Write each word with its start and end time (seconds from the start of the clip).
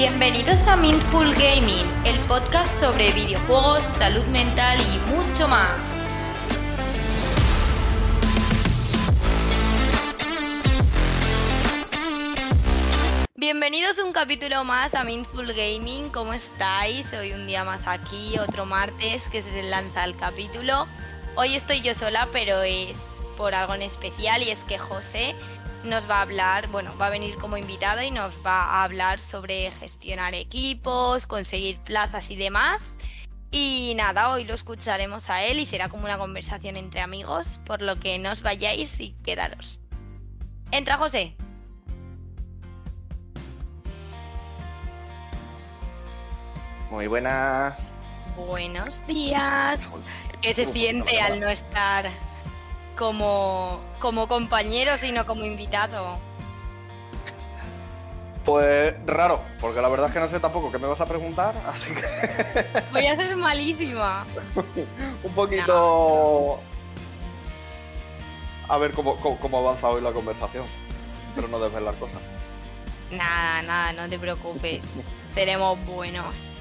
Bienvenidos 0.00 0.68
a 0.68 0.76
Mindful 0.76 1.34
Gaming, 1.34 1.84
el 2.04 2.20
podcast 2.28 2.78
sobre 2.78 3.10
videojuegos, 3.10 3.82
salud 3.82 4.24
mental 4.26 4.78
y 4.80 4.96
mucho 5.12 5.48
más. 5.48 6.06
Bienvenidos 13.34 13.98
un 13.98 14.12
capítulo 14.12 14.62
más 14.62 14.94
a 14.94 15.02
Mindful 15.02 15.52
Gaming, 15.52 16.10
¿cómo 16.10 16.32
estáis? 16.32 17.12
Hoy 17.12 17.32
un 17.32 17.48
día 17.48 17.64
más 17.64 17.88
aquí, 17.88 18.38
otro 18.38 18.66
martes 18.66 19.24
que 19.32 19.42
se 19.42 19.64
lanza 19.64 20.04
el 20.04 20.14
capítulo. 20.14 20.86
Hoy 21.34 21.56
estoy 21.56 21.80
yo 21.80 21.92
sola, 21.92 22.28
pero 22.30 22.62
es 22.62 23.24
por 23.36 23.52
algo 23.56 23.74
en 23.74 23.82
especial 23.82 24.44
y 24.44 24.50
es 24.50 24.62
que 24.62 24.78
José 24.78 25.34
nos 25.88 26.08
va 26.08 26.18
a 26.18 26.22
hablar, 26.22 26.68
bueno, 26.68 26.96
va 27.00 27.06
a 27.06 27.10
venir 27.10 27.36
como 27.36 27.56
invitado 27.56 28.02
y 28.02 28.10
nos 28.10 28.32
va 28.44 28.62
a 28.62 28.84
hablar 28.84 29.18
sobre 29.18 29.70
gestionar 29.72 30.34
equipos, 30.34 31.26
conseguir 31.26 31.78
plazas 31.80 32.30
y 32.30 32.36
demás. 32.36 32.96
Y 33.50 33.94
nada, 33.96 34.30
hoy 34.30 34.44
lo 34.44 34.54
escucharemos 34.54 35.30
a 35.30 35.42
él 35.42 35.58
y 35.58 35.66
será 35.66 35.88
como 35.88 36.04
una 36.04 36.18
conversación 36.18 36.76
entre 36.76 37.00
amigos, 37.00 37.60
por 37.64 37.80
lo 37.80 37.98
que 37.98 38.18
no 38.18 38.32
os 38.32 38.42
vayáis 38.42 39.00
y 39.00 39.12
quedaros. 39.24 39.80
Entra 40.70 40.98
José. 40.98 41.34
Muy 46.90 47.06
buenas. 47.06 47.74
Buenos 48.36 49.06
días. 49.06 50.04
¿Qué 50.42 50.54
se 50.54 50.64
siente 50.64 51.20
al 51.20 51.40
no 51.40 51.48
estar 51.48 52.08
como, 52.98 53.80
como 54.00 54.28
compañero, 54.28 54.98
sino 54.98 55.24
como 55.24 55.44
invitado? 55.44 56.18
Pues 58.44 58.94
raro, 59.06 59.40
porque 59.60 59.80
la 59.80 59.88
verdad 59.88 60.08
es 60.08 60.12
que 60.14 60.20
no 60.20 60.28
sé 60.28 60.40
tampoco 60.40 60.72
qué 60.72 60.78
me 60.78 60.86
vas 60.88 61.00
a 61.00 61.06
preguntar, 61.06 61.54
así 61.66 61.90
que... 61.94 62.82
Voy 62.92 63.06
a 63.06 63.16
ser 63.16 63.36
malísima. 63.36 64.26
Un 65.22 65.32
poquito... 65.32 66.60
A 68.68 68.76
ver 68.76 68.92
cómo, 68.92 69.16
cómo, 69.16 69.58
avanza 69.58 69.88
hoy 69.88 70.02
la 70.02 70.12
conversación, 70.12 70.66
pero 71.34 71.48
no 71.48 71.58
las 71.58 71.96
cosas. 71.96 72.20
Nada, 73.10 73.62
nada, 73.62 73.92
no 73.94 74.10
te 74.10 74.18
preocupes. 74.18 75.04
Seremos 75.32 75.82
buenos. 75.86 76.52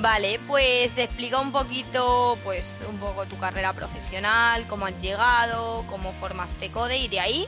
Vale, 0.00 0.40
pues 0.46 0.96
explica 0.96 1.38
un 1.38 1.52
poquito, 1.52 2.38
pues 2.42 2.82
un 2.88 2.96
poco 2.96 3.26
tu 3.26 3.38
carrera 3.38 3.74
profesional, 3.74 4.66
cómo 4.66 4.86
has 4.86 4.98
llegado, 5.02 5.84
cómo 5.90 6.14
formaste 6.14 6.70
Code 6.70 6.96
y 6.96 7.08
de 7.08 7.20
ahí 7.20 7.46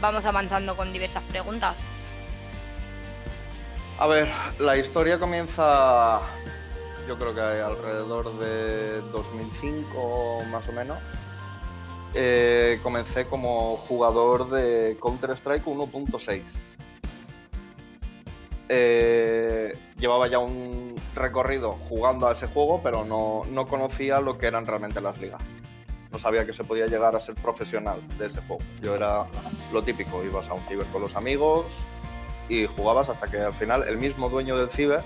vamos 0.00 0.24
avanzando 0.24 0.78
con 0.78 0.94
diversas 0.94 1.22
preguntas. 1.24 1.90
A 3.98 4.06
ver, 4.06 4.30
la 4.58 4.78
historia 4.78 5.18
comienza, 5.18 6.20
yo 7.06 7.18
creo 7.18 7.34
que 7.34 7.40
alrededor 7.42 8.32
de 8.38 9.02
2005 9.12 10.42
más 10.50 10.66
o 10.66 10.72
menos. 10.72 10.98
Eh, 12.14 12.80
comencé 12.82 13.26
como 13.26 13.76
jugador 13.76 14.48
de 14.48 14.96
Counter-Strike 15.02 15.66
1.6 15.66 16.42
eh, 18.68 19.78
llevaba 19.98 20.28
ya 20.28 20.38
un 20.38 20.94
recorrido 21.14 21.72
jugando 21.88 22.28
a 22.28 22.32
ese 22.32 22.46
juego, 22.46 22.80
pero 22.82 23.04
no, 23.04 23.66
conocía 23.66 24.20
lo 24.20 24.38
que 24.38 24.46
eran 24.46 24.66
realmente 24.66 25.00
las 25.00 25.18
ligas. 25.20 25.42
No 26.10 26.18
sabía 26.18 26.46
que 26.46 26.52
se 26.52 26.64
podía 26.64 26.86
llegar 26.86 27.16
a 27.16 27.20
ser 27.20 27.34
profesional 27.34 28.00
de 28.18 28.26
ese 28.26 28.40
juego. 28.42 28.62
Yo 28.80 28.94
era 28.94 29.26
lo 29.72 29.82
típico, 29.82 30.22
ibas 30.24 30.48
a 30.48 30.54
un 30.54 30.64
ciber 30.66 30.86
con 30.86 31.02
los 31.02 31.16
amigos 31.16 31.66
y 32.48 32.66
jugabas 32.66 33.08
hasta 33.08 33.26
que 33.26 33.38
al 33.38 33.54
final 33.54 33.82
el 33.88 33.98
mismo 33.98 34.28
dueño 34.28 34.56
del 34.56 34.70
ciber 34.70 35.02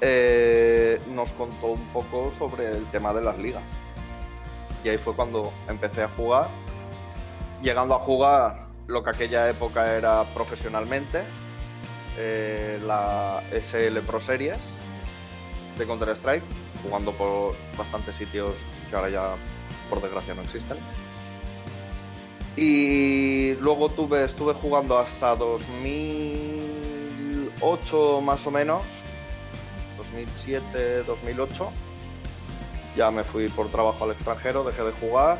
eh, 0.00 1.00
nos 1.08 1.32
contó 1.32 1.68
un 1.68 1.86
poco 1.92 2.32
sobre 2.32 2.68
el 2.68 2.84
tema 2.86 3.12
de 3.12 3.22
las 3.22 3.38
ligas. 3.38 3.62
Y 4.84 4.88
ahí 4.88 4.98
fue 4.98 5.14
cuando 5.14 5.52
empecé 5.68 6.02
a 6.02 6.08
jugar, 6.08 6.48
llegando 7.62 7.94
a 7.94 7.98
jugar 7.98 8.66
lo 8.86 9.04
que 9.04 9.10
aquella 9.10 9.48
época 9.48 9.96
era 9.96 10.24
profesionalmente, 10.34 11.22
eh, 12.18 12.78
la 12.86 13.42
SL 13.52 14.00
Pro 14.00 14.20
Series 14.20 14.58
de 15.78 15.86
Counter-Strike, 15.86 16.44
jugando 16.82 17.12
por 17.12 17.54
bastantes 17.76 18.16
sitios 18.16 18.52
que 18.88 18.96
ahora 18.96 19.10
ya 19.10 19.34
por 19.88 20.02
desgracia 20.02 20.34
no 20.34 20.42
existen. 20.42 20.78
Y 22.56 23.54
luego 23.56 23.88
tuve, 23.88 24.24
estuve 24.24 24.54
jugando 24.54 24.98
hasta 24.98 25.36
2008 25.36 28.20
más 28.20 28.44
o 28.46 28.50
menos, 28.50 28.82
2007, 29.96 31.04
2008. 31.04 31.70
Ya 32.96 33.10
me 33.10 33.22
fui 33.22 33.48
por 33.48 33.68
trabajo 33.68 34.04
al 34.04 34.10
extranjero, 34.10 34.64
dejé 34.64 34.82
de 34.82 34.92
jugar. 34.92 35.38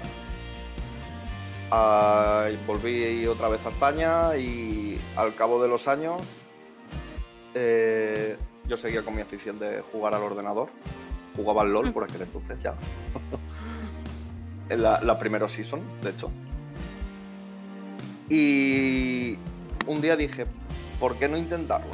Volví 2.66 3.26
otra 3.26 3.48
vez 3.48 3.64
a 3.66 3.70
España 3.70 4.36
y 4.36 5.00
al 5.16 5.34
cabo 5.34 5.62
de 5.62 5.68
los 5.68 5.88
años 5.88 6.22
eh, 7.54 8.36
yo 8.68 8.76
seguía 8.76 9.02
con 9.02 9.14
mi 9.14 9.22
afición 9.22 9.58
de 9.58 9.82
jugar 9.92 10.14
al 10.14 10.22
ordenador. 10.22 10.68
Jugaba 11.36 11.62
al 11.62 11.72
LOL 11.72 11.92
por 11.92 12.04
aquel 12.04 12.22
entonces 12.22 12.58
ya. 12.62 12.74
en 14.68 14.82
la, 14.82 15.18
primera 15.18 15.48
season, 15.48 15.80
de 16.02 16.10
hecho. 16.10 16.30
Y 18.28 19.36
un 19.86 20.00
día 20.00 20.16
dije, 20.16 20.46
¿por 21.00 21.16
qué 21.16 21.28
no 21.28 21.36
intentarlo? 21.36 21.90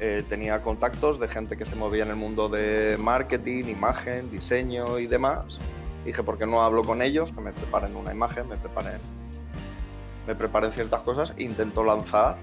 Eh, 0.00 0.24
tenía 0.28 0.62
contactos 0.62 1.18
de 1.18 1.28
gente 1.28 1.56
que 1.56 1.64
se 1.64 1.74
movía 1.74 2.04
en 2.04 2.10
el 2.10 2.16
mundo 2.16 2.48
de 2.48 2.96
marketing, 2.98 3.64
imagen, 3.64 4.30
diseño 4.30 4.98
y 4.98 5.06
demás. 5.06 5.58
Dije, 6.04 6.22
¿por 6.22 6.38
qué 6.38 6.46
no 6.46 6.62
hablo 6.62 6.82
con 6.82 7.02
ellos? 7.02 7.32
Que 7.32 7.40
me 7.40 7.52
preparen 7.52 7.96
una 7.96 8.12
imagen, 8.12 8.48
me 8.48 8.56
preparen, 8.56 9.00
me 10.26 10.34
preparen 10.34 10.72
ciertas 10.72 11.00
cosas. 11.02 11.34
Intento 11.38 11.82
lanzar 11.82 12.36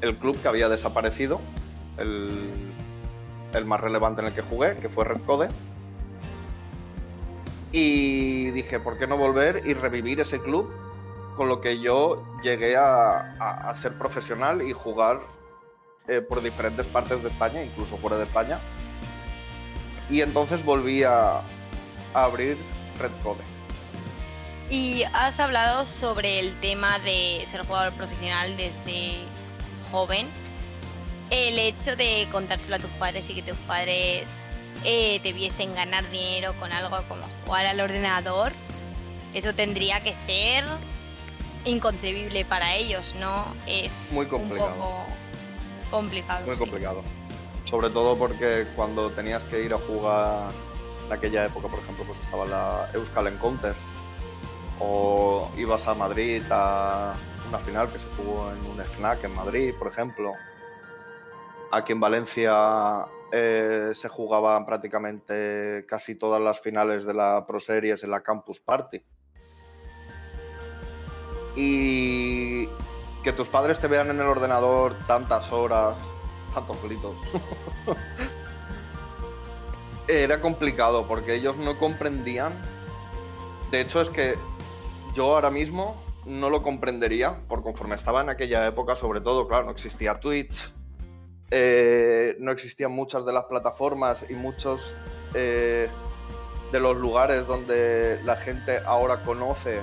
el 0.00 0.16
club 0.16 0.40
que 0.40 0.48
había 0.48 0.68
desaparecido, 0.68 1.40
el, 1.98 2.50
más 3.64 3.80
relevante 3.80 4.20
en 4.20 4.28
el 4.28 4.34
que 4.34 4.42
jugué, 4.42 4.76
que 4.76 4.88
fue 4.88 5.04
Red 5.04 5.22
Code. 5.22 5.48
Y 7.72 8.50
dije, 8.50 8.80
¿por 8.80 8.98
qué 8.98 9.06
no 9.06 9.16
volver 9.16 9.62
y 9.66 9.74
revivir 9.74 10.20
ese 10.20 10.40
club 10.40 10.72
con 11.36 11.48
lo 11.48 11.60
que 11.60 11.80
yo 11.80 12.24
llegué 12.42 12.76
a, 12.76 13.72
ser 13.80 13.96
profesional 13.96 14.62
y 14.62 14.72
jugar 14.72 15.20
eh, 16.08 16.20
por 16.20 16.42
diferentes 16.42 16.86
partes 16.86 17.22
de 17.22 17.28
España, 17.28 17.62
incluso 17.62 17.96
fuera 17.96 18.16
de 18.16 18.24
España? 18.24 18.58
Y 20.08 20.22
entonces 20.22 20.64
volví 20.64 21.04
a, 21.04 21.36
a 22.14 22.24
abrir 22.24 22.56
Red 22.98 23.12
Code. 23.22 23.42
Y 24.68 25.02
has 25.12 25.40
hablado 25.40 25.84
sobre 25.84 26.38
el 26.38 26.54
tema 26.60 26.98
de 27.00 27.42
ser 27.46 27.64
jugador 27.64 27.92
profesional 27.92 28.56
desde 28.56 29.18
joven, 29.90 30.26
el 31.30 31.58
hecho 31.58 31.96
de 31.96 32.26
contárselo 32.32 32.76
a 32.76 32.78
tus 32.78 32.90
padres 32.92 33.28
y 33.30 33.34
que 33.34 33.42
tus 33.42 33.56
padres 33.58 34.50
eh, 34.84 35.20
te 35.22 35.32
viesen 35.32 35.74
ganar 35.74 36.08
dinero 36.10 36.54
con 36.58 36.72
algo 36.72 37.02
como 37.08 37.22
jugar 37.46 37.66
al 37.66 37.80
ordenador, 37.80 38.52
eso 39.34 39.52
tendría 39.54 40.00
que 40.00 40.14
ser 40.14 40.64
inconcebible 41.64 42.44
para 42.44 42.74
ellos, 42.74 43.14
¿no? 43.20 43.44
Es 43.66 44.12
muy 44.12 44.26
complicado. 44.26 44.70
un 44.70 44.76
poco 44.76 45.06
complicado. 45.90 46.46
Muy 46.46 46.56
complicado. 46.56 47.02
Sobre 47.64 47.90
todo 47.90 48.16
porque 48.16 48.66
cuando 48.74 49.10
tenías 49.10 49.42
que 49.44 49.62
ir 49.62 49.74
a 49.74 49.78
jugar 49.78 50.50
en 51.06 51.12
aquella 51.12 51.44
época, 51.44 51.68
por 51.68 51.78
ejemplo, 51.78 52.04
pues 52.04 52.18
estaba 52.20 52.46
la 52.46 52.88
Euskal 52.94 53.28
Encounter 53.28 53.74
o 54.80 55.48
ibas 55.56 55.86
a 55.86 55.94
Madrid 55.94 56.42
a 56.50 57.12
una 57.50 57.58
final 57.58 57.90
que 57.90 57.98
se 57.98 58.06
jugó 58.16 58.52
en 58.52 58.64
un 58.64 58.80
snack 58.80 59.24
en 59.24 59.34
Madrid, 59.34 59.74
por 59.76 59.88
ejemplo. 59.88 60.34
Aquí 61.72 61.92
en 61.92 61.98
Valencia 61.98 63.06
eh, 63.32 63.90
se 63.92 64.08
jugaban 64.08 64.64
prácticamente 64.64 65.84
casi 65.88 66.14
todas 66.14 66.40
las 66.40 66.60
finales 66.60 67.04
de 67.04 67.12
la 67.12 67.44
Pro 67.46 67.58
Series 67.58 68.04
en 68.04 68.10
la 68.10 68.20
Campus 68.20 68.60
Party. 68.60 69.02
Y 71.56 72.68
que 73.24 73.32
tus 73.36 73.48
padres 73.48 73.80
te 73.80 73.88
vean 73.88 74.10
en 74.10 74.20
el 74.20 74.26
ordenador 74.28 74.94
tantas 75.08 75.52
horas, 75.52 75.96
tantos 76.54 76.80
gritos. 76.84 77.16
Era 80.06 80.40
complicado 80.40 81.04
porque 81.08 81.34
ellos 81.34 81.56
no 81.56 81.76
comprendían. 81.78 82.52
De 83.72 83.80
hecho, 83.80 84.00
es 84.00 84.08
que 84.08 84.38
yo 85.14 85.34
ahora 85.34 85.50
mismo 85.50 86.09
no 86.26 86.50
lo 86.50 86.62
comprendería 86.62 87.36
por 87.48 87.62
conforme 87.62 87.94
estaba 87.94 88.20
en 88.20 88.28
aquella 88.28 88.66
época, 88.66 88.94
sobre 88.96 89.20
todo, 89.20 89.48
claro, 89.48 89.66
no 89.66 89.70
existía 89.72 90.20
Twitch, 90.20 90.72
eh, 91.50 92.36
no 92.38 92.52
existían 92.52 92.92
muchas 92.92 93.26
de 93.26 93.32
las 93.32 93.44
plataformas 93.44 94.24
y 94.28 94.34
muchos 94.34 94.94
eh, 95.34 95.88
de 96.70 96.80
los 96.80 96.96
lugares 96.96 97.46
donde 97.46 98.20
la 98.24 98.36
gente 98.36 98.78
ahora 98.86 99.16
conoce 99.24 99.80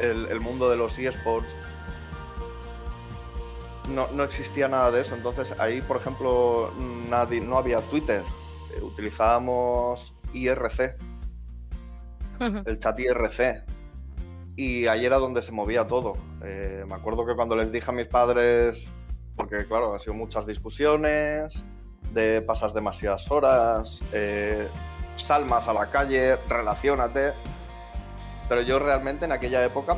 el, 0.00 0.40
mundo 0.40 0.68
de 0.68 0.76
los 0.76 0.98
eSports. 0.98 1.48
no, 3.88 4.08
no 4.12 4.24
existía 4.24 4.68
nada 4.68 4.90
de 4.90 5.00
eso. 5.00 5.14
Entonces 5.14 5.58
ahí, 5.58 5.80
por 5.80 5.96
ejemplo, 5.96 6.70
nadie, 7.08 7.40
no 7.40 7.56
había 7.56 7.80
Twitter. 7.80 8.22
Eh, 8.76 8.82
utilizábamos 8.82 10.14
IRC, 10.34 10.96
el 12.66 12.78
chat 12.78 12.98
IRC. 12.98 13.73
Y 14.56 14.86
ahí 14.86 15.04
era 15.04 15.18
donde 15.18 15.42
se 15.42 15.52
movía 15.52 15.86
todo. 15.86 16.14
Eh, 16.44 16.84
me 16.86 16.94
acuerdo 16.94 17.26
que 17.26 17.34
cuando 17.34 17.56
les 17.56 17.72
dije 17.72 17.90
a 17.90 17.94
mis 17.94 18.06
padres, 18.06 18.92
porque 19.36 19.66
claro, 19.66 19.94
han 19.94 20.00
sido 20.00 20.14
muchas 20.14 20.46
discusiones, 20.46 21.64
de 22.12 22.40
pasas 22.40 22.72
demasiadas 22.72 23.30
horas, 23.30 24.00
eh, 24.12 24.68
salmas 25.16 25.66
a 25.68 25.72
la 25.72 25.90
calle, 25.90 26.36
relacionate. 26.48 27.34
Pero 28.48 28.62
yo 28.62 28.78
realmente 28.78 29.24
en 29.24 29.32
aquella 29.32 29.64
época 29.64 29.96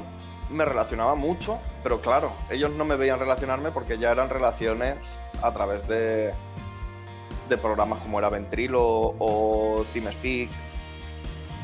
me 0.50 0.64
relacionaba 0.64 1.14
mucho, 1.14 1.58
pero 1.82 2.00
claro, 2.00 2.32
ellos 2.50 2.70
no 2.70 2.84
me 2.84 2.96
veían 2.96 3.18
relacionarme 3.18 3.72
porque 3.72 3.98
ya 3.98 4.12
eran 4.12 4.30
relaciones 4.30 4.96
a 5.42 5.52
través 5.52 5.86
de, 5.88 6.32
de 7.48 7.58
programas 7.58 8.00
como 8.02 8.18
era 8.18 8.28
Ventrilo 8.28 8.82
o 9.18 9.84
TeamSpeak, 9.92 10.48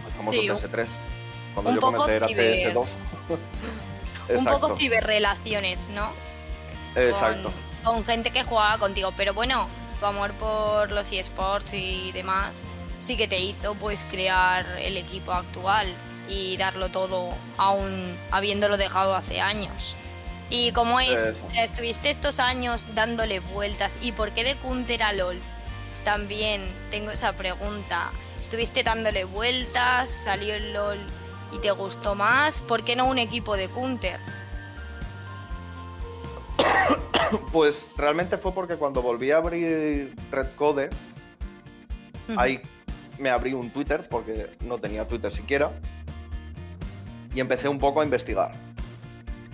el 0.07 0.13
famoso 0.13 0.43
PS3. 0.43 0.87
Cuando 1.55 1.75
yo 1.75 1.81
comencé 1.81 2.17
era 2.17 2.27
PS2. 2.27 2.89
un 4.37 4.45
poco 4.45 4.77
ciberrelaciones, 4.77 5.89
¿no? 5.89 6.09
Exacto. 6.95 7.53
Con, 7.85 8.05
gente 8.05 8.31
que 8.31 8.45
jugaba 8.45 8.79
contigo, 8.79 9.13
pero 9.17 9.35
bueno, 9.35 9.69
tu 10.01 10.07
amor 10.07 10.33
por 10.33 10.91
los 10.91 11.11
eSports 11.11 11.75
y 11.75 12.13
demás 12.13 12.65
sí 12.99 13.17
que 13.17 13.27
te 13.27 13.41
hizo 13.41 13.75
pues 13.75 14.07
crear 14.09 14.65
el 14.79 14.97
equipo 14.97 15.33
actual 15.33 15.93
y 16.29 16.57
darlo 16.57 16.89
todo 16.91 17.31
aún 17.57 18.17
habiéndolo 18.31 18.77
dejado 18.77 19.15
hace 19.15 19.41
años. 19.41 19.97
¿Y 20.51 20.73
cómo 20.73 21.01
es? 21.01 21.33
estuviste 21.57 22.11
estos 22.11 22.39
años 22.39 22.87
dándole 22.95 23.41
vueltas. 23.41 23.99
¿Y 24.03 24.13
por 24.13 24.33
qué 24.33 24.45
de 24.45 24.57
Counter 24.57 25.03
a 25.03 25.13
LOL? 25.13 25.41
También 26.05 26.63
tengo 26.91 27.11
esa 27.11 27.33
pregunta. 27.33 28.13
¿Estuviste 28.41 28.83
dándole 28.83 29.25
vueltas? 29.25 30.11
¿Salió 30.11 30.55
el 30.55 30.75
LOL 30.75 30.99
y 31.53 31.59
te 31.59 31.71
gustó 31.71 32.15
más? 32.15 32.61
¿Por 32.63 32.83
qué 32.83 32.97
no 32.97 33.07
un 33.07 33.19
equipo 33.19 33.57
de 33.57 33.69
Counter? 33.69 34.19
Pues 37.51 37.87
realmente 37.97 38.37
fue 38.37 38.53
porque 38.53 38.77
cuando 38.77 39.01
volví 39.01 39.31
a 39.31 39.39
abrir 39.39 40.15
Redcode, 40.31 40.91
ahí 42.37 42.61
me 43.19 43.31
abrí 43.31 43.55
un 43.55 43.71
Twitter, 43.71 44.07
porque 44.09 44.51
no 44.61 44.79
tenía 44.79 45.09
Twitter 45.09 45.33
siquiera, 45.33 45.73
y 47.35 47.41
empecé 47.41 47.69
un 47.69 47.79
poco 47.79 48.01
a 48.03 48.05
investigar, 48.05 48.53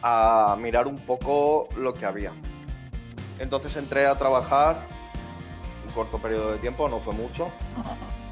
a 0.02 0.56
mirar 0.58 0.88
un 0.88 0.98
poco 0.98 1.68
lo 1.76 1.94
que 1.94 2.04
había. 2.04 2.32
Entonces 3.38 3.76
entré 3.76 4.06
a 4.06 4.16
trabajar 4.16 4.84
un 5.86 5.92
corto 5.92 6.18
periodo 6.18 6.52
de 6.52 6.58
tiempo, 6.58 6.88
no 6.88 6.98
fue 7.00 7.14
mucho, 7.14 7.50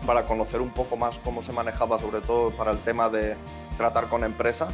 para 0.04 0.26
conocer 0.26 0.60
un 0.60 0.70
poco 0.70 0.96
más 0.96 1.18
cómo 1.20 1.42
se 1.42 1.52
manejaba, 1.52 1.98
sobre 1.98 2.20
todo 2.20 2.50
para 2.50 2.72
el 2.72 2.78
tema 2.78 3.08
de 3.08 3.36
tratar 3.78 4.08
con 4.08 4.24
empresas. 4.24 4.72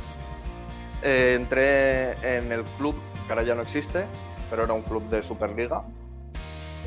Eh, 1.03 1.35
entré 1.37 2.13
en 2.37 2.53
el 2.53 2.65
club, 2.79 2.95
que 3.27 3.33
ahora 3.33 3.43
ya 3.43 3.55
no 3.55 3.63
existe, 3.63 4.07
pero 4.51 4.65
era 4.65 4.73
un 4.73 4.83
club 4.83 5.09
de 5.09 5.23
Superliga, 5.23 5.85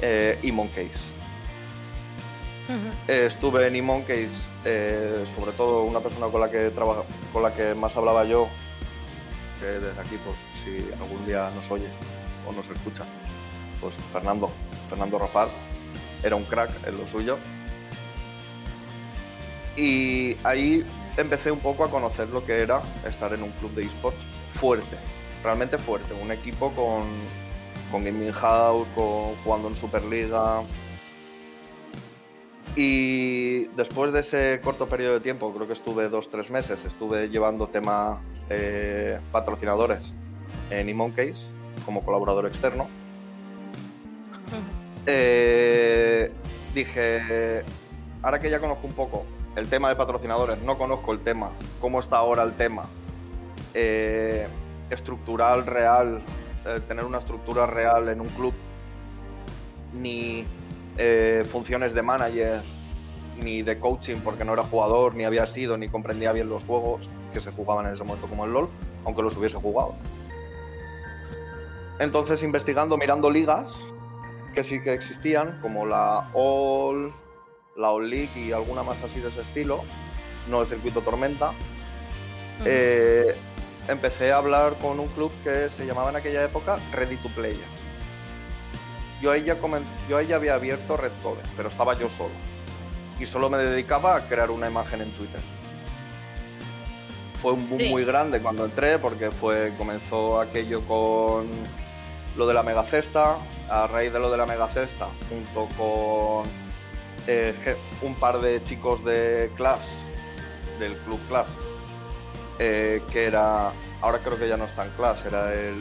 eh, 0.01 0.39
y 0.43 0.51
Monkeys. 0.51 1.15
Eh, 3.07 3.25
estuve 3.27 3.67
en 3.67 3.75
eMonkeys, 3.75 4.31
eh, 4.65 5.23
sobre 5.35 5.51
todo 5.51 5.83
una 5.83 5.99
persona 5.99 6.27
con 6.27 6.41
la 6.41 6.49
que 6.49 6.71
con 7.31 7.43
la 7.43 7.53
que 7.53 7.75
más 7.75 7.95
hablaba 7.95 8.25
yo, 8.25 8.47
que 9.59 9.65
desde 9.65 10.01
aquí, 10.01 10.17
pues 10.25 10.35
si 10.63 10.91
algún 10.99 11.25
día 11.27 11.51
nos 11.55 11.69
oye 11.69 11.87
o 12.47 12.51
nos 12.51 12.67
escucha, 12.69 13.03
pues 13.79 13.93
Fernando, 14.11 14.49
Fernando 14.89 15.19
Rafael, 15.19 15.49
era 16.23 16.35
un 16.35 16.43
crack 16.45 16.71
en 16.87 16.97
lo 16.97 17.07
suyo. 17.07 17.37
Y 19.75 20.37
ahí 20.43 20.85
empecé 21.17 21.51
un 21.51 21.59
poco 21.59 21.83
a 21.83 21.89
conocer 21.89 22.29
lo 22.29 22.45
que 22.45 22.61
era 22.61 22.81
estar 23.07 23.33
en 23.33 23.43
un 23.43 23.51
club 23.51 23.71
de 23.73 23.83
esports 23.83 24.17
fuerte, 24.45 24.97
realmente 25.43 25.77
fuerte, 25.77 26.13
un 26.13 26.31
equipo 26.31 26.71
con, 26.71 27.03
con 27.91 28.03
Gaming 28.03 28.31
House, 28.31 28.87
con, 28.95 29.35
jugando 29.43 29.67
en 29.67 29.75
Superliga, 29.75 30.61
y 32.75 33.65
después 33.77 34.11
de 34.11 34.19
ese 34.19 34.59
corto 34.61 34.89
periodo 34.89 35.13
de 35.13 35.19
tiempo, 35.21 35.53
creo 35.53 35.65
que 35.65 35.73
estuve 35.73 36.09
dos, 36.09 36.29
tres 36.29 36.49
meses, 36.49 36.83
estuve 36.83 37.29
llevando 37.29 37.67
tema 37.67 38.21
eh, 38.49 39.17
patrocinadores 39.31 39.99
en 40.69 40.89
eMoncase 40.89 41.47
como 41.85 42.03
colaborador 42.03 42.47
externo. 42.47 42.89
Eh, 45.05 46.31
dije, 46.73 47.63
ahora 48.21 48.41
que 48.41 48.49
ya 48.49 48.59
conozco 48.59 48.87
un 48.87 48.93
poco 48.93 49.25
el 49.55 49.67
tema 49.69 49.89
de 49.89 49.95
patrocinadores, 49.95 50.61
no 50.61 50.77
conozco 50.77 51.13
el 51.13 51.19
tema, 51.19 51.51
cómo 51.79 51.99
está 51.99 52.17
ahora 52.17 52.43
el 52.43 52.53
tema 52.53 52.83
eh, 53.73 54.47
estructural, 54.89 55.65
real, 55.65 56.21
tener 56.87 57.05
una 57.05 57.19
estructura 57.19 57.67
real 57.67 58.09
en 58.09 58.21
un 58.21 58.29
club, 58.29 58.53
ni 59.93 60.45
eh, 60.97 61.45
funciones 61.49 61.93
de 61.93 62.01
manager 62.01 62.61
ni 63.41 63.61
de 63.63 63.79
coaching 63.79 64.17
porque 64.23 64.45
no 64.45 64.53
era 64.53 64.63
jugador, 64.63 65.15
ni 65.15 65.25
había 65.25 65.45
sido, 65.45 65.77
ni 65.77 65.89
comprendía 65.89 66.31
bien 66.31 66.49
los 66.49 66.63
juegos 66.63 67.09
que 67.33 67.39
se 67.41 67.51
jugaban 67.51 67.85
en 67.85 67.93
ese 67.93 68.03
momento 68.03 68.27
como 68.27 68.45
el 68.45 68.53
LOL, 68.53 68.69
aunque 69.03 69.21
los 69.21 69.35
hubiese 69.35 69.57
jugado. 69.57 69.93
Entonces, 71.99 72.43
investigando, 72.43 72.97
mirando 72.97 73.29
ligas 73.29 73.77
que 74.53 74.63
sí 74.63 74.81
que 74.81 74.93
existían, 74.93 75.59
como 75.61 75.85
la 75.85 76.29
All, 76.33 77.13
la 77.75 77.91
All 77.91 78.09
League 78.09 78.29
y 78.35 78.51
alguna 78.51 78.83
más 78.83 79.03
así 79.03 79.19
de 79.19 79.29
ese 79.29 79.41
estilo, 79.41 79.83
no 80.49 80.61
el 80.61 80.67
circuito 80.67 81.01
Tormenta, 81.01 81.53
eh, 82.63 83.35
empecé 83.87 84.31
a 84.31 84.37
hablar 84.37 84.75
con 84.81 84.99
un 84.99 85.07
club 85.09 85.31
que 85.43 85.69
se 85.69 85.85
llamaba 85.85 86.09
en 86.09 86.15
aquella 86.15 86.43
época 86.43 86.79
Ready 86.93 87.17
to 87.17 87.29
Play 87.29 87.57
yo 89.21 89.31
ahí 89.31 89.43
ya, 89.43 89.57
yo 90.09 90.17
ahí 90.17 90.31
había 90.31 90.55
abierto 90.55 90.97
Red 90.97 91.11
pero 91.55 91.69
estaba 91.69 91.97
yo 91.97 92.09
solo. 92.09 92.33
Y 93.19 93.25
solo 93.25 93.49
me 93.49 93.57
dedicaba 93.57 94.15
a 94.15 94.27
crear 94.27 94.51
una 94.51 94.67
imagen 94.67 95.01
en 95.01 95.11
Twitter. 95.11 95.41
Fue 97.41 97.53
un 97.53 97.69
boom 97.69 97.89
muy 97.89 98.03
grande 98.03 98.39
cuando 98.41 98.65
entré 98.65 98.99
porque 98.99 99.31
fue 99.31 99.73
comenzó 99.77 100.39
aquello 100.39 100.81
con 100.81 101.47
lo 102.35 102.45
de 102.45 102.53
la 102.53 102.63
mega 102.63 102.83
cesta. 102.83 103.37
A 103.67 103.87
raíz 103.87 104.13
de 104.13 104.19
lo 104.19 104.29
de 104.29 104.37
la 104.37 104.45
mega 104.45 104.67
cesta, 104.67 105.07
junto 105.27 105.67
con 105.75 106.47
eh, 107.27 107.75
un 108.01 108.15
par 108.15 108.39
de 108.39 108.63
chicos 108.63 109.03
de 109.03 109.51
Class, 109.55 109.81
del 110.79 110.93
club 110.99 111.19
Class, 111.27 111.47
eh, 112.59 113.01
que 113.11 113.25
era, 113.25 113.71
ahora 114.01 114.19
creo 114.19 114.37
que 114.37 114.47
ya 114.47 114.57
no 114.57 114.65
está 114.65 114.85
en 114.85 114.91
Class, 114.91 115.25
era 115.25 115.53
el 115.53 115.75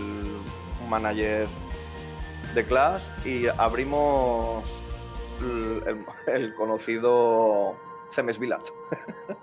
manager 0.88 1.46
de 2.54 2.64
Clash 2.64 3.02
y 3.24 3.46
abrimos 3.46 4.82
el, 6.26 6.54
conocido 6.54 7.76
Cemes 8.12 8.38
Village. 8.38 8.72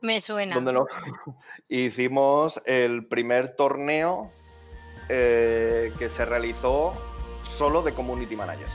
Me 0.00 0.20
suena. 0.20 0.54
Donde 0.54 0.72
no, 0.72 0.86
hicimos 1.68 2.62
el 2.66 3.06
primer 3.06 3.56
torneo 3.56 4.30
eh, 5.08 5.92
que 5.98 6.08
se 6.08 6.24
realizó 6.24 6.92
solo 7.42 7.82
de 7.82 7.92
community 7.92 8.36
managers. 8.36 8.72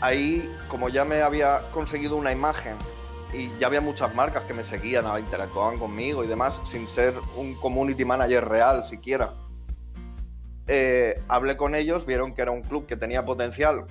Ahí, 0.00 0.54
como 0.68 0.88
ya 0.88 1.04
me 1.04 1.22
había 1.22 1.70
conseguido 1.72 2.16
una 2.16 2.32
imagen 2.32 2.76
y 3.32 3.50
ya 3.58 3.66
había 3.66 3.80
muchas 3.80 4.14
marcas 4.14 4.44
que 4.44 4.54
me 4.54 4.64
seguían, 4.64 5.06
interactuaban 5.18 5.78
conmigo 5.78 6.24
y 6.24 6.26
demás, 6.26 6.60
sin 6.66 6.86
ser 6.86 7.14
un 7.36 7.54
community 7.56 8.04
manager 8.04 8.44
real 8.46 8.86
siquiera. 8.86 9.32
Eh, 10.66 11.22
hablé 11.28 11.56
con 11.56 11.74
ellos, 11.74 12.06
vieron 12.06 12.34
que 12.34 12.42
era 12.42 12.50
un 12.50 12.62
club 12.62 12.86
que 12.86 12.96
tenía 12.96 13.24
potencial 13.24 13.84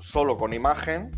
solo 0.00 0.36
con 0.36 0.52
imagen 0.52 1.12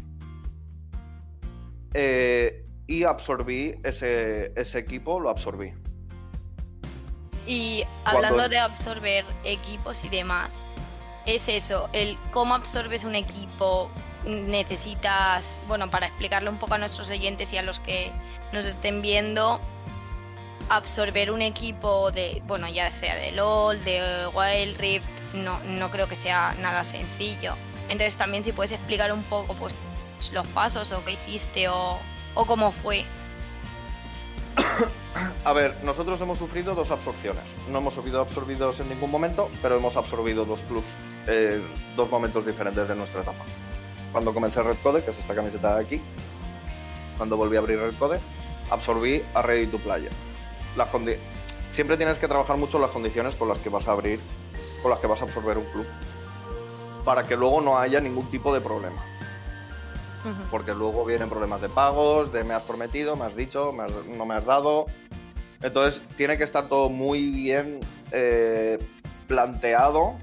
eh, 1.95 2.67
y 2.87 3.05
absorbí 3.05 3.81
ese, 3.83 4.53
equipo, 4.79 5.19
lo 5.21 5.31
absorbí. 5.31 5.73
Y 7.47 7.85
hablando 8.05 8.49
de 8.49 8.59
absorber 8.59 9.25
equipos 9.45 10.05
y 10.05 10.09
demás, 10.09 10.71
es 11.35 11.49
eso, 11.49 11.89
el 11.93 12.19
cómo 12.31 12.55
absorbes 12.55 13.05
un 13.05 13.15
equipo, 13.15 13.91
necesitas, 14.25 15.61
bueno, 15.67 15.91
para 15.91 16.07
explicarlo 16.07 16.51
un 16.51 16.59
poco 16.59 16.75
a 16.75 16.79
nuestros 16.79 17.11
oyentes 17.11 17.53
y 17.53 17.59
a 17.59 17.63
los 17.63 17.81
que 17.81 18.13
nos 18.53 18.67
estén 18.67 19.03
viendo, 19.03 19.61
absorber 20.69 21.31
un 21.31 21.43
equipo 21.43 22.11
de, 22.13 22.43
bueno, 22.47 22.69
ya 22.69 22.91
sea 22.91 23.17
de 23.17 23.33
LOL, 23.33 23.83
de 23.85 24.29
Wild 24.29 24.79
Rift, 24.79 25.09
no, 25.35 25.59
no 25.61 25.91
creo 25.91 26.09
que 26.09 26.17
sea 26.17 26.55
nada 26.61 26.85
sencillo. 26.85 27.55
Entonces 27.89 28.17
también 28.17 28.45
si 28.45 28.53
puedes 28.53 28.73
explicar 28.73 29.13
un 29.13 29.23
poco 29.25 29.55
pues 29.55 29.75
los 30.33 30.47
pasos 30.49 30.93
o 30.93 31.05
qué 31.05 31.13
hiciste 31.13 31.69
o, 31.69 31.99
o 32.35 32.45
cómo 32.45 32.71
fue. 32.71 33.05
A 35.45 35.53
ver, 35.53 35.77
nosotros 35.83 36.21
hemos 36.21 36.39
sufrido 36.39 36.75
dos 36.75 36.91
absorciones. 36.91 37.43
No 37.69 37.79
hemos 37.79 37.95
sido 37.95 38.21
absorbidos 38.21 38.81
en 38.81 38.89
ningún 38.89 39.11
momento, 39.11 39.49
pero 39.63 39.77
hemos 39.77 39.97
absorbido 39.97 40.45
dos 40.45 40.63
clubs 40.63 40.89
en 41.27 41.63
dos 41.97 42.11
momentos 42.11 42.47
diferentes 42.47 42.89
de 42.89 42.95
nuestra 42.95 43.23
etapa. 43.23 43.45
Cuando 44.13 44.35
comencé 44.35 44.63
Red 44.63 44.79
Code, 44.83 45.05
que 45.05 45.11
es 45.11 45.19
esta 45.19 45.35
camiseta 45.35 45.77
de 45.77 45.85
aquí, 45.85 46.01
cuando 47.17 47.37
volví 47.37 47.57
a 47.57 47.61
abrir 47.61 47.79
Red 47.79 47.95
Code, 47.99 48.21
absorbí 48.71 49.23
a 49.35 49.43
Ready 49.43 49.67
to 49.67 49.79
Player. 49.79 50.13
Siempre 51.71 51.97
tienes 51.97 52.19
que 52.19 52.27
trabajar 52.27 52.57
mucho 52.57 52.79
las 52.79 52.91
condiciones 52.91 53.35
con 53.35 53.49
las 53.49 53.59
que 53.59 53.69
vas 53.69 53.87
a 53.87 53.93
abrir, 53.93 54.21
con 54.83 54.91
las 54.91 55.01
que 55.01 55.07
vas 55.07 55.21
a 55.21 55.25
absorber 55.25 55.59
un 55.59 55.65
club, 55.67 55.87
para 57.05 57.27
que 57.27 57.37
luego 57.37 57.61
no 57.61 57.79
haya 57.79 58.01
ningún 58.01 58.27
tipo 58.31 58.53
de 58.53 58.61
problema 58.61 59.10
porque 60.51 60.75
luego 60.75 61.05
vienen 61.05 61.29
problemas 61.29 61.61
de 61.61 61.69
pagos, 61.69 62.33
de 62.33 62.45
me 62.45 62.55
has 62.55 62.63
prometido, 62.63 63.17
me 63.17 63.25
has 63.25 63.37
dicho, 63.37 63.73
no 64.09 64.27
me 64.27 64.35
has 64.35 64.45
dado. 64.45 64.87
Entonces 65.63 66.03
tiene 66.17 66.39
que 66.39 66.45
estar 66.45 66.69
todo 66.69 66.89
muy 66.89 67.31
bien 67.31 67.81
eh, 68.13 68.79
planteado 69.27 70.17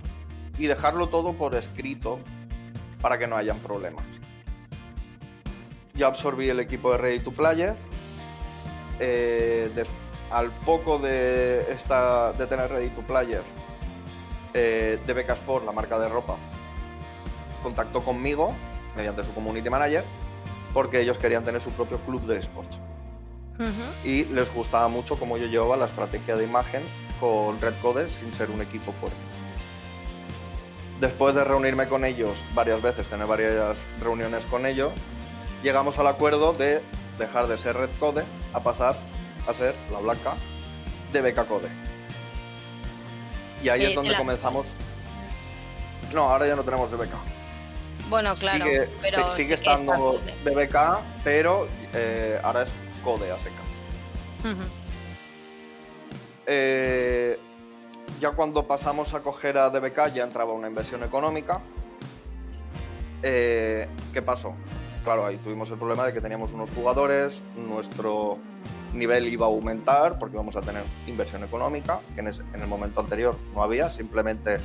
y 0.58 0.68
dejarlo 0.68 1.10
todo 1.10 1.34
por 1.34 1.56
escrito 1.56 2.20
para 3.02 3.18
que 3.18 3.28
no 3.28 3.36
hayan 3.36 3.60
problemas. 3.60 4.06
Yo 5.94 6.08
absorbí 6.08 6.50
el 6.50 6.60
equipo 6.60 6.92
de 6.92 6.98
Ready 6.98 7.20
to 7.20 7.32
Player. 7.32 7.76
Eh, 9.00 9.72
al 10.32 10.52
poco 10.60 10.98
de, 11.00 11.72
esta, 11.72 12.34
de 12.34 12.48
tener 12.48 12.70
Ready 12.70 12.90
to 12.90 13.02
Player, 13.02 13.42
eh, 14.54 15.00
DBK 15.08 15.30
Sport, 15.32 15.66
la 15.66 15.72
marca 15.72 15.98
de 16.00 16.10
ropa, 16.10 16.36
contactó 17.64 18.04
conmigo 18.04 18.54
mediante 18.98 19.24
su 19.24 19.34
community 19.34 19.70
manager 19.70 20.04
porque 20.74 21.00
ellos 21.02 21.18
querían 21.18 21.46
tener 21.46 21.62
su 21.62 21.70
propio 21.72 22.00
club 22.00 22.22
de 22.26 22.40
esports 22.40 22.78
y 24.04 24.26
les 24.26 24.54
gustaba 24.54 24.88
mucho 24.88 25.18
cómo 25.18 25.38
yo 25.38 25.48
llevaba 25.48 25.78
la 25.78 25.86
estrategia 25.86 26.36
de 26.36 26.44
imagen 26.44 26.84
con 27.20 27.60
Red 27.62 27.74
Code 27.82 28.08
sin 28.10 28.32
ser 28.34 28.52
un 28.52 28.62
equipo 28.62 28.92
fuerte. 28.92 29.18
Después 31.00 31.34
de 31.36 31.44
reunirme 31.44 31.88
con 31.88 32.06
ellos 32.06 32.44
varias 32.54 32.82
veces, 32.82 33.08
tener 33.08 33.26
varias 33.28 33.78
reuniones 34.00 34.44
con 34.46 34.66
ellos, 34.66 34.92
llegamos 35.64 35.98
al 36.00 36.08
acuerdo 36.08 36.54
de 36.54 36.82
dejar 37.18 37.48
de 37.48 37.58
ser 37.58 37.76
Red 37.78 37.90
Code 38.00 38.24
a 38.54 38.60
pasar 38.60 38.96
a 39.48 39.54
ser 39.54 39.74
la 39.92 40.00
blanca 40.00 40.34
de 41.14 41.22
Beca 41.22 41.46
Code. 41.46 41.70
Y 43.64 43.70
ahí 43.70 43.80
Que 43.80 43.86
es 43.86 43.90
es 43.92 43.96
donde 43.96 44.12
la- 44.12 44.18
comenzamos. 44.20 44.68
No, 46.14 46.24
ahora 46.30 46.46
ya 46.48 46.56
no 46.56 46.64
tenemos 46.64 46.92
de 46.92 46.98
beca. 46.98 47.18
Bueno, 48.10 48.34
claro, 48.36 48.66
sigue, 48.66 48.90
pero 49.02 49.36
sigue 49.36 49.54
estando 49.56 49.94
Code. 49.94 50.34
de 50.44 50.66
BK, 50.66 50.76
pero 51.24 51.68
eh, 51.94 52.40
ahora 52.44 52.64
es 52.64 52.72
Code 53.04 53.32
a 53.32 53.38
secas. 53.38 53.68
Eh, 56.46 57.38
ya 58.22 58.32
cuando 58.32 58.66
pasamos 58.66 59.14
a 59.14 59.22
coger 59.22 59.58
a 59.58 59.70
DBK 59.70 60.14
ya 60.14 60.24
entraba 60.24 60.54
una 60.54 60.68
inversión 60.68 61.04
económica. 61.04 61.60
Eh, 63.22 63.88
¿Qué 64.14 64.22
pasó? 64.22 64.56
Claro, 65.04 65.26
ahí 65.26 65.38
tuvimos 65.38 65.70
el 65.72 65.78
problema 65.78 66.06
de 66.06 66.14
que 66.14 66.22
teníamos 66.22 66.52
unos 66.54 66.70
jugadores, 66.72 67.42
nuestro 67.56 68.38
nivel 68.94 69.28
iba 69.28 69.46
a 69.46 69.50
aumentar 69.50 70.18
porque 70.18 70.36
íbamos 70.36 70.56
a 70.56 70.62
tener 70.62 70.84
inversión 71.08 71.44
económica, 71.44 72.00
que 72.16 72.22
en, 72.22 72.28
el 72.28 72.68
momento 72.68 73.02
anterior 73.02 73.38
no 73.54 73.64
había, 73.64 73.90
simplemente 73.90 74.60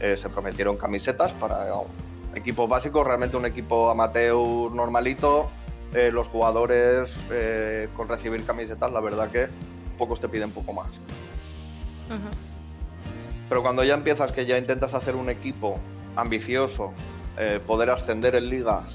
eh, 0.00 0.16
se 0.16 0.28
prometieron 0.28 0.76
camisetas 0.76 1.32
para 1.34 1.72
equipos 2.34 2.68
básicos, 2.68 3.06
realmente 3.06 3.36
un 3.36 3.46
equipo 3.46 3.90
amateur 3.90 4.72
normalito, 4.72 5.50
eh, 5.92 6.10
los 6.12 6.28
jugadores 6.28 7.14
eh, 7.30 7.88
con 7.96 8.08
recibir 8.08 8.44
camisetas, 8.44 8.92
la 8.92 9.00
verdad 9.00 9.30
que 9.30 9.48
pocos 9.98 10.20
te 10.20 10.28
piden 10.28 10.50
poco 10.50 10.72
más. 10.72 10.88
Pero 13.48 13.62
cuando 13.62 13.84
ya 13.84 13.94
empiezas, 13.94 14.32
que 14.32 14.46
ya 14.46 14.58
intentas 14.58 14.94
hacer 14.94 15.16
un 15.16 15.28
equipo 15.28 15.78
ambicioso, 16.16 16.92
eh, 17.38 17.60
poder 17.64 17.90
ascender 17.90 18.34
en 18.34 18.48
ligas 18.48 18.94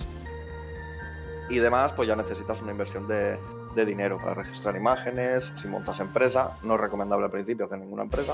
y 1.50 1.58
demás, 1.58 1.94
pues 1.94 2.08
ya 2.08 2.16
necesitas 2.16 2.62
una 2.62 2.72
inversión 2.72 3.08
de, 3.08 3.38
de 3.76 3.86
dinero 3.86 4.18
para 4.18 4.34
registrar 4.34 4.76
imágenes, 4.76 5.52
si 5.58 5.68
montas 5.68 6.00
empresa, 6.00 6.58
no 6.64 6.76
es 6.76 6.82
recomendable 6.82 7.26
al 7.26 7.32
principio 7.32 7.66
hacer 7.66 7.80
ninguna 7.80 8.04
empresa, 8.04 8.34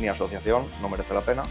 ni 0.00 0.08
asociación, 0.08 0.64
no 0.80 0.88
merece 0.88 1.12
la 1.12 1.20
pena. 1.20 1.42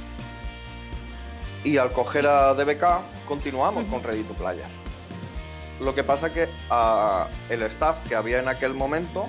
Y 1.64 1.78
al 1.78 1.92
coger 1.92 2.26
a 2.26 2.54
DBK, 2.56 3.28
continuamos 3.28 3.86
con 3.86 4.04
Ready 4.04 4.24
to 4.24 4.34
Player. 4.34 4.66
Lo 5.80 5.94
que 5.94 6.04
pasa 6.04 6.34
que 6.34 6.48
a 6.70 7.28
el 7.50 7.62
staff 7.64 8.08
que 8.08 8.16
había 8.16 8.40
en 8.40 8.48
aquel 8.48 8.74
momento 8.74 9.28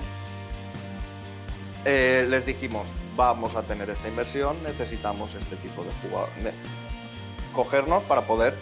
eh, 1.85 2.25
les 2.29 2.45
dijimos, 2.45 2.87
vamos 3.15 3.55
a 3.55 3.63
tener 3.63 3.89
esta 3.89 4.07
inversión, 4.07 4.55
necesitamos 4.63 5.33
este 5.35 5.55
tipo 5.57 5.83
de 5.83 5.91
jugadores. 6.01 6.53
Cogernos 7.53 8.03
para 8.03 8.21
poder 8.21 8.55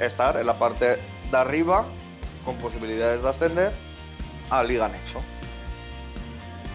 estar 0.00 0.36
en 0.36 0.46
la 0.46 0.58
parte 0.58 0.98
de 1.30 1.36
arriba 1.36 1.84
con 2.44 2.56
posibilidades 2.56 3.22
de 3.22 3.28
ascender 3.28 3.72
a 4.50 4.62
Liga 4.62 4.88
Nexo. 4.88 5.22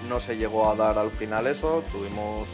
No 0.07 0.19
se 0.19 0.37
llegó 0.37 0.69
a 0.69 0.75
dar 0.75 0.97
al 0.97 1.11
final 1.11 1.45
eso, 1.45 1.83
tuvimos 1.91 2.47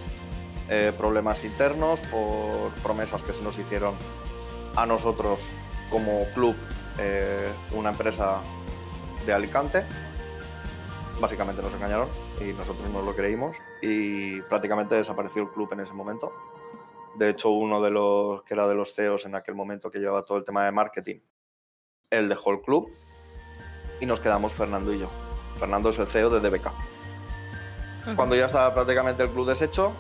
eh, 0.70 0.92
problemas 0.98 1.44
internos 1.44 2.00
por 2.12 2.72
promesas 2.82 3.22
que 3.22 3.34
se 3.34 3.44
nos 3.44 3.58
hicieron 3.58 3.94
a 4.76 4.86
nosotros 4.86 5.40
como 5.90 6.26
club, 6.34 6.56
eh, 7.00 7.52
una 7.72 7.92
empresa 7.92 8.40
de 9.26 9.34
Alicante. 9.34 9.84
Básicamente 11.20 11.62
nos 11.62 11.74
engañaron 11.74 12.10
y 12.42 12.46
nosotros 12.54 12.90
nos 12.90 13.06
lo 13.06 13.16
creímos 13.16 13.56
y 13.82 14.42
prácticamente 14.42 14.96
desapareció 14.96 15.44
el 15.44 15.50
club 15.50 15.72
en 15.74 15.82
ese 15.82 15.94
momento. 15.94 16.34
De 17.16 17.30
hecho, 17.30 17.50
uno 17.50 17.82
de 17.82 17.92
los 17.92 18.44
que 18.44 18.54
era 18.54 18.68
de 18.68 18.76
los 18.76 18.94
CEOs 18.94 19.26
en 19.26 19.36
aquel 19.36 19.56
momento 19.56 19.90
que 19.90 20.00
llevaba 20.00 20.26
todo 20.26 20.38
el 20.38 20.44
tema 20.44 20.66
de 20.66 20.72
marketing, 20.72 21.20
él 22.10 22.28
dejó 22.28 22.52
el 22.52 22.62
club 22.62 22.92
y 24.02 24.06
nos 24.06 24.20
quedamos 24.20 24.52
Fernando 24.52 24.94
y 24.94 25.00
yo. 25.00 25.10
Fernando 25.60 25.90
es 25.90 26.00
el 26.00 26.08
CEO 26.08 26.30
de 26.30 26.50
DBK. 26.50 26.68
Cuando 28.16 28.36
ya 28.36 28.46
estaba 28.46 28.72
prácticamente 28.74 29.24
el 29.24 29.30
club 29.30 29.48
deshecho, 29.48 29.92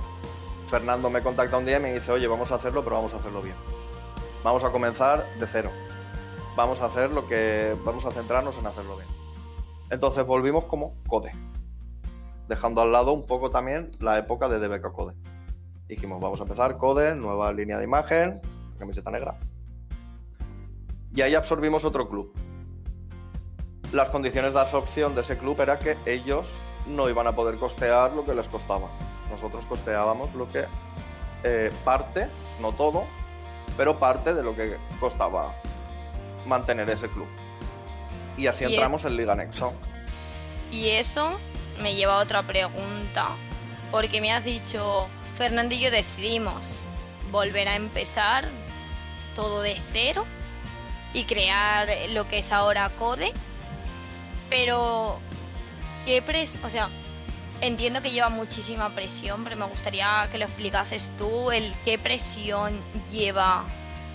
Fernando 0.68 1.10
me 1.10 1.22
contacta 1.22 1.58
un 1.58 1.66
día 1.66 1.78
y 1.78 1.82
me 1.82 1.94
dice, 1.94 2.12
oye, 2.12 2.28
vamos 2.28 2.52
a 2.52 2.56
hacerlo, 2.56 2.84
pero 2.84 2.96
vamos 2.96 3.14
a 3.14 3.18
hacerlo 3.18 3.42
bien. 3.42 3.56
Vamos 4.44 4.64
a 4.64 4.72
comenzar 4.72 5.26
de 5.40 5.48
cero. 5.48 5.72
Vamos 6.56 6.82
a 6.82 6.86
hacer 6.86 7.12
lo 7.12 7.28
que. 7.28 7.76
Vamos 7.84 8.06
a 8.06 8.12
centrarnos 8.12 8.58
en 8.58 8.68
hacerlo 8.68 8.96
bien. 8.96 9.08
Entonces 9.90 10.26
volvimos 10.26 10.66
como 10.66 10.96
Code. 11.08 11.32
Dejando 12.48 12.82
al 12.82 12.92
lado 12.92 13.12
un 13.14 13.26
poco 13.26 13.52
también 13.52 13.92
la 14.00 14.18
época 14.18 14.48
de 14.48 14.60
DBK 14.60 14.92
Code. 14.92 15.16
Dijimos, 15.88 16.20
vamos 16.22 16.40
a 16.40 16.44
empezar 16.44 16.78
Code, 16.78 17.16
nueva 17.16 17.52
línea 17.54 17.78
de 17.78 17.84
imagen, 17.84 18.42
camiseta 18.80 19.12
negra. 19.12 19.38
Y 21.14 21.22
ahí 21.22 21.36
absorbimos 21.36 21.86
otro 21.86 22.10
club. 22.10 22.34
Las 23.92 24.10
condiciones 24.10 24.54
de 24.54 24.60
absorción 24.60 25.16
de 25.16 25.22
ese 25.22 25.38
club 25.38 25.60
era 25.62 25.80
que 25.80 25.96
ellos 26.06 26.50
no 26.88 27.10
iban 27.10 27.28
a 27.28 27.36
poder 27.36 27.58
costear 27.58 28.14
lo 28.14 28.26
que 28.26 28.34
les 28.34 28.50
costaba. 28.50 28.90
Nosotros 29.30 29.66
costeábamos 29.66 30.34
lo 30.36 30.50
que 30.52 30.66
eh, 31.44 31.72
parte, 31.84 32.28
no 32.60 32.72
todo, 32.72 33.06
pero 33.78 34.00
parte 34.00 34.34
de 34.34 34.44
lo 34.44 34.56
que 34.56 34.78
costaba 35.00 35.54
mantener 36.46 36.90
ese 36.90 37.10
club. 37.10 37.28
Y 38.38 38.48
así 38.48 38.64
Y 38.64 38.68
es- 38.68 38.72
entramos 38.74 39.06
en 39.06 39.16
Liga 39.18 39.36
Nexo. 39.36 39.74
Y 40.72 40.90
eso 40.90 41.40
me 41.82 41.96
lleva 41.96 42.16
a 42.16 42.18
otra 42.24 42.42
pregunta, 42.44 43.30
porque 43.92 44.22
me 44.22 44.32
has 44.34 44.44
dicho, 44.44 45.08
Fernando 45.36 45.76
y 45.76 45.80
yo 45.80 45.92
decidimos 45.92 46.88
volver 47.32 47.68
a 47.68 47.76
empezar 47.76 48.46
todo 49.36 49.62
de 49.62 49.80
cero 49.92 50.26
y 51.14 51.26
crear 51.26 51.88
lo 52.10 52.28
que 52.28 52.40
es 52.40 52.52
ahora 52.52 52.90
Code, 52.98 53.34
pero 54.50 55.18
¿qué 56.06 56.22
pres 56.22 56.58
o 56.64 56.70
sea, 56.70 56.90
entiendo 57.68 58.02
que 58.02 58.12
lleva 58.12 58.30
muchísima 58.30 58.90
presión, 58.92 59.44
pero 59.44 59.56
me 59.56 59.66
gustaría 59.66 60.28
que 60.32 60.38
lo 60.38 60.46
explicases 60.46 61.12
tú, 61.18 61.52
el 61.52 61.74
qué 61.84 61.98
presión 61.98 62.80
lleva 63.12 63.64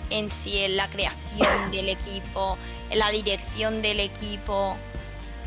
en 0.09 0.31
sí 0.31 0.57
en 0.59 0.77
la 0.77 0.87
creación 0.89 1.71
del 1.71 1.89
equipo, 1.89 2.57
en 2.89 2.99
la 2.99 3.09
dirección 3.09 3.81
del 3.81 3.99
equipo 3.99 4.77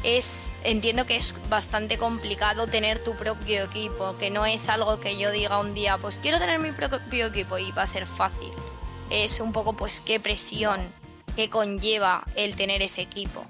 es 0.04 0.54
entiendo 0.64 1.06
que 1.06 1.16
es 1.16 1.34
bastante 1.48 1.96
complicado 1.96 2.66
tener 2.66 3.02
tu 3.02 3.14
propio 3.16 3.64
equipo, 3.64 4.16
que 4.18 4.30
no 4.30 4.44
es 4.44 4.68
algo 4.68 5.00
que 5.00 5.16
yo 5.18 5.30
diga 5.30 5.58
un 5.58 5.74
día, 5.74 5.96
pues 5.98 6.18
quiero 6.18 6.38
tener 6.38 6.58
mi 6.60 6.72
propio 6.72 7.26
equipo 7.26 7.58
y 7.58 7.72
va 7.72 7.82
a 7.82 7.86
ser 7.86 8.06
fácil. 8.06 8.50
Es 9.10 9.40
un 9.40 9.52
poco 9.52 9.72
pues 9.72 10.02
qué 10.02 10.20
presión 10.20 10.82
que 11.34 11.48
conlleva 11.48 12.24
el 12.36 12.54
tener 12.54 12.82
ese 12.82 13.00
equipo. 13.00 13.44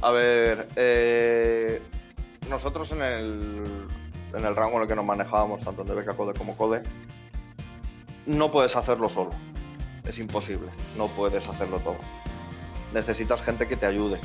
A 0.00 0.10
ver, 0.12 0.68
eh, 0.76 1.82
nosotros 2.48 2.90
en 2.92 3.02
el, 3.02 3.88
en 4.34 4.44
el 4.44 4.56
rango 4.56 4.76
en 4.76 4.82
el 4.82 4.88
que 4.88 4.96
nos 4.96 5.04
manejábamos, 5.04 5.60
tanto 5.62 5.82
en 5.82 5.88
DBK 5.88 6.16
Code 6.16 6.34
como 6.34 6.56
Code, 6.56 6.82
no 8.26 8.50
puedes 8.50 8.76
hacerlo 8.76 9.08
solo. 9.08 9.30
Es 10.04 10.18
imposible, 10.18 10.68
no 10.96 11.06
puedes 11.08 11.46
hacerlo 11.48 11.80
todo. 11.80 11.98
Necesitas 12.92 13.42
gente 13.42 13.68
que 13.68 13.76
te 13.76 13.86
ayude. 13.86 14.18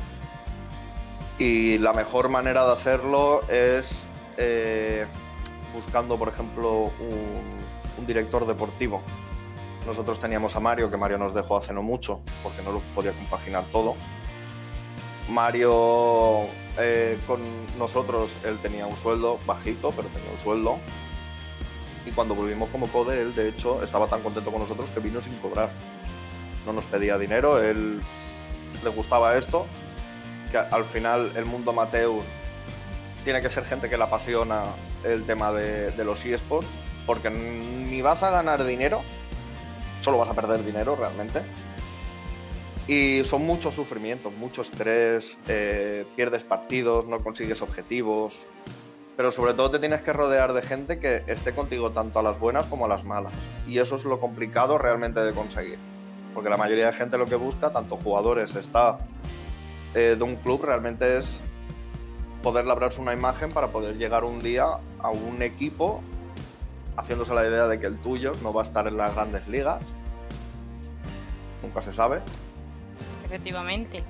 Y 1.38 1.78
la 1.78 1.94
mejor 1.94 2.30
manera 2.30 2.66
de 2.66 2.74
hacerlo 2.74 3.42
es 3.50 3.90
eh, 4.38 5.06
buscando, 5.74 6.18
por 6.18 6.30
ejemplo, 6.30 6.92
un, 7.00 8.06
director 8.06 8.46
deportivo. 8.46 9.02
Nosotros 9.86 10.20
teníamos 10.20 10.56
a 10.58 10.60
Mario, 10.60 10.92
que 10.92 10.98
Mario 10.98 11.18
nos 11.18 11.34
dejó 11.34 11.56
hace 11.56 11.74
no 11.74 11.82
mucho, 11.82 12.22
porque 12.44 12.62
no 12.62 12.74
lo 12.74 12.80
podía 12.94 13.14
compaginar 13.14 13.64
todo. 13.72 13.96
Mario 15.30 16.48
eh, 16.78 17.18
con 17.28 17.42
nosotros, 17.78 18.32
él 18.44 18.58
tenía 18.62 18.88
un 18.88 18.98
sueldo 18.98 19.40
bajito, 19.46 19.92
pero 19.92 20.08
tenía 20.10 20.32
un 20.32 20.40
sueldo. 20.40 20.80
Y 22.06 22.12
cuando 22.12 22.36
volvimos 22.36 22.70
como 22.70 22.88
code, 22.88 23.22
él 23.22 23.36
de 23.36 23.50
hecho 23.50 23.82
estaba 23.84 24.08
tan 24.08 24.22
contento 24.22 24.52
con 24.52 24.62
nosotros 24.62 24.90
que 24.90 25.00
vino 25.00 25.22
sin 25.22 25.36
cobrar. 25.38 25.70
No 26.66 26.74
nos 26.74 26.86
pedía 26.86 27.18
dinero, 27.18 27.62
él 27.62 28.02
le 28.84 28.90
gustaba 28.90 29.38
esto, 29.38 29.66
que 30.52 30.58
al 30.58 30.86
final 30.86 31.32
el 31.36 31.46
mundo 31.46 31.72
amateur 31.72 32.12
tiene 33.24 33.42
que 33.42 33.50
ser 33.50 33.66
gente 33.66 33.90
que 33.90 33.98
le 33.98 34.04
apasiona 34.04 34.64
el 35.04 35.24
tema 35.26 35.52
de, 35.52 35.94
los 36.04 36.24
eSports, 36.26 36.68
porque 37.06 37.30
ni 37.30 38.02
vas 38.02 38.24
a 38.24 38.30
ganar 38.30 38.64
dinero, 38.64 39.02
solo 40.02 40.18
vas 40.18 40.30
a 40.30 40.34
perder 40.34 40.64
dinero 40.64 40.96
realmente. 40.96 41.42
Y 42.88 43.24
son 43.24 43.46
muchos 43.46 43.74
sufrimientos, 43.76 44.34
mucho 44.34 44.62
estrés, 44.62 45.38
eh, 45.48 46.06
pierdes 46.16 46.44
partidos, 46.44 47.06
no 47.06 47.20
consigues 47.24 47.62
objetivos, 47.62 48.46
pero 49.16 49.32
sobre 49.32 49.54
todo 49.54 49.72
te 49.72 49.80
tienes 49.80 50.02
que 50.02 50.12
rodear 50.12 50.54
de 50.54 50.62
gente 50.62 51.00
que 51.00 51.24
esté 51.28 51.54
contigo 51.54 51.92
tanto 51.92 52.20
a 52.20 52.24
las 52.24 52.40
buenas 52.40 52.66
como 52.66 52.86
a 52.86 52.88
las 52.88 53.04
malas. 53.04 53.34
Y 53.68 53.78
eso 53.80 53.96
es 53.96 54.04
lo 54.04 54.20
complicado 54.20 54.78
realmente 54.78 55.22
de 55.22 55.32
conseguir. 55.34 55.78
Porque 56.34 56.50
la 56.50 56.58
mayoría 56.58 56.88
de 56.88 56.94
gente 56.94 57.18
lo 57.18 57.26
que 57.26 57.36
busca, 57.36 57.72
tanto 57.72 57.96
jugadores, 57.98 58.56
está 58.56 58.98
eh, 59.94 60.16
de 60.18 60.24
un 60.24 60.36
club, 60.38 60.64
realmente 60.64 61.20
es 61.20 61.40
poder 62.42 62.66
labrarse 62.66 63.00
una 63.00 63.14
imagen 63.14 63.54
para 63.54 63.68
poder 63.68 63.98
llegar 63.98 64.26
un 64.26 64.40
día 64.40 64.66
a 65.00 65.10
un 65.10 65.42
equipo 65.42 66.02
haciéndose 66.98 67.34
la 67.34 67.48
idea 67.48 67.68
de 67.68 67.80
que 67.80 67.86
el 67.86 67.98
tuyo 68.00 68.34
no 68.42 68.52
va 68.52 68.64
a 68.64 68.66
estar 68.66 68.88
en 68.88 68.98
las 68.98 69.14
grandes 69.14 69.48
ligas. 69.48 69.82
Nunca 71.62 71.82
se 71.82 71.94
sabe. 71.94 72.20
Efectivamente. 73.34 74.04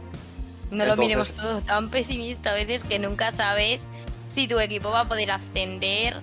No 0.70 0.86
lo 0.86 0.98
miremos 0.98 1.32
todo 1.32 1.62
tan 1.62 1.90
pesimista 1.90 2.52
a 2.52 2.54
veces 2.56 2.84
que 2.84 3.00
nunca 3.00 3.32
sabes 3.32 3.88
si 4.28 4.50
tu 4.50 4.60
equipo 4.60 4.90
va 4.90 5.02
a 5.02 5.08
poder 5.08 5.32
ascender 5.32 6.16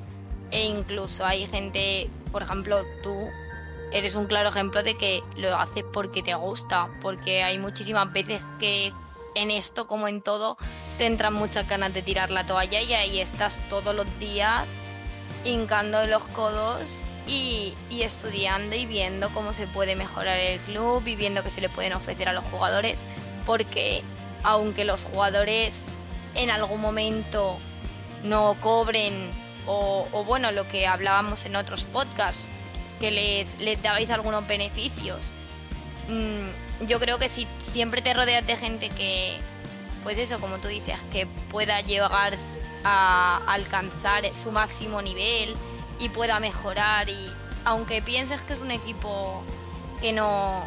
e 0.51 0.67
incluso 0.67 1.25
hay 1.25 1.47
gente, 1.47 2.11
por 2.31 2.43
ejemplo, 2.43 2.85
tú 3.03 3.17
eres 3.91 4.17
un 4.17 4.27
claro 4.27 4.51
ejemplo 4.51 4.83
de 4.83 4.99
que 4.99 5.23
lo 5.37 5.57
haces 5.57 5.85
porque 5.91 6.23
te 6.23 6.35
gusta, 6.35 6.91
porque 7.01 7.43
hay 7.43 7.59
muchísimas 7.59 8.13
veces 8.13 8.43
que 8.59 8.93
en 9.35 9.51
esto 9.51 9.87
como 9.87 10.07
en 10.07 10.21
todo 10.21 10.59
te 10.99 11.07
entran 11.07 11.33
muchas 11.33 11.67
ganas 11.67 11.95
de 11.95 12.03
tirar 12.03 12.31
la 12.31 12.47
toalla 12.47 12.83
y 12.83 12.93
ahí 12.93 13.19
estás 13.19 13.63
todos 13.71 13.95
los 13.95 14.19
días 14.19 14.77
hincando 15.47 16.07
los 16.07 16.25
codos 16.29 17.07
y, 17.27 17.75
estudiando 17.91 18.75
y 18.75 18.87
viendo 18.87 19.31
cómo 19.31 19.53
se 19.53 19.67
puede 19.67 19.95
mejorar 19.95 20.39
el 20.39 20.59
club 20.61 21.07
y 21.07 21.17
viendo 21.17 21.43
qué 21.43 21.51
se 21.51 21.61
le 21.61 21.69
pueden 21.69 21.93
ofrecer 21.93 22.29
a 22.29 22.33
los 22.33 22.45
jugadores 22.45 23.05
porque 23.47 24.03
aunque 24.43 24.85
los 24.85 25.03
jugadores 25.03 25.95
en 26.35 26.51
algún 26.51 26.81
momento 26.81 27.59
no 28.25 28.57
cobren 28.61 29.31
o, 29.67 30.07
bueno 30.27 30.51
lo 30.51 30.67
que 30.67 30.87
hablábamos 30.87 31.47
en 31.47 31.57
otros 31.57 31.85
podcasts 31.85 32.49
que 32.99 33.11
les, 33.11 33.59
les 33.59 33.83
dabais 33.83 34.11
algunos 34.11 34.47
beneficios 34.49 35.33
mm, 36.09 36.87
yo 36.87 36.99
creo 36.99 37.19
que 37.19 37.29
si 37.29 37.47
siempre 37.61 38.03
te 38.03 38.15
rodeas 38.15 38.47
de 38.47 38.57
gente 38.57 38.89
que, 38.91 39.37
pues 40.03 40.19
eso, 40.19 40.41
como 40.41 40.59
tú 40.59 40.69
dices, 40.69 40.97
que 41.13 41.27
pueda 41.51 41.81
llegar 41.81 42.35
a 42.85 43.41
alcanzar 43.47 44.33
su 44.35 44.51
máximo 44.51 45.03
nivel 45.03 45.55
y 46.01 46.09
pueda 46.09 46.41
mejorar 46.41 47.09
y 47.09 47.31
aunque 47.65 48.03
pienses 48.03 48.41
que 48.43 48.55
es 48.55 48.61
un 48.61 48.71
equipo 48.71 49.43
que 50.01 50.13
no 50.13 50.65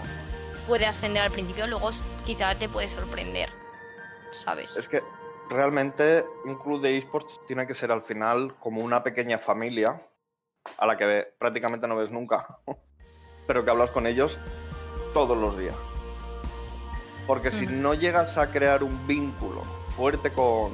puede 0.67 0.85
ascender 0.85 1.23
al 1.23 1.31
principio, 1.31 1.67
luego 1.67 1.89
quizá 2.25 2.55
te 2.55 2.69
puede 2.69 2.87
sorprender, 2.87 3.49
¿sabes? 4.31 4.77
Es 4.77 4.87
que 4.87 5.03
realmente 5.49 6.25
un 6.45 6.55
club 6.55 6.81
de 6.81 6.97
esports 6.97 7.41
tiene 7.47 7.67
que 7.67 7.75
ser 7.75 7.91
al 7.91 8.03
final 8.03 8.55
como 8.59 8.81
una 8.81 9.03
pequeña 9.03 9.39
familia 9.39 10.01
a 10.77 10.85
la 10.85 10.97
que 10.97 11.33
prácticamente 11.37 11.87
no 11.87 11.95
ves 11.95 12.11
nunca, 12.11 12.59
pero 13.47 13.65
que 13.65 13.71
hablas 13.71 13.91
con 13.91 14.07
ellos 14.07 14.39
todos 15.13 15.37
los 15.37 15.57
días. 15.57 15.75
Porque 17.25 17.51
si 17.51 17.65
no 17.65 17.93
llegas 17.93 18.37
a 18.37 18.51
crear 18.51 18.83
un 18.83 19.07
vínculo 19.07 19.63
fuerte 19.95 20.31
con, 20.31 20.73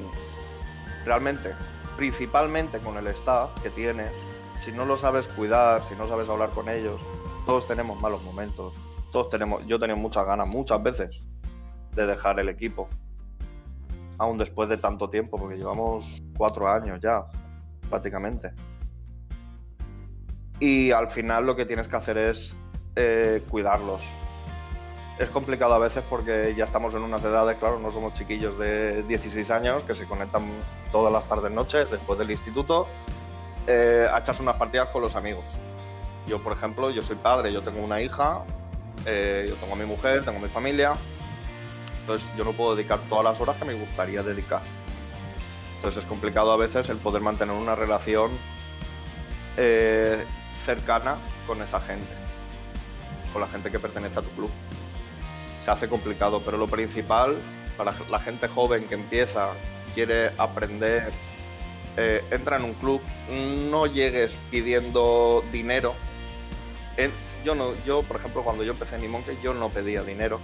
realmente, 1.05 1.53
principalmente 1.95 2.79
con 2.79 2.97
el 2.97 3.05
staff 3.07 3.51
que 3.61 3.69
tienes, 3.69 4.11
si 4.61 4.71
no 4.71 4.85
lo 4.85 4.97
sabes 4.97 5.27
cuidar, 5.27 5.83
si 5.83 5.95
no 5.95 6.07
sabes 6.07 6.29
hablar 6.29 6.49
con 6.49 6.69
ellos, 6.69 6.99
todos 7.45 7.67
tenemos 7.67 7.99
malos 8.01 8.23
momentos. 8.23 8.73
Todos 9.11 9.29
tenemos, 9.29 9.65
yo 9.65 9.77
he 9.77 9.79
tenido 9.79 9.97
muchas 9.97 10.25
ganas, 10.25 10.47
muchas 10.47 10.81
veces, 10.83 11.21
de 11.95 12.05
dejar 12.05 12.39
el 12.39 12.49
equipo. 12.49 12.87
Aún 14.17 14.37
después 14.37 14.69
de 14.69 14.77
tanto 14.77 15.09
tiempo, 15.09 15.37
porque 15.37 15.57
llevamos 15.57 16.21
cuatro 16.37 16.69
años 16.69 16.99
ya, 17.01 17.25
prácticamente. 17.89 18.53
Y 20.59 20.91
al 20.91 21.09
final 21.09 21.45
lo 21.45 21.55
que 21.55 21.65
tienes 21.65 21.87
que 21.87 21.95
hacer 21.95 22.17
es 22.17 22.55
eh, 22.95 23.41
cuidarlos, 23.49 24.01
es 25.19 25.29
complicado 25.29 25.73
a 25.73 25.79
veces 25.79 26.01
porque 26.09 26.55
ya 26.55 26.63
estamos 26.63 26.95
en 26.95 27.01
unas 27.01 27.23
edades, 27.23 27.57
claro, 27.57 27.77
no 27.77 27.91
somos 27.91 28.13
chiquillos 28.13 28.57
de 28.57 29.03
16 29.03 29.51
años 29.51 29.83
que 29.83 29.93
se 29.93 30.05
conectan 30.05 30.49
todas 30.93 31.11
las 31.11 31.27
tardes, 31.27 31.51
noches, 31.51 31.91
después 31.91 32.17
del 32.17 32.31
instituto, 32.31 32.87
eh, 33.69 34.05
a 34.11 34.17
echarse 34.17 34.41
unas 34.41 34.57
partidas 34.57 34.89
con 34.89 35.01
los 35.01 35.15
amigos. 35.15 35.45
Yo, 36.27 36.43
por 36.43 36.51
ejemplo, 36.51 36.89
yo 36.89 37.01
soy 37.01 37.15
padre, 37.15 37.53
yo 37.53 37.61
tengo 37.61 37.81
una 37.81 38.01
hija, 38.01 38.41
eh, 39.05 39.45
yo 39.47 39.55
tengo 39.55 39.73
a 39.73 39.77
mi 39.77 39.85
mujer, 39.85 40.25
tengo 40.25 40.39
mi 40.39 40.49
familia, 40.49 40.91
entonces 42.01 42.27
yo 42.35 42.43
no 42.43 42.51
puedo 42.51 42.75
dedicar 42.75 42.99
todas 43.07 43.23
las 43.23 43.39
horas 43.39 43.55
que 43.55 43.65
me 43.65 43.73
gustaría 43.73 44.23
dedicar. 44.23 44.61
Entonces 45.77 46.03
es 46.03 46.09
complicado 46.09 46.51
a 46.51 46.57
veces 46.57 46.89
el 46.89 46.97
poder 46.97 47.21
mantener 47.21 47.55
una 47.55 47.75
relación 47.75 48.31
eh, 49.55 50.25
cercana 50.65 51.15
con 51.47 51.61
esa 51.61 51.79
gente, 51.79 52.11
con 53.31 53.41
la 53.41 53.47
gente 53.47 53.71
que 53.71 53.79
pertenece 53.79 54.19
a 54.19 54.21
tu 54.21 54.29
club 54.31 54.51
se 55.63 55.71
hace 55.71 55.87
complicado, 55.87 56.41
pero 56.43 56.57
lo 56.57 56.67
principal 56.67 57.37
para 57.77 57.93
la 58.09 58.19
gente 58.19 58.47
joven 58.47 58.85
que 58.87 58.95
empieza, 58.95 59.49
quiere 59.93 60.31
aprender, 60.37 61.11
eh, 61.97 62.23
entra 62.31 62.57
en 62.57 62.63
un 62.63 62.73
club, 62.73 63.01
no 63.69 63.85
llegues 63.85 64.37
pidiendo 64.51 65.43
dinero. 65.51 65.93
yo, 67.43 67.55
no, 67.55 67.73
yo, 67.85 68.03
por 68.03 68.17
ejemplo, 68.17 68.43
cuando 68.43 68.63
yo 68.63 68.73
empecé 68.73 68.95
en 68.95 69.05
Imonke, 69.05 69.37
yo 69.41 69.53
no 69.53 69.69
pedía 69.69 70.03
dinero. 70.03 70.39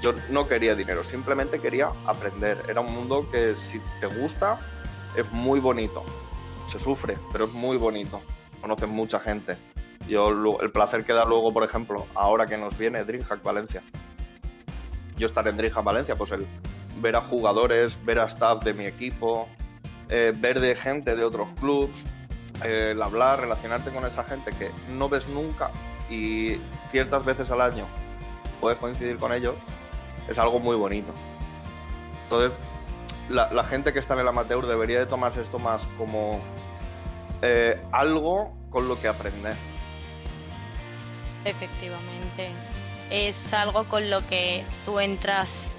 Yo 0.00 0.14
no 0.30 0.46
quería 0.46 0.76
dinero, 0.76 1.02
simplemente 1.02 1.58
quería 1.60 1.88
aprender. 2.06 2.56
Era 2.68 2.80
un 2.80 2.94
mundo 2.94 3.28
que 3.30 3.56
si 3.56 3.80
te 4.00 4.06
gusta, 4.06 4.60
es 5.16 5.30
muy 5.32 5.58
bonito. 5.58 6.04
Se 6.70 6.78
sufre, 6.78 7.18
pero 7.32 7.46
es 7.46 7.52
muy 7.52 7.76
bonito. 7.76 8.20
Conoces 8.60 8.88
mucha 8.88 9.18
gente. 9.18 9.56
Yo 10.08 10.30
el 10.60 10.70
placer 10.70 11.04
que 11.04 11.12
da 11.12 11.24
luego, 11.24 11.52
por 11.52 11.64
ejemplo, 11.64 12.06
ahora 12.14 12.46
que 12.46 12.56
nos 12.56 12.78
viene 12.78 13.04
Dreamhack 13.04 13.42
Valencia. 13.42 13.82
Yo 15.16 15.26
estaré 15.26 15.50
en 15.50 15.56
Dreamhack 15.56 15.84
Valencia, 15.84 16.16
pues 16.16 16.30
el 16.30 16.46
ver 17.00 17.16
a 17.16 17.20
jugadores, 17.20 17.98
ver 18.04 18.20
a 18.20 18.24
staff 18.24 18.62
de 18.64 18.74
mi 18.74 18.86
equipo, 18.86 19.48
eh, 20.08 20.32
ver 20.36 20.60
de 20.60 20.74
gente 20.74 21.16
de 21.16 21.24
otros 21.24 21.48
clubs, 21.60 22.04
el 22.64 23.00
hablar, 23.02 23.40
relacionarte 23.40 23.90
con 23.90 24.04
esa 24.04 24.24
gente 24.24 24.52
que 24.52 24.70
no 24.88 25.08
ves 25.08 25.28
nunca 25.28 25.70
y 26.10 26.56
ciertas 26.90 27.24
veces 27.24 27.50
al 27.50 27.60
año 27.60 27.86
puedes 28.60 28.78
coincidir 28.78 29.18
con 29.18 29.32
ellos, 29.32 29.54
es 30.28 30.38
algo 30.38 30.58
muy 30.58 30.76
bonito. 30.76 31.12
Entonces, 32.24 32.52
la, 33.28 33.64
gente 33.64 33.92
que 33.92 33.98
está 33.98 34.14
en 34.14 34.20
el 34.20 34.28
amateur 34.28 34.66
debería 34.66 34.98
de 34.98 35.06
tomarse 35.06 35.40
esto 35.40 35.58
más 35.58 35.86
como 35.96 36.40
eh, 37.42 37.80
algo 37.92 38.54
con 38.70 38.88
lo 38.88 39.00
que 39.00 39.08
aprender. 39.08 39.54
Efectivamente. 41.44 42.50
Es 43.10 43.54
algo 43.54 43.84
con 43.84 44.10
lo 44.10 44.26
que 44.26 44.64
tú 44.84 45.00
entras 45.00 45.76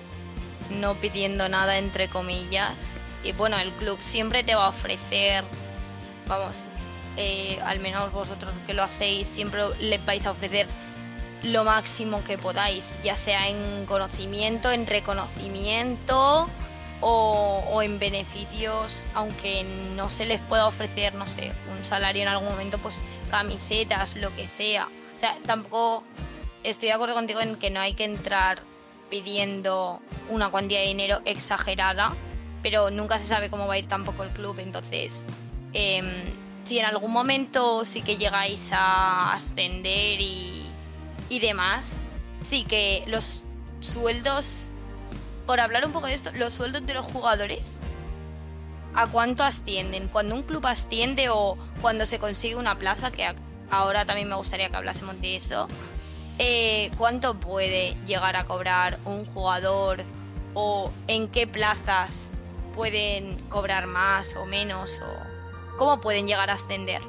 no 0.72 0.96
pidiendo 0.96 1.48
nada, 1.50 1.78
entre 1.78 2.08
comillas. 2.08 3.00
Y 3.24 3.32
bueno, 3.34 3.58
el 3.58 3.72
club 3.72 3.98
siempre 4.02 4.44
te 4.44 4.56
va 4.56 4.66
a 4.66 4.70
ofrecer, 4.70 5.44
vamos, 6.28 6.64
eh, 7.18 7.60
al 7.66 7.80
menos 7.80 8.12
vosotros 8.12 8.54
que 8.66 8.74
lo 8.74 8.84
hacéis, 8.84 9.28
siempre 9.28 9.62
les 9.82 10.04
vais 10.06 10.26
a 10.26 10.32
ofrecer 10.32 10.68
lo 11.44 11.64
máximo 11.64 12.24
que 12.24 12.38
podáis, 12.38 12.96
ya 13.04 13.16
sea 13.16 13.48
en 13.48 13.86
conocimiento, 13.86 14.72
en 14.72 14.88
reconocimiento 14.88 16.50
o, 17.02 17.64
o, 17.72 17.82
en 17.82 17.98
beneficios, 18.00 19.06
aunque 19.14 19.64
no 19.96 20.10
se 20.10 20.26
les 20.26 20.42
pueda 20.42 20.68
ofrecer, 20.68 21.14
no 21.16 21.28
sé, 21.28 21.52
un 21.78 21.84
salario 21.84 22.22
en 22.22 22.28
algún 22.28 22.50
momento, 22.50 22.78
pues 22.78 23.02
camisetas, 23.32 24.16
lo 24.18 24.34
que 24.36 24.48
sea. 24.48 24.88
O 25.16 25.20
sea, 25.20 25.38
tampoco 25.46 26.04
estoy 26.64 26.90
de 26.90 26.94
acuerdo 26.94 27.16
contigo 27.16 27.40
en 27.42 27.56
que 27.56 27.70
no 27.70 27.80
hay 27.80 27.94
que 27.94 28.04
entrar 28.04 28.62
pidiendo 29.10 30.02
una 30.30 30.50
cuantía 30.50 30.80
de 30.80 30.88
dinero 30.88 31.22
exagerada, 31.26 32.16
pero 32.62 32.90
nunca 32.92 33.20
se 33.20 33.26
sabe 33.26 33.50
cómo 33.50 33.68
va 33.68 33.76
a 33.76 33.78
ir 33.78 33.88
tampoco 33.88 34.24
el 34.24 34.30
club. 34.32 34.60
Entonces, 34.60 35.26
em, 35.74 36.06
si 36.64 36.80
en 36.80 36.86
algún 36.86 37.12
momento 37.12 37.86
sí 37.86 38.02
que 38.02 38.18
llegáis 38.18 38.72
a 38.74 39.34
ascender 39.34 40.20
y, 40.20 40.66
y 41.30 41.40
demás, 41.40 42.08
sí 42.42 42.64
que 42.64 43.04
los 43.08 43.44
sueldos, 43.80 44.70
por 45.46 45.60
hablar 45.60 45.86
un 45.86 45.92
poco 45.92 46.08
de 46.08 46.14
esto, 46.14 46.32
los 46.34 46.54
sueldos 46.54 46.86
de 46.86 46.94
los 46.94 47.06
jugadores, 47.06 47.80
¿a 48.94 49.08
cuánto 49.08 49.44
ascienden? 49.44 50.08
Cuando 50.10 50.36
un 50.36 50.44
club 50.44 50.66
asciende 50.68 51.30
o 51.30 51.58
cuando 51.82 52.06
se 52.06 52.20
consigue 52.20 52.56
una 52.56 52.78
plaza, 52.78 53.12
que 53.12 53.28
ahora 53.72 54.06
también 54.06 54.28
me 54.28 54.36
gustaría 54.36 54.70
que 54.70 54.76
hablásemos 54.76 55.20
de 55.22 55.36
eso, 55.36 55.68
eh, 56.38 56.92
¿cuánto 56.98 57.40
puede 57.40 57.96
llegar 58.06 58.36
a 58.36 58.46
cobrar 58.46 58.98
un 59.06 59.26
jugador 59.26 60.04
o 60.54 60.92
en 61.08 61.28
qué 61.28 61.48
plazas 61.48 62.32
pueden 62.80 63.38
cobrar 63.50 63.88
más 63.88 64.38
o 64.38 64.46
menos 64.46 65.02
o 65.02 65.78
cómo 65.78 66.00
pueden 66.00 66.28
llegar 66.28 66.50
a 66.50 66.54
ascender? 66.54 67.02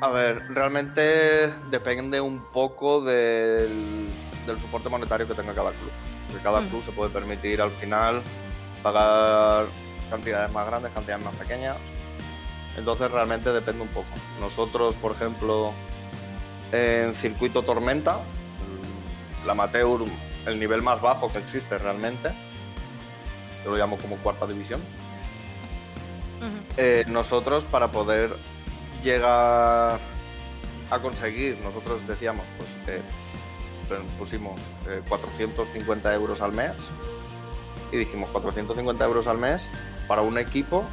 A 0.00 0.10
ver, 0.10 0.46
realmente 0.48 1.48
depende 1.72 2.20
un 2.20 2.40
poco 2.52 3.00
del, 3.00 3.68
soporte 4.60 4.88
monetario 4.88 5.26
que 5.26 5.34
tenga 5.34 5.54
cada 5.54 5.72
club. 5.72 5.90
Porque 6.28 6.40
cada 6.44 6.60
mm. 6.60 6.68
club 6.68 6.84
se 6.84 6.92
puede 6.92 7.10
permitir 7.10 7.60
al 7.60 7.72
final 7.72 8.22
pagar 8.80 9.66
cantidades 10.08 10.52
más 10.52 10.68
grandes, 10.68 10.92
cantidades 10.92 11.24
más 11.24 11.34
pequeñas. 11.34 11.76
Entonces 12.76 13.10
realmente 13.10 13.50
depende 13.50 13.82
un 13.82 13.88
poco. 13.88 14.06
Nosotros, 14.38 14.94
por 14.94 15.10
ejemplo, 15.10 15.72
en 16.70 17.12
circuito 17.16 17.62
tormenta, 17.64 18.20
la 19.44 19.50
amateur, 19.50 20.02
el 20.46 20.60
nivel 20.60 20.80
más 20.80 21.02
bajo 21.02 21.32
que 21.32 21.38
existe 21.38 21.76
realmente, 21.76 22.30
yo 23.64 23.70
lo 23.70 23.76
llamo 23.76 23.96
como 23.98 24.16
cuarta 24.16 24.46
división. 24.46 24.80
Eh, 26.76 27.04
nosotros 27.08 27.64
para 27.64 27.88
poder 27.88 28.30
llegar 29.02 29.98
a 30.90 30.98
conseguir, 31.00 31.58
nosotros 31.62 32.06
decíamos, 32.06 32.44
pues 32.56 33.00
pusimos 34.18 34.60
450 35.08 36.10
eh, 36.10 36.14
euros 36.14 36.40
al 36.40 36.52
mes 36.52 36.72
y 37.92 37.96
dijimos 37.96 38.30
450 38.30 39.04
euros 39.04 39.26
al 39.26 39.38
mes 39.38 39.62
para 40.06 40.22
un 40.22 40.38
equipo 40.38 40.84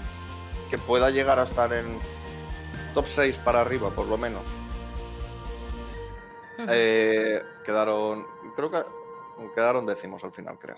que 0.70 0.78
pueda 0.78 1.10
llegar 1.10 1.40
a 1.40 1.44
estar 1.44 1.72
en 1.74 1.86
top 2.94 3.06
6 3.06 3.38
para 3.38 3.62
arriba, 3.62 3.90
por 3.92 4.08
lo 4.08 4.18
menos. 4.18 4.42
Eh, 6.70 7.42
quedaron, 7.64 8.26
creo 8.56 8.72
que 8.72 8.84
quedaron 9.54 9.86
décimos 9.86 10.24
al 10.24 10.32
final, 10.32 10.58
creo. 10.58 10.78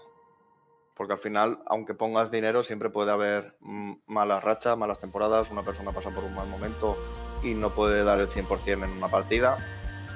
Porque 0.99 1.13
al 1.13 1.19
final, 1.19 1.59
aunque 1.65 1.93
pongas 1.93 2.29
dinero, 2.29 2.61
siempre 2.61 2.89
puede 2.89 3.11
haber 3.11 3.55
mm, 3.61 3.93
malas 4.07 4.43
rachas, 4.43 4.77
malas 4.77 4.99
temporadas, 4.99 5.49
una 5.49 5.63
persona 5.63 5.93
pasa 5.93 6.09
por 6.09 6.25
un 6.25 6.35
mal 6.35 6.49
momento 6.49 6.97
y 7.41 7.53
no 7.53 7.69
puede 7.69 8.03
dar 8.03 8.19
el 8.19 8.27
100% 8.27 8.83
en 8.83 8.91
una 8.97 9.07
partida. 9.07 9.57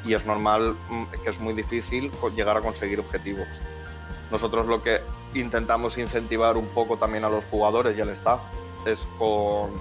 Y 0.03 0.13
es 0.13 0.25
normal 0.25 0.75
mm, 0.89 1.03
que 1.23 1.29
es 1.29 1.39
muy 1.39 1.53
difícil 1.53 2.11
llegar 2.35 2.57
a 2.57 2.59
conseguir 2.59 2.99
objetivos. 2.99 3.47
Nosotros 4.29 4.67
lo 4.67 4.83
que 4.83 4.99
intentamos 5.33 5.97
incentivar 5.97 6.57
un 6.57 6.67
poco 6.67 6.97
también 6.97 7.23
a 7.23 7.29
los 7.29 7.45
jugadores 7.45 7.97
y 7.97 8.01
al 8.01 8.09
staff 8.09 8.41
es 8.85 8.99
con 9.17 9.71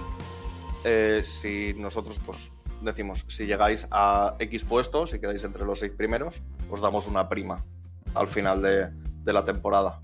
eh, 0.85 1.21
si 1.25 1.73
nosotros 1.77 2.17
pues 2.25 2.49
decimos, 2.79 3.25
si 3.27 3.45
llegáis 3.45 3.87
a 3.91 4.35
X 4.39 4.63
puestos 4.63 5.13
y 5.13 5.19
quedáis 5.19 5.43
entre 5.43 5.65
los 5.65 5.79
seis 5.79 5.91
primeros, 5.91 6.41
os 6.71 6.79
damos 6.79 7.07
una 7.07 7.27
prima 7.27 7.65
al 8.15 8.29
final 8.29 8.61
de, 8.61 9.33
la 9.33 9.43
temporada. 9.43 9.99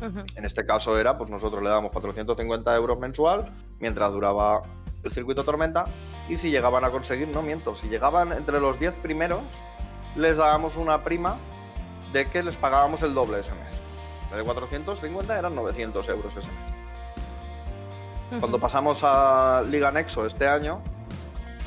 En 0.00 0.44
este 0.44 0.66
caso 0.66 0.98
era, 0.98 1.16
pues 1.16 1.30
nosotros 1.30 1.62
le 1.62 1.70
damos 1.70 1.90
450 1.90 2.74
euros 2.76 2.98
mensual 2.98 3.50
mientras 3.80 4.12
duraba 4.12 4.62
el 5.02 5.12
circuito 5.12 5.44
tormenta 5.44 5.84
y 6.28 6.36
si 6.36 6.50
llegaban 6.50 6.84
a 6.84 6.90
conseguir, 6.90 7.28
no 7.28 7.42
miento, 7.42 7.74
si 7.74 7.88
llegaban 7.88 8.32
entre 8.32 8.60
los 8.60 8.78
10 8.78 8.94
primeros, 8.94 9.40
les 10.16 10.36
dábamos 10.36 10.76
una 10.76 11.02
prima 11.02 11.36
de 12.12 12.26
que 12.26 12.42
les 12.42 12.56
pagábamos 12.56 13.02
el 13.02 13.14
doble 13.14 13.40
ese 13.40 13.52
mes. 13.52 14.36
de 14.36 14.42
450 14.42 15.38
eran 15.38 15.54
900 15.54 16.08
euros 16.08 16.36
ese 16.36 16.48
mes. 16.48 18.40
Cuando 18.40 18.58
pasamos 18.58 19.00
a 19.02 19.62
Liga 19.70 19.92
Nexo 19.92 20.26
este 20.26 20.48
año, 20.48 20.82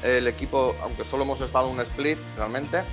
el 0.03 0.27
equipo, 0.27 0.75
aunque 0.83 1.05
solo 1.05 1.23
hemos 1.23 1.39
estado 1.41 1.69
un 1.69 1.79
split 1.79 2.17
realmente, 2.37 2.83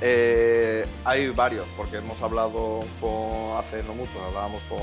eh, 0.00 0.86
hay 1.04 1.28
varios, 1.28 1.66
porque 1.76 1.98
hemos 1.98 2.22
hablado 2.22 2.80
con, 3.00 3.58
hace 3.58 3.82
no 3.82 3.94
mucho, 3.94 4.12
hablábamos 4.26 4.62
con, 4.64 4.80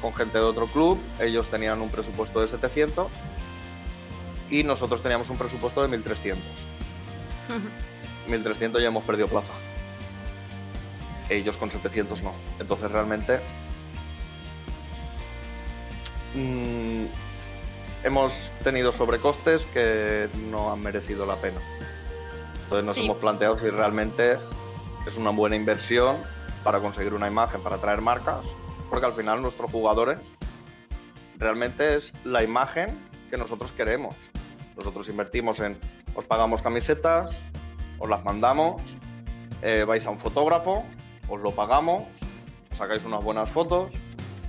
con 0.00 0.14
gente 0.14 0.38
de 0.38 0.44
otro 0.44 0.66
club, 0.66 0.98
ellos 1.20 1.48
tenían 1.48 1.80
un 1.80 1.90
presupuesto 1.90 2.40
de 2.40 2.48
700 2.48 3.08
y 4.50 4.62
nosotros 4.62 5.02
teníamos 5.02 5.28
un 5.30 5.38
presupuesto 5.38 5.82
de 5.82 5.88
1300. 5.88 6.42
1300 8.28 8.80
ya 8.80 8.88
hemos 8.88 9.04
perdido 9.04 9.28
plaza. 9.28 9.52
Ellos 11.28 11.56
con 11.56 11.70
700 11.70 12.22
no. 12.22 12.32
Entonces 12.60 12.90
realmente 12.90 13.40
mmm, 16.34 17.06
hemos 18.04 18.50
tenido 18.62 18.92
sobrecostes 18.92 19.64
que 19.66 20.28
no 20.50 20.72
han 20.72 20.82
merecido 20.82 21.26
la 21.26 21.36
pena. 21.36 21.60
Entonces 22.66 22.84
nos 22.84 22.98
hemos 22.98 23.18
planteado 23.18 23.56
si 23.60 23.70
realmente 23.70 24.38
es 25.06 25.16
una 25.16 25.30
buena 25.30 25.54
inversión 25.54 26.16
para 26.64 26.80
conseguir 26.80 27.14
una 27.14 27.28
imagen, 27.28 27.60
para 27.60 27.78
traer 27.78 28.00
marcas, 28.00 28.44
porque 28.90 29.06
al 29.06 29.12
final 29.12 29.40
nuestros 29.40 29.70
jugadores 29.70 30.18
realmente 31.38 31.94
es 31.94 32.12
la 32.24 32.42
imagen 32.42 32.98
que 33.30 33.36
nosotros 33.36 33.70
queremos. 33.70 34.16
Nosotros 34.76 35.08
invertimos 35.08 35.60
en, 35.60 35.78
os 36.16 36.24
pagamos 36.24 36.60
camisetas, 36.60 37.38
os 38.00 38.10
las 38.10 38.24
mandamos, 38.24 38.82
eh, 39.62 39.84
vais 39.86 40.04
a 40.04 40.10
un 40.10 40.18
fotógrafo, 40.18 40.84
os 41.28 41.40
lo 41.40 41.52
pagamos, 41.52 42.02
os 42.72 42.78
sacáis 42.78 43.04
unas 43.04 43.22
buenas 43.22 43.48
fotos 43.48 43.92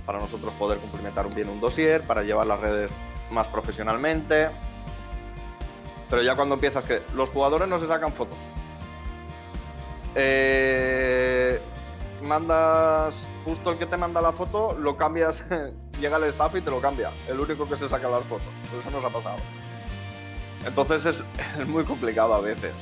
para 0.04 0.18
nosotros 0.18 0.52
poder 0.54 0.78
cumplimentar 0.78 1.32
bien 1.32 1.48
un 1.48 1.60
dossier, 1.60 2.02
para 2.04 2.24
llevar 2.24 2.48
las 2.48 2.58
redes 2.58 2.90
más 3.30 3.46
profesionalmente. 3.46 4.50
Pero 6.10 6.22
ya 6.22 6.36
cuando 6.36 6.54
empiezas 6.54 6.84
que 6.84 7.02
los 7.14 7.30
jugadores 7.30 7.68
no 7.68 7.78
se 7.78 7.86
sacan 7.86 8.12
fotos. 8.12 8.38
Eh, 10.14 11.60
mandas 12.22 13.28
justo 13.44 13.70
el 13.72 13.78
que 13.78 13.86
te 13.86 13.96
manda 13.96 14.20
la 14.20 14.32
foto, 14.32 14.76
lo 14.78 14.96
cambias, 14.96 15.42
llega 16.00 16.16
el 16.16 16.24
staff 16.24 16.54
y 16.56 16.60
te 16.60 16.70
lo 16.70 16.80
cambia. 16.80 17.10
El 17.28 17.40
único 17.40 17.68
que 17.68 17.76
se 17.76 17.88
saca 17.88 18.08
las 18.08 18.24
fotos. 18.24 18.48
Eso 18.78 18.90
nos 18.90 19.04
ha 19.04 19.10
pasado. 19.10 19.36
Entonces 20.66 21.24
es, 21.58 21.66
muy 21.66 21.84
complicado 21.84 22.34
a 22.34 22.40
veces. 22.40 22.74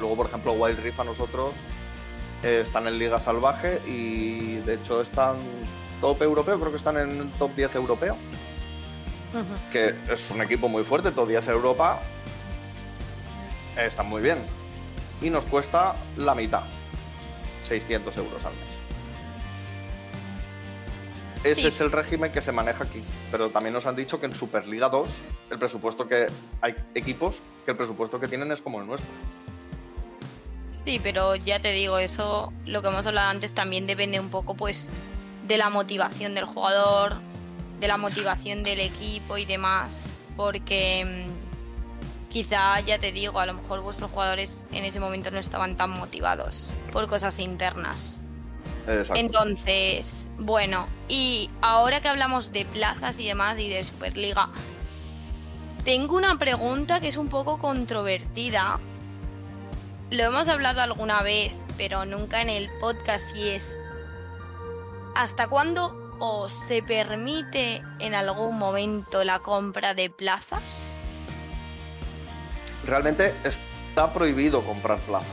Luego, 0.00 0.16
por 0.16 0.26
ejemplo, 0.26 0.52
Wild 0.52 0.80
Rift 0.80 1.00
a 1.00 1.04
nosotros 1.04 1.52
eh, 2.42 2.62
están 2.62 2.86
en 2.86 2.98
Liga 2.98 3.20
Salvaje 3.20 3.80
y 3.86 4.56
de 4.56 4.74
hecho 4.74 5.02
están 5.02 5.36
top 6.00 6.22
europeo, 6.22 6.58
creo 6.58 6.70
que 6.70 6.78
están 6.78 6.96
en 6.96 7.30
top 7.32 7.54
10 7.54 7.74
europeo 7.74 8.16
que 9.72 9.94
es 10.10 10.30
un 10.30 10.42
equipo 10.42 10.68
muy 10.68 10.84
fuerte, 10.84 11.10
todo 11.10 11.36
hace 11.38 11.50
Europa, 11.50 12.00
está 13.76 14.02
muy 14.02 14.22
bien. 14.22 14.38
Y 15.22 15.30
nos 15.30 15.44
cuesta 15.44 15.94
la 16.16 16.34
mitad, 16.34 16.62
600 17.64 18.16
euros 18.16 18.44
al 18.44 18.52
mes. 18.52 18.70
Ese 21.42 21.68
es 21.68 21.80
el 21.80 21.90
régimen 21.90 22.32
que 22.32 22.42
se 22.42 22.52
maneja 22.52 22.84
aquí. 22.84 23.02
Pero 23.30 23.48
también 23.48 23.72
nos 23.72 23.86
han 23.86 23.96
dicho 23.96 24.20
que 24.20 24.26
en 24.26 24.34
Superliga 24.34 24.90
2, 24.90 25.08
el 25.50 25.58
presupuesto 25.58 26.06
que 26.06 26.26
hay 26.60 26.74
equipos, 26.94 27.40
que 27.64 27.70
el 27.70 27.76
presupuesto 27.76 28.20
que 28.20 28.28
tienen 28.28 28.52
es 28.52 28.60
como 28.60 28.80
el 28.80 28.86
nuestro. 28.86 29.08
Sí, 30.84 31.00
pero 31.02 31.36
ya 31.36 31.60
te 31.60 31.72
digo, 31.72 31.98
eso, 31.98 32.52
lo 32.66 32.82
que 32.82 32.88
hemos 32.88 33.06
hablado 33.06 33.30
antes, 33.30 33.54
también 33.54 33.86
depende 33.86 34.20
un 34.20 34.30
poco, 34.30 34.54
pues, 34.54 34.92
de 35.46 35.56
la 35.56 35.70
motivación 35.70 36.34
del 36.34 36.44
jugador, 36.44 37.16
de 37.80 37.88
la 37.88 37.96
motivación 37.96 38.62
del 38.62 38.80
equipo 38.80 39.38
y 39.38 39.46
demás, 39.46 40.20
porque 40.36 41.26
mm, 41.26 42.28
quizá, 42.28 42.80
ya 42.80 42.98
te 42.98 43.10
digo, 43.10 43.40
a 43.40 43.46
lo 43.46 43.54
mejor 43.54 43.80
vuestros 43.80 44.10
jugadores 44.10 44.66
en 44.72 44.84
ese 44.84 45.00
momento 45.00 45.30
no 45.30 45.38
estaban 45.38 45.76
tan 45.76 45.90
motivados 45.90 46.74
por 46.92 47.08
cosas 47.08 47.38
internas. 47.38 48.20
Entonces, 49.14 50.30
bueno, 50.38 50.88
y 51.08 51.50
ahora 51.60 52.00
que 52.00 52.08
hablamos 52.08 52.52
de 52.52 52.64
plazas 52.64 53.18
y 53.20 53.26
demás 53.26 53.58
y 53.58 53.68
de 53.68 53.84
Superliga, 53.84 54.48
tengo 55.84 56.16
una 56.16 56.38
pregunta 56.38 57.00
que 57.00 57.08
es 57.08 57.16
un 57.16 57.28
poco 57.28 57.58
controvertida. 57.58 58.80
Lo 60.10 60.24
hemos 60.24 60.48
hablado 60.48 60.80
alguna 60.80 61.22
vez, 61.22 61.52
pero 61.76 62.04
nunca 62.04 62.42
en 62.42 62.48
el 62.48 62.68
podcast 62.80 63.34
y 63.36 63.50
es 63.50 63.78
¿hasta 65.14 65.48
cuándo 65.48 65.99
o 66.20 66.48
se 66.48 66.82
permite 66.82 67.82
en 67.98 68.14
algún 68.14 68.58
momento 68.58 69.24
la 69.24 69.40
compra 69.40 69.94
de 69.94 70.10
plazas? 70.10 70.82
Realmente 72.86 73.34
está 73.44 74.12
prohibido 74.12 74.62
comprar 74.62 74.98
plazas. 75.00 75.28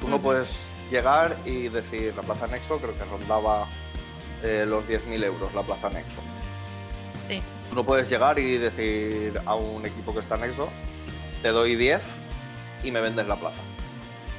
Tú 0.00 0.08
no 0.08 0.18
puedes 0.18 0.54
llegar 0.90 1.36
y 1.44 1.68
decir, 1.68 2.14
la 2.16 2.22
plaza 2.22 2.46
Nexo 2.48 2.78
creo 2.78 2.94
que 2.96 3.04
rondaba 3.04 3.66
eh, 4.42 4.64
los 4.68 4.84
10.000 4.86 5.24
euros 5.24 5.54
la 5.54 5.62
plaza 5.62 5.88
Nexo. 5.88 6.20
Sí. 7.28 7.42
Tú 7.70 7.76
no 7.76 7.84
puedes 7.84 8.08
llegar 8.10 8.38
y 8.38 8.58
decir 8.58 9.40
a 9.46 9.54
un 9.54 9.86
equipo 9.86 10.12
que 10.12 10.20
está 10.20 10.36
Nexo, 10.36 10.68
te 11.42 11.48
doy 11.48 11.76
10 11.76 12.00
y 12.82 12.90
me 12.90 13.00
vendes 13.00 13.26
la 13.26 13.36
plaza. 13.36 13.62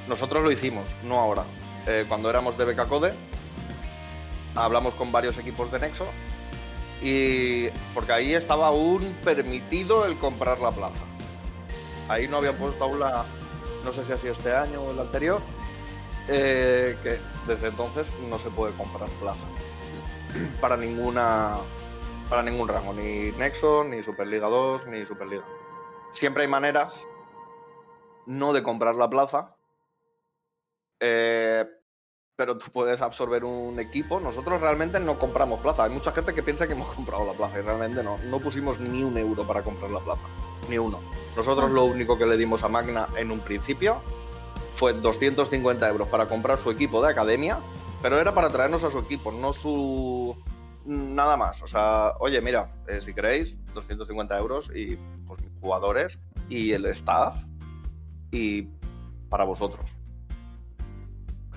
Nosotros 0.08 0.44
lo 0.44 0.52
hicimos, 0.52 0.86
no 1.04 1.20
ahora. 1.20 1.44
Eh, 1.86 2.06
cuando 2.08 2.30
éramos 2.30 2.58
de 2.58 2.66
BK 2.66 2.88
Code, 2.88 3.14
hablamos 4.58 4.94
con 4.96 5.12
varios 5.12 5.38
equipos 5.38 5.72
de 5.72 5.80
Nexo 5.80 6.08
y 7.02 7.70
porque 7.94 8.12
ahí 8.12 8.34
estaba 8.34 8.68
aún 8.68 9.16
permitido 9.24 10.06
el 10.06 10.18
comprar 10.18 10.60
la 10.60 10.72
plaza. 10.72 11.04
Ahí 12.10 12.28
no 12.28 12.38
habían 12.38 12.56
puesto 12.56 12.84
aún 12.84 13.00
la, 13.00 13.26
no 13.84 13.92
sé 13.92 14.04
si 14.06 14.14
ha 14.14 14.18
sido 14.18 14.34
este 14.34 14.54
año 14.54 14.82
o 14.82 14.92
el 14.92 15.00
anterior, 15.00 15.42
eh, 16.28 16.98
que 17.04 17.20
desde 17.46 17.68
entonces 17.68 18.08
no 18.30 18.40
se 18.40 18.50
puede 18.50 18.74
comprar 18.74 19.10
plaza 19.22 19.46
para 20.62 20.76
ninguna 20.76 21.58
para 22.30 22.44
ningún 22.44 22.68
rango, 22.68 22.94
ni 22.94 23.32
Nexo, 23.38 23.86
ni 23.86 24.04
Superliga 24.04 24.48
2, 24.48 24.88
ni 24.88 25.06
Superliga. 25.06 25.46
Siempre 26.12 26.44
hay 26.44 26.50
maneras 26.50 26.94
no 28.26 28.52
de 28.52 28.64
comprar 28.64 28.96
la 28.96 29.10
plaza, 29.10 29.56
eh, 31.00 31.66
pero 32.38 32.56
tú 32.56 32.72
puedes 32.72 33.02
absorber 33.02 33.44
un 33.44 33.80
equipo. 33.80 34.20
Nosotros 34.20 34.62
realmente 34.62 35.00
no 35.00 35.18
compramos 35.20 35.60
plaza. 35.60 35.84
Hay 35.84 35.90
mucha 35.90 36.12
gente 36.12 36.34
que 36.34 36.44
piensa 36.44 36.68
que 36.68 36.74
hemos 36.74 36.88
comprado 36.96 37.26
la 37.26 37.34
plaza 37.34 37.60
y 37.60 37.64
realmente 37.64 38.02
no. 38.04 38.18
No 38.30 38.40
pusimos 38.40 38.80
ni 38.80 39.04
un 39.04 39.18
euro 39.18 39.46
para 39.46 39.64
comprar 39.64 39.92
la 39.92 40.00
plaza. 40.00 40.22
Ni 40.70 40.78
uno. 40.78 41.00
Nosotros 41.36 41.72
lo 41.72 41.86
único 41.86 42.18
que 42.18 42.26
le 42.26 42.38
dimos 42.38 42.64
a 42.64 42.70
Magna 42.70 43.08
en 43.18 43.32
un 43.32 43.40
principio 43.40 43.98
fue 44.76 44.94
250 44.94 45.90
euros 45.90 46.08
para 46.08 46.28
comprar 46.28 46.60
su 46.60 46.70
equipo 46.70 47.02
de 47.02 47.10
academia, 47.10 47.58
pero 48.02 48.20
era 48.20 48.34
para 48.34 48.50
traernos 48.50 48.84
a 48.84 48.92
su 48.92 49.00
equipo, 49.00 49.32
no 49.32 49.52
su... 49.52 50.38
Nada 50.86 51.36
más. 51.36 51.62
O 51.64 51.68
sea, 51.68 52.14
oye, 52.20 52.40
mira, 52.40 52.72
eh, 52.88 53.02
si 53.02 53.14
queréis, 53.14 53.56
250 53.74 54.38
euros 54.38 54.72
y 54.74 54.96
pues 55.26 55.42
jugadores 55.60 56.18
y 56.50 56.72
el 56.72 56.86
staff 56.86 57.36
y 58.32 58.68
para 59.30 59.44
vosotros. 59.44 59.97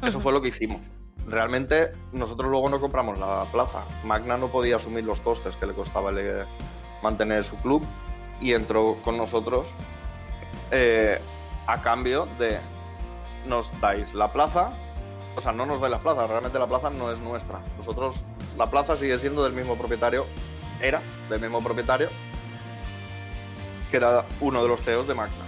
Eso 0.02 0.20
fue 0.20 0.32
lo 0.32 0.40
que 0.40 0.48
hicimos. 0.48 0.80
Realmente 1.26 1.92
nosotros 2.12 2.50
luego 2.50 2.68
no 2.68 2.80
compramos 2.80 3.18
la 3.18 3.44
plaza. 3.52 3.84
Magna 4.04 4.36
no 4.36 4.50
podía 4.50 4.76
asumir 4.76 5.04
los 5.04 5.20
costes 5.20 5.56
que 5.56 5.66
le 5.66 5.74
costaba 5.74 6.10
mantener 7.02 7.44
su 7.44 7.56
club 7.56 7.82
y 8.40 8.54
entró 8.54 8.96
con 9.02 9.16
nosotros 9.16 9.68
eh, 10.70 11.20
a 11.66 11.82
cambio 11.82 12.26
de 12.38 12.58
nos 13.46 13.70
dais 13.80 14.14
la 14.14 14.32
plaza. 14.32 14.72
O 15.36 15.40
sea, 15.40 15.52
no 15.52 15.66
nos 15.66 15.80
dais 15.80 15.90
la 15.90 16.00
plaza, 16.00 16.26
realmente 16.26 16.58
la 16.58 16.66
plaza 16.66 16.90
no 16.90 17.12
es 17.12 17.20
nuestra. 17.20 17.60
Nosotros, 17.76 18.24
la 18.56 18.70
plaza 18.70 18.96
sigue 18.96 19.18
siendo 19.18 19.44
del 19.44 19.52
mismo 19.52 19.76
propietario, 19.76 20.26
era 20.80 21.00
del 21.28 21.40
mismo 21.40 21.62
propietario, 21.62 22.08
que 23.90 23.96
era 23.96 24.24
uno 24.40 24.62
de 24.62 24.68
los 24.68 24.82
CEOs 24.82 25.06
de 25.06 25.14
Magna. 25.14 25.44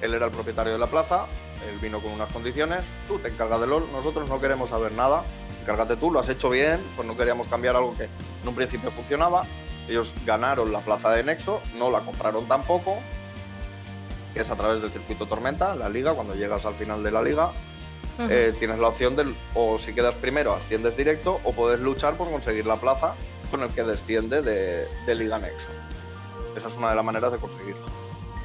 Él 0.00 0.14
era 0.14 0.26
el 0.26 0.32
propietario 0.32 0.72
de 0.72 0.78
la 0.78 0.86
plaza, 0.86 1.26
él 1.68 1.78
vino 1.80 2.00
con 2.00 2.12
unas 2.12 2.32
condiciones, 2.32 2.80
tú 3.08 3.18
te 3.18 3.28
encargas 3.28 3.60
de 3.60 3.66
LOL, 3.66 3.90
nosotros 3.92 4.28
no 4.28 4.40
queremos 4.40 4.70
saber 4.70 4.92
nada, 4.92 5.24
encárgate 5.62 5.96
tú, 5.96 6.10
lo 6.10 6.20
has 6.20 6.28
hecho 6.28 6.50
bien, 6.50 6.80
pues 6.94 7.06
no 7.06 7.16
queríamos 7.16 7.46
cambiar 7.48 7.76
algo 7.76 7.96
que 7.96 8.04
en 8.04 8.48
un 8.48 8.54
principio 8.54 8.90
funcionaba. 8.90 9.44
Ellos 9.88 10.12
ganaron 10.24 10.72
la 10.72 10.80
plaza 10.80 11.10
de 11.10 11.22
Nexo, 11.22 11.60
no 11.78 11.90
la 11.90 12.00
compraron 12.00 12.46
tampoco, 12.46 12.96
que 14.34 14.40
es 14.40 14.50
a 14.50 14.56
través 14.56 14.82
del 14.82 14.90
circuito 14.90 15.26
Tormenta, 15.26 15.74
la 15.74 15.88
liga, 15.88 16.12
cuando 16.12 16.34
llegas 16.34 16.64
al 16.66 16.74
final 16.74 17.02
de 17.02 17.10
la 17.10 17.22
liga, 17.22 17.52
eh, 18.18 18.54
tienes 18.58 18.78
la 18.78 18.88
opción 18.88 19.14
de, 19.14 19.32
o 19.54 19.78
si 19.78 19.92
quedas 19.92 20.14
primero, 20.16 20.54
asciendes 20.54 20.96
directo, 20.96 21.40
o 21.44 21.52
puedes 21.52 21.80
luchar 21.80 22.14
por 22.14 22.30
conseguir 22.30 22.66
la 22.66 22.76
plaza 22.76 23.14
con 23.50 23.62
el 23.62 23.68
que 23.70 23.84
desciende 23.84 24.42
de, 24.42 24.86
de 25.06 25.14
Liga 25.14 25.38
Nexo. 25.38 25.68
Esa 26.56 26.68
es 26.68 26.76
una 26.76 26.90
de 26.90 26.96
las 26.96 27.04
maneras 27.04 27.30
de 27.30 27.38
conseguirlo. 27.38 27.84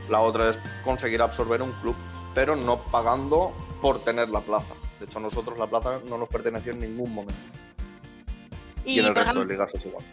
La 0.09 0.19
otra 0.19 0.49
es 0.49 0.59
conseguir 0.83 1.21
absorber 1.21 1.61
un 1.61 1.71
club, 1.81 1.95
pero 2.33 2.55
no 2.55 2.77
pagando 2.77 3.51
por 3.81 3.99
tener 4.03 4.29
la 4.29 4.39
plaza. 4.41 4.73
De 4.99 5.05
hecho, 5.05 5.17
a 5.19 5.21
nosotros 5.21 5.57
la 5.57 5.67
plaza 5.67 5.99
no 6.07 6.17
nos 6.17 6.29
perteneció 6.29 6.73
en 6.73 6.79
ningún 6.81 7.13
momento. 7.13 7.33
Y, 8.85 8.95
y, 8.95 8.99
en 8.99 9.05
el 9.07 9.15
resto 9.15 9.33
ejem- 9.41 9.45
de 9.47 9.53
ligas 9.53 9.73
es 9.73 9.85
igual. 9.85 10.05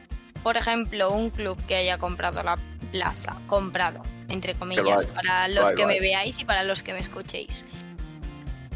por 0.42 0.57
ejemplo, 0.57 1.11
un 1.11 1.31
club 1.31 1.59
que 1.66 1.76
haya 1.76 1.98
comprado 1.98 2.42
la 2.42 2.59
plaza, 2.92 3.37
comprado, 3.46 4.02
entre 4.28 4.54
comillas, 4.54 5.04
para 5.07 5.48
lo 5.48 5.57
los 5.57 5.68
hay, 5.70 5.74
que 5.74 5.83
lo 5.83 5.88
me 5.88 6.00
veáis 6.00 6.38
y 6.38 6.44
para 6.44 6.62
los 6.62 6.83
que 6.83 6.92
me 6.94 7.00
escuchéis. 7.00 7.64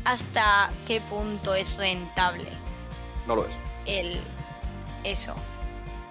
¿Hasta 0.04 0.70
qué 0.88 1.00
punto 1.00 1.54
es 1.54 1.76
rentable 1.76 2.48
No 3.26 3.36
lo 3.36 3.46
es. 3.46 3.54
el 3.86 4.18
eso? 5.04 5.34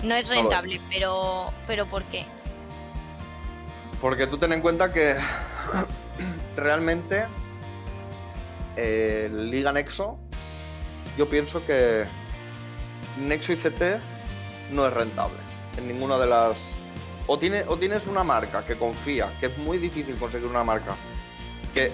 No 0.04 0.16
es 0.16 0.28
No 0.28 0.34
lo 0.34 0.40
es. 0.40 0.42
rentable, 0.44 0.82
pero 0.90 1.52
pero 1.68 1.86
¿por 1.88 2.04
qué? 2.06 2.26
Porque 4.00 4.26
tú 4.28 4.38
ten 4.38 4.54
en 4.54 4.62
cuenta 4.62 4.92
que 4.94 5.16
realmente 6.56 7.26
eh, 8.76 9.30
Liga 9.32 9.72
Nexo, 9.72 10.18
yo 11.18 11.28
pienso 11.30 11.66
que 11.66 12.06
Nexo 13.20 13.54
y 13.54 13.58
CT 13.58 13.82
no 14.72 14.88
es 14.88 14.94
rentable 14.94 15.38
en 15.78 15.88
ninguna 15.88 16.18
de 16.18 16.28
las. 16.28 16.58
O, 17.28 17.38
tiene, 17.38 17.64
o 17.68 17.78
tienes 17.78 18.08
una 18.08 18.24
marca 18.24 18.66
que 18.66 18.76
confía, 18.76 19.32
que 19.40 19.48
es 19.48 19.58
muy 19.58 19.78
difícil 19.78 20.16
conseguir 20.18 20.48
una 20.48 20.64
marca, 20.64 20.96
que 21.74 21.92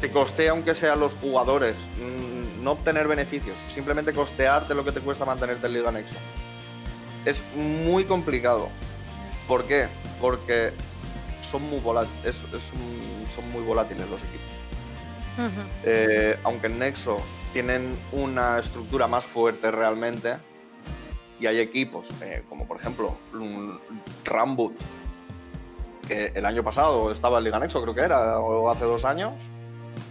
te 0.00 0.10
costea, 0.10 0.50
aunque 0.50 0.74
sean 0.74 1.00
los 1.00 1.14
jugadores, 1.14 1.76
mm, 2.00 2.62
no 2.62 2.72
obtener 2.72 3.06
beneficios, 3.06 3.56
simplemente 3.72 4.12
costearte 4.12 4.74
lo 4.74 4.84
que 4.84 4.92
te 4.92 5.00
cuesta 5.00 5.24
mantenerte 5.24 5.66
en 5.66 5.72
Liga 5.72 5.90
Nexo. 5.90 6.16
Es 7.24 7.42
muy 7.54 8.04
complicado. 8.04 8.68
¿Por 9.46 9.64
qué? 9.64 9.88
Porque 10.20 10.72
son 11.58 11.70
muy 11.70 11.80
volátiles, 11.80 12.24
es- 12.24 12.52
es 12.54 12.72
un- 12.72 13.26
son 13.34 13.50
muy 13.50 13.62
volátiles 13.62 14.08
los 14.10 14.20
equipos. 14.20 14.46
Eh, 15.84 16.38
aunque 16.44 16.66
en 16.66 16.78
Nexo 16.78 17.18
tienen 17.52 17.96
una 18.12 18.58
estructura 18.58 19.06
más 19.06 19.24
fuerte 19.24 19.70
realmente, 19.70 20.36
y 21.38 21.46
hay 21.46 21.60
equipos, 21.60 22.08
eh, 22.22 22.42
como 22.48 22.66
por 22.66 22.78
ejemplo 22.78 23.16
Rambut, 24.24 24.72
que 26.08 26.32
el 26.34 26.46
año 26.46 26.62
pasado 26.62 27.10
estaba 27.12 27.38
en 27.38 27.44
Liga 27.44 27.58
Nexo, 27.58 27.82
creo 27.82 27.94
que 27.94 28.00
era, 28.02 28.38
o 28.38 28.70
hace 28.70 28.84
dos 28.84 29.04
años, 29.04 29.32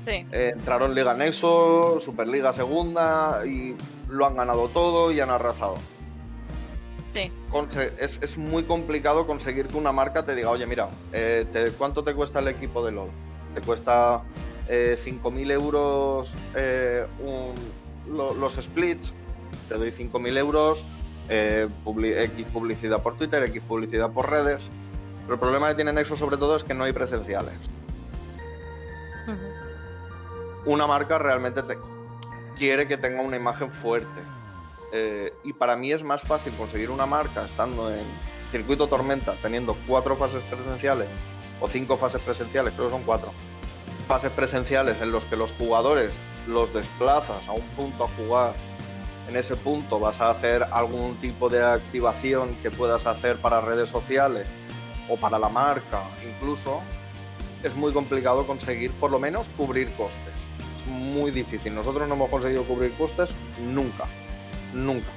Sí. 0.05 0.25
eh, 0.31 0.51
entraron 0.53 0.93
Liga 0.93 1.13
Nexo, 1.15 1.99
Superliga 1.99 2.53
Segunda, 2.53 3.41
y 3.45 3.75
lo 4.09 4.25
han 4.27 4.35
ganado 4.35 4.67
todo 4.67 5.11
y 5.11 5.19
han 5.19 5.29
arrasado. 5.31 5.75
Sí. 7.15 7.31
es, 7.97 8.21
es 8.21 8.37
muy 8.37 8.63
complicado 8.63 9.25
conseguir 9.25 9.67
que 9.67 9.77
una 9.77 9.93
marca 9.93 10.25
te 10.25 10.35
diga, 10.35 10.49
oye, 10.49 10.65
mira, 10.67 10.89
eh, 11.13 11.45
te- 11.53 11.71
¿cuánto 11.71 12.03
te 12.03 12.13
cuesta 12.13 12.39
el 12.39 12.49
equipo 12.49 12.85
de 12.85 12.91
LOL? 12.91 13.09
Te 13.53 13.61
cuesta 13.61 14.21
eh, 14.67 14.97
5.000 15.01 15.49
euros 15.51 16.35
eh, 16.55 17.05
un- 17.19 17.55
lo- 18.13 18.33
los 18.33 18.55
splits, 18.55 19.13
te 19.69 19.75
doy 19.75 19.91
5.000 19.91 20.35
euros, 20.37 20.83
eh, 21.29 21.69
publi- 21.85 22.17
X 22.17 22.45
publicidad 22.51 23.01
por 23.01 23.15
Twitter, 23.15 23.43
X 23.43 23.61
publicidad 23.65 24.09
por 24.11 24.29
redes. 24.29 24.69
Pero 25.23 25.35
el 25.35 25.39
problema 25.39 25.69
que 25.69 25.75
tiene 25.75 25.93
Nexo 25.93 26.15
sobre 26.17 26.35
todo 26.37 26.57
es 26.57 26.63
que 26.65 26.73
no 26.73 26.83
hay 26.83 26.91
presenciales. 26.91 27.53
Una 30.65 30.85
marca 30.85 31.17
realmente 31.17 31.63
te- 31.63 31.77
quiere 32.57 32.87
que 32.87 32.97
tenga 32.97 33.21
una 33.21 33.37
imagen 33.37 33.71
fuerte. 33.71 34.21
Eh, 34.97 35.33
y 35.43 35.51
para 35.51 35.75
mí 35.75 35.91
es 35.91 36.03
más 36.03 36.21
fácil 36.21 36.53
conseguir 36.53 36.89
una 36.89 37.05
marca 37.05 37.43
estando 37.43 37.93
en 37.93 38.05
circuito 38.49 38.87
tormenta, 38.87 39.35
teniendo 39.41 39.75
cuatro 39.85 40.15
fases 40.15 40.41
presenciales 40.43 41.09
o 41.59 41.67
cinco 41.67 41.97
fases 41.97 42.21
presenciales, 42.21 42.73
creo 42.75 42.85
que 42.85 42.93
son 42.93 43.03
cuatro. 43.03 43.33
Fases 44.07 44.31
presenciales 44.31 45.01
en 45.01 45.11
los 45.11 45.25
que 45.25 45.35
los 45.35 45.51
jugadores 45.51 46.11
los 46.47 46.73
desplazas 46.73 47.45
a 47.49 47.51
un 47.51 47.67
punto 47.75 48.05
a 48.05 48.07
jugar. 48.07 48.53
En 49.27 49.35
ese 49.35 49.57
punto 49.57 49.99
vas 49.99 50.21
a 50.21 50.29
hacer 50.29 50.63
algún 50.71 51.17
tipo 51.17 51.49
de 51.49 51.61
activación 51.61 52.55
que 52.63 52.71
puedas 52.71 53.05
hacer 53.05 53.35
para 53.41 53.59
redes 53.59 53.89
sociales 53.89 54.47
o 55.09 55.17
para 55.17 55.37
la 55.37 55.49
marca 55.49 56.03
incluso. 56.25 56.81
Es 57.63 57.75
muy 57.75 57.91
complicado 57.91 58.47
conseguir 58.47 58.91
por 58.93 59.11
lo 59.11 59.19
menos 59.19 59.49
cubrir 59.57 59.91
costes 59.95 60.35
es 60.75 60.87
muy 60.87 61.31
difícil. 61.31 61.73
Nosotros 61.73 62.07
no 62.07 62.15
hemos 62.15 62.29
conseguido 62.29 62.63
cubrir 62.63 62.93
costes 62.93 63.31
nunca. 63.73 64.05
Nunca. 64.75 65.07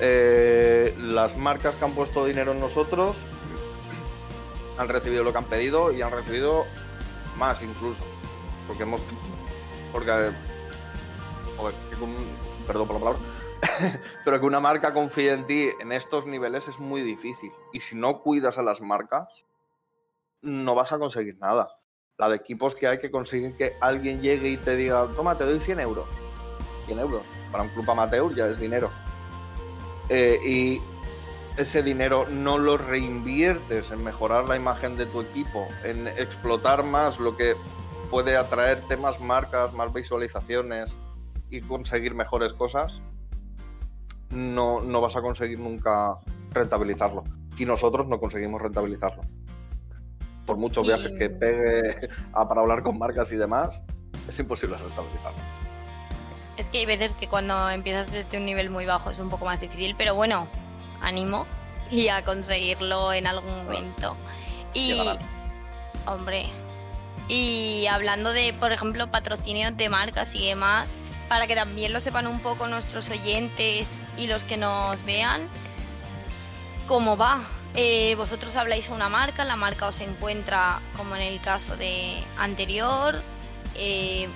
Eh, 0.00 0.94
las 0.98 1.36
marcas 1.36 1.74
que 1.74 1.84
han 1.84 1.92
puesto 1.92 2.24
dinero 2.24 2.52
en 2.52 2.60
nosotros 2.60 3.16
han 4.78 4.88
recibido 4.88 5.22
lo 5.22 5.32
que 5.32 5.38
han 5.38 5.44
pedido 5.44 5.92
y 5.92 6.00
han 6.00 6.10
recibido 6.10 6.64
más 7.36 7.60
incluso. 7.62 8.02
Porque 8.66 8.84
hemos. 8.84 9.02
Porque. 9.92 10.30
Perdón 12.66 12.86
por 12.86 13.00
la 13.00 13.04
palabra. 13.04 13.20
pero 14.24 14.40
que 14.40 14.46
una 14.46 14.60
marca 14.60 14.94
confíe 14.94 15.32
en 15.32 15.46
ti 15.46 15.68
en 15.80 15.92
estos 15.92 16.26
niveles 16.26 16.68
es 16.68 16.78
muy 16.78 17.02
difícil. 17.02 17.52
Y 17.72 17.80
si 17.80 17.96
no 17.96 18.22
cuidas 18.22 18.58
a 18.58 18.62
las 18.62 18.80
marcas, 18.80 19.28
no 20.40 20.74
vas 20.74 20.92
a 20.92 20.98
conseguir 20.98 21.38
nada 21.38 21.68
la 22.18 22.28
de 22.28 22.36
equipos 22.36 22.74
que 22.74 22.86
hay 22.86 23.00
que 23.00 23.10
consiguen 23.10 23.56
que 23.56 23.76
alguien 23.80 24.20
llegue 24.20 24.50
y 24.50 24.56
te 24.56 24.76
diga, 24.76 25.08
toma, 25.16 25.36
te 25.36 25.44
doy 25.44 25.58
100 25.58 25.80
euros. 25.80 26.06
100 26.86 26.98
euros. 27.00 27.22
Para 27.52 27.62
un 27.64 27.68
club 27.70 27.88
amateur 27.90 28.34
ya 28.34 28.48
es 28.48 28.58
dinero. 28.58 28.90
eh, 30.08 30.40
y 30.44 30.80
ese 31.56 31.82
dinero 31.82 32.26
no 32.30 32.58
lo 32.58 32.78
reinviertes 32.78 33.90
en 33.92 34.02
mejorar 34.02 34.48
la 34.48 34.56
imagen 34.56 34.96
de 34.96 35.06
tu 35.06 35.20
equipo, 35.20 35.68
en 35.84 36.08
explotar 36.08 36.82
más 36.82 37.18
lo 37.20 37.36
que 37.36 37.54
puede 38.10 38.36
atraerte 38.36 38.96
más 38.96 39.20
marcas, 39.20 39.72
más 39.74 39.92
visualizaciones 39.92 40.92
y 41.50 41.60
conseguir 41.60 42.14
mejores 42.14 42.54
cosas, 42.54 43.00
no, 44.30 44.80
no 44.80 45.00
vas 45.00 45.14
a 45.16 45.22
conseguir 45.22 45.58
nunca 45.58 46.18
rentabilizarlo. 46.52 47.24
Y 47.58 47.66
nosotros 47.66 48.08
no 48.08 48.18
conseguimos 48.18 48.60
rentabilizarlo. 48.62 49.22
Por 50.46 50.56
muchos 50.56 50.86
viajes 50.86 51.12
que 51.18 51.28
pegue 51.28 52.08
a, 52.32 52.48
para 52.48 52.62
hablar 52.62 52.82
con 52.82 52.98
marcas 52.98 53.30
y 53.30 53.36
demás, 53.36 53.84
es 54.26 54.38
imposible 54.38 54.76
rentabilizarlo. 54.76 55.61
Es 56.56 56.68
que 56.68 56.78
hay 56.78 56.86
veces 56.86 57.14
que 57.14 57.28
cuando 57.28 57.70
empiezas 57.70 58.10
desde 58.12 58.38
un 58.38 58.44
nivel 58.44 58.70
muy 58.70 58.84
bajo 58.84 59.10
es 59.10 59.18
un 59.18 59.30
poco 59.30 59.44
más 59.44 59.60
difícil, 59.60 59.94
pero 59.96 60.14
bueno, 60.14 60.48
ánimo 61.00 61.46
y 61.90 62.08
a 62.08 62.24
conseguirlo 62.24 63.12
en 63.12 63.26
algún 63.26 63.64
momento. 63.64 64.16
Y, 64.74 65.00
hombre, 66.06 66.48
y 67.28 67.86
hablando 67.86 68.32
de, 68.32 68.52
por 68.54 68.72
ejemplo, 68.72 69.10
patrocinios 69.10 69.76
de 69.76 69.88
marcas 69.88 70.34
y 70.34 70.46
demás, 70.46 70.98
para 71.28 71.46
que 71.46 71.54
también 71.54 71.92
lo 71.92 72.00
sepan 72.00 72.26
un 72.26 72.40
poco 72.40 72.66
nuestros 72.66 73.08
oyentes 73.10 74.06
y 74.16 74.26
los 74.26 74.42
que 74.42 74.56
nos 74.56 75.02
vean, 75.04 75.42
¿cómo 76.86 77.16
va? 77.16 77.42
Eh, 77.74 78.14
vosotros 78.16 78.54
habláis 78.56 78.90
a 78.90 78.94
una 78.94 79.08
marca, 79.08 79.44
la 79.44 79.56
marca 79.56 79.86
os 79.86 80.00
encuentra, 80.00 80.80
como 80.96 81.16
en 81.16 81.22
el 81.22 81.40
caso 81.40 81.76
de 81.76 82.22
anterior, 82.36 83.22
eh, 83.76 84.28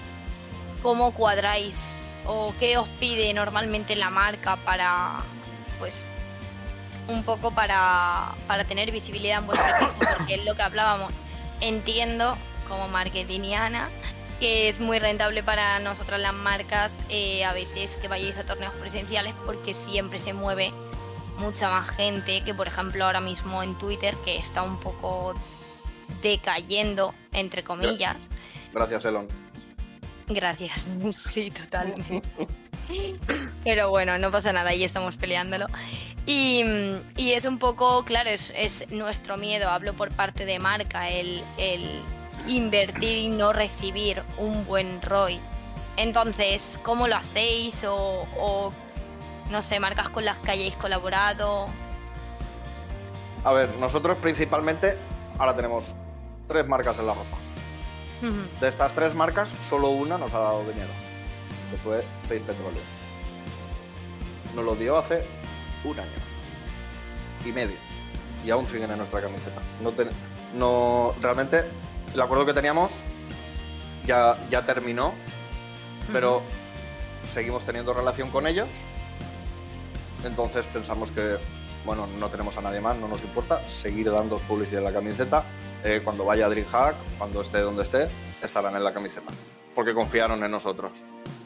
¿cómo 0.82 1.12
cuadráis 1.12 2.02
o 2.26 2.54
qué 2.58 2.78
os 2.78 2.88
pide 3.00 3.32
normalmente 3.34 3.96
la 3.96 4.10
marca 4.10 4.56
para, 4.56 5.18
pues, 5.78 6.04
un 7.08 7.22
poco 7.22 7.52
para, 7.52 8.32
para 8.46 8.64
tener 8.64 8.90
visibilidad 8.90 9.38
en 9.38 9.46
vuestro 9.46 9.68
equipo? 9.76 10.04
Porque 10.16 10.34
es 10.34 10.44
lo 10.44 10.54
que 10.54 10.62
hablábamos. 10.62 11.20
Entiendo 11.60 12.36
como 12.68 12.88
marketingiana 12.88 13.88
que 14.40 14.68
es 14.68 14.80
muy 14.80 14.98
rentable 14.98 15.42
para 15.42 15.78
nosotras 15.78 16.20
las 16.20 16.34
marcas 16.34 17.04
eh, 17.08 17.44
a 17.44 17.52
veces 17.52 17.96
que 17.96 18.08
vayáis 18.08 18.36
a 18.36 18.44
torneos 18.44 18.74
presenciales 18.74 19.34
porque 19.46 19.72
siempre 19.72 20.18
se 20.18 20.34
mueve 20.34 20.72
mucha 21.38 21.70
más 21.70 21.88
gente 21.90 22.42
que 22.44 22.54
por 22.54 22.66
ejemplo 22.66 23.04
ahora 23.04 23.20
mismo 23.20 23.62
en 23.62 23.74
Twitter 23.76 24.14
que 24.24 24.36
está 24.36 24.62
un 24.62 24.78
poco 24.78 25.34
decayendo 26.22 27.14
entre 27.32 27.64
comillas. 27.64 28.28
Gracias 28.72 29.04
Elon. 29.04 29.45
Gracias, 30.28 30.88
sí, 31.10 31.50
totalmente. 31.50 32.22
Pero 33.64 33.90
bueno, 33.90 34.18
no 34.18 34.30
pasa 34.30 34.52
nada, 34.52 34.70
ahí 34.70 34.84
estamos 34.84 35.16
peleándolo. 35.16 35.66
Y, 36.24 36.64
y 37.16 37.32
es 37.32 37.44
un 37.44 37.58
poco, 37.58 38.04
claro, 38.04 38.30
es, 38.30 38.52
es, 38.56 38.84
nuestro 38.90 39.36
miedo, 39.36 39.68
hablo 39.68 39.94
por 39.94 40.10
parte 40.10 40.44
de 40.44 40.58
marca, 40.58 41.08
el, 41.08 41.42
el 41.56 42.02
invertir 42.48 43.18
y 43.18 43.28
no 43.28 43.52
recibir 43.52 44.22
un 44.38 44.64
buen 44.66 45.00
ROI. 45.02 45.40
Entonces, 45.96 46.80
¿cómo 46.82 47.08
lo 47.08 47.16
hacéis? 47.16 47.84
O, 47.88 48.72
no 49.50 49.62
sé, 49.62 49.80
marcas 49.80 50.10
con 50.10 50.24
las 50.24 50.38
que 50.38 50.50
hayáis 50.50 50.76
colaborado. 50.76 51.68
A 53.44 53.52
ver, 53.52 53.70
nosotros 53.78 54.18
principalmente 54.20 54.98
ahora 55.38 55.54
tenemos 55.54 55.94
tres 56.48 56.66
marcas 56.66 56.98
en 56.98 57.06
la 57.06 57.14
ropa. 57.14 57.45
De 58.60 58.68
estas 58.68 58.94
tres 58.94 59.14
marcas, 59.14 59.48
solo 59.68 59.90
una 59.90 60.16
nos 60.16 60.32
ha 60.32 60.38
dado 60.38 60.60
dinero, 60.60 60.92
que 61.70 61.76
fue 61.78 62.02
Face 62.22 62.40
Petróleo. 62.40 62.80
Nos 64.54 64.64
lo 64.64 64.74
dio 64.74 64.96
hace 64.96 65.26
un 65.84 66.00
año 66.00 66.10
y 67.44 67.52
medio 67.52 67.76
y 68.44 68.50
aún 68.50 68.66
siguen 68.66 68.90
en 68.90 68.98
nuestra 68.98 69.20
camiseta. 69.20 69.60
No, 69.82 69.92
no 70.54 71.14
realmente 71.20 71.64
el 72.14 72.20
acuerdo 72.20 72.46
que 72.46 72.54
teníamos 72.54 72.90
ya, 74.06 74.38
ya 74.50 74.64
terminó, 74.64 75.12
pero 76.12 76.42
seguimos 77.34 77.64
teniendo 77.64 77.92
relación 77.92 78.30
con 78.30 78.46
ellos. 78.46 78.68
Entonces 80.24 80.64
pensamos 80.72 81.10
que, 81.10 81.36
bueno, 81.84 82.06
no 82.18 82.28
tenemos 82.30 82.56
a 82.56 82.62
nadie 82.62 82.80
más, 82.80 82.96
no 82.96 83.08
nos 83.08 83.22
importa 83.22 83.60
seguir 83.82 84.10
dando 84.10 84.38
publicidad 84.38 84.78
en 84.78 84.84
la 84.84 84.92
camiseta. 84.92 85.44
Eh, 85.84 86.00
cuando 86.02 86.24
vaya 86.24 86.46
a 86.46 86.48
DreamHack, 86.48 86.96
cuando 87.18 87.42
esté 87.42 87.60
donde 87.60 87.82
esté, 87.82 88.08
estarán 88.42 88.74
en 88.76 88.84
la 88.84 88.92
camiseta, 88.92 89.30
porque 89.74 89.94
confiaron 89.94 90.42
en 90.42 90.50
nosotros. 90.50 90.92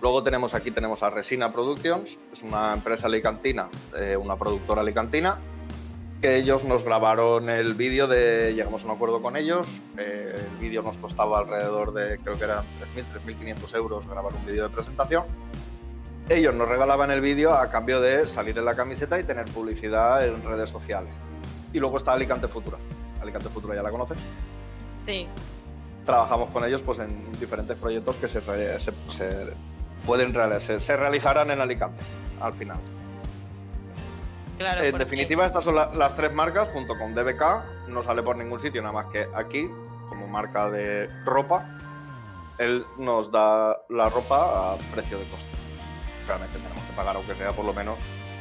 Luego 0.00 0.22
tenemos 0.22 0.54
aquí 0.54 0.70
tenemos 0.70 1.02
a 1.02 1.10
Resina 1.10 1.52
Productions, 1.52 2.18
es 2.32 2.42
una 2.42 2.72
empresa 2.72 3.06
alicantina, 3.06 3.68
eh, 3.96 4.16
una 4.16 4.36
productora 4.36 4.80
alicantina, 4.80 5.38
que 6.22 6.36
ellos 6.36 6.64
nos 6.64 6.84
grabaron 6.84 7.48
el 7.50 7.74
vídeo 7.74 8.06
de, 8.06 8.54
llegamos 8.54 8.82
a 8.82 8.86
un 8.86 8.92
acuerdo 8.92 9.20
con 9.20 9.36
ellos, 9.36 9.66
eh, 9.98 10.34
el 10.36 10.58
vídeo 10.58 10.82
nos 10.82 10.96
costaba 10.96 11.38
alrededor 11.38 11.92
de, 11.92 12.18
creo 12.18 12.38
que 12.38 12.44
eran 12.44 12.64
3.000, 12.96 13.56
3.500 13.56 13.76
euros 13.76 14.06
grabar 14.06 14.34
un 14.34 14.44
vídeo 14.46 14.64
de 14.64 14.70
presentación. 14.70 15.24
Ellos 16.28 16.54
nos 16.54 16.68
regalaban 16.68 17.10
el 17.10 17.20
vídeo 17.20 17.52
a 17.52 17.70
cambio 17.70 18.00
de 18.00 18.28
salir 18.28 18.56
en 18.56 18.64
la 18.64 18.76
camiseta 18.76 19.18
y 19.18 19.24
tener 19.24 19.46
publicidad 19.46 20.24
en 20.24 20.44
redes 20.44 20.70
sociales. 20.70 21.12
Y 21.72 21.78
luego 21.78 21.96
está 21.96 22.12
Alicante 22.12 22.48
Futura. 22.48 22.78
Alicante 23.20 23.48
Futura 23.48 23.74
ya 23.74 23.82
la 23.82 23.90
conoces. 23.90 24.18
Sí. 25.06 25.28
Trabajamos 26.06 26.50
con 26.50 26.64
ellos 26.64 26.82
pues 26.82 26.98
en 26.98 27.30
diferentes 27.38 27.76
proyectos 27.76 28.16
que 28.16 28.28
se, 28.28 28.40
se, 28.40 28.92
pueden 30.06 30.34
realizar, 30.34 30.80
se 30.80 30.96
realizarán 30.96 31.50
en 31.50 31.60
Alicante 31.60 32.02
al 32.40 32.54
final 32.54 32.78
en 34.60 34.98
definitiva, 34.98 35.46
estas 35.46 35.64
son 35.64 35.74
las 35.74 36.16
tres 36.16 36.32
marcas 36.32 36.68
junto 36.68 36.98
con 36.98 37.14
DBK. 37.14 37.88
No 37.88 38.02
sale 38.02 38.22
por 38.22 38.36
ningún 38.36 38.60
sitio, 38.60 38.82
nada 38.82 38.92
más 38.92 39.06
que 39.06 39.26
aquí, 39.34 39.68
como 40.08 40.26
marca 40.26 40.70
de 40.70 41.08
ropa. 41.24 41.66
Él 42.58 42.84
nos 42.98 43.32
da 43.32 43.78
la 43.88 44.10
ropa 44.10 44.72
a 44.72 44.76
precio 44.94 45.18
de 45.18 45.24
coste. 45.24 45.46
Realmente 46.26 46.58
tenemos 46.58 46.84
que 46.84 46.92
pagar, 46.92 47.16
aunque 47.16 47.34
sea 47.34 47.52
por 47.52 47.64
lo 47.64 47.72
menos, 47.72 47.96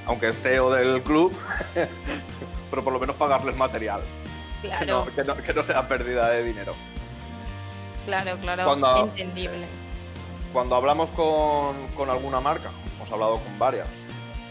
aunque 0.05 0.29
esté 0.29 0.59
o 0.59 0.71
del 0.71 1.01
club, 1.03 1.33
pero 2.69 2.83
por 2.83 2.91
lo 2.91 2.99
menos 2.99 3.15
pagarles 3.15 3.55
material. 3.55 4.01
Claro. 4.61 5.07
Que 5.15 5.53
no, 5.53 5.63
sea 5.63 5.87
pérdida 5.87 6.29
de 6.29 6.43
dinero. 6.43 6.75
Claro, 8.05 8.37
claro. 8.37 8.97
Entendible. 8.97 9.65
Cuando 10.51 10.75
hablamos 10.75 11.09
con, 11.11 11.75
con 11.95 12.09
alguna 12.09 12.39
marca, 12.39 12.69
hemos 12.97 13.11
hablado 13.11 13.39
con 13.39 13.59
varias, 13.59 13.87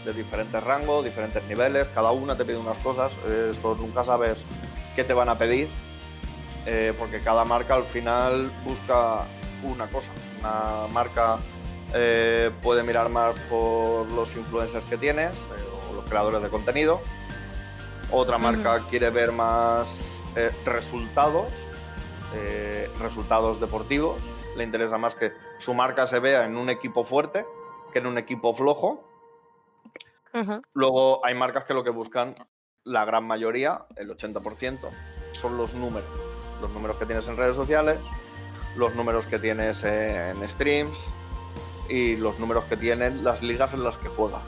de 0.05 0.13
diferentes 0.13 0.63
rangos, 0.63 1.03
diferentes 1.03 1.43
niveles, 1.43 1.87
cada 1.93 2.11
una 2.11 2.35
te 2.35 2.45
pide 2.45 2.57
unas 2.57 2.77
cosas, 2.77 3.11
esto 3.51 3.75
nunca 3.75 4.03
sabes 4.03 4.37
qué 4.95 5.03
te 5.03 5.13
van 5.13 5.29
a 5.29 5.37
pedir, 5.37 5.67
eh, 6.65 6.93
porque 6.97 7.19
cada 7.19 7.45
marca 7.45 7.75
al 7.75 7.83
final 7.83 8.49
busca 8.63 9.25
una 9.63 9.87
cosa. 9.87 10.07
Una 10.39 10.87
marca 10.93 11.37
eh, 11.93 12.51
puede 12.61 12.83
mirar 12.83 13.09
más 13.09 13.35
por 13.49 14.07
los 14.11 14.35
influencers 14.35 14.85
que 14.85 14.97
tienes 14.97 15.31
eh, 15.31 15.89
o 15.89 15.95
los 15.95 16.05
creadores 16.05 16.41
de 16.41 16.49
contenido, 16.49 17.01
otra 18.11 18.37
marca 18.37 18.81
quiere 18.89 19.09
ver 19.09 19.31
más 19.31 20.21
resultados, 20.65 21.47
resultados 22.99 23.59
deportivos, 23.59 24.17
le 24.55 24.63
interesa 24.63 24.97
más 24.97 25.15
que 25.15 25.31
su 25.59 25.73
marca 25.73 26.07
se 26.07 26.19
vea 26.19 26.45
en 26.45 26.55
un 26.57 26.69
equipo 26.69 27.03
fuerte 27.03 27.45
que 27.91 27.99
en 27.99 28.07
un 28.07 28.17
equipo 28.17 28.53
flojo 28.53 29.09
Luego 30.73 31.25
hay 31.25 31.35
marcas 31.35 31.63
que 31.65 31.73
lo 31.73 31.83
que 31.83 31.89
buscan, 31.89 32.35
la 32.83 33.05
gran 33.05 33.25
mayoría, 33.25 33.85
el 33.95 34.09
80%, 34.09 34.89
son 35.31 35.57
los 35.57 35.73
números. 35.73 36.09
Los 36.61 36.71
números 36.71 36.97
que 36.97 37.05
tienes 37.05 37.27
en 37.27 37.37
redes 37.37 37.55
sociales, 37.55 37.99
los 38.75 38.93
números 38.95 39.25
que 39.25 39.39
tienes 39.39 39.83
en 39.83 40.47
streams 40.49 40.97
y 41.89 42.15
los 42.17 42.39
números 42.39 42.65
que 42.65 42.77
tienen 42.77 43.23
las 43.23 43.41
ligas 43.41 43.73
en 43.73 43.83
las 43.83 43.97
que 43.97 44.09
juegas. 44.09 44.43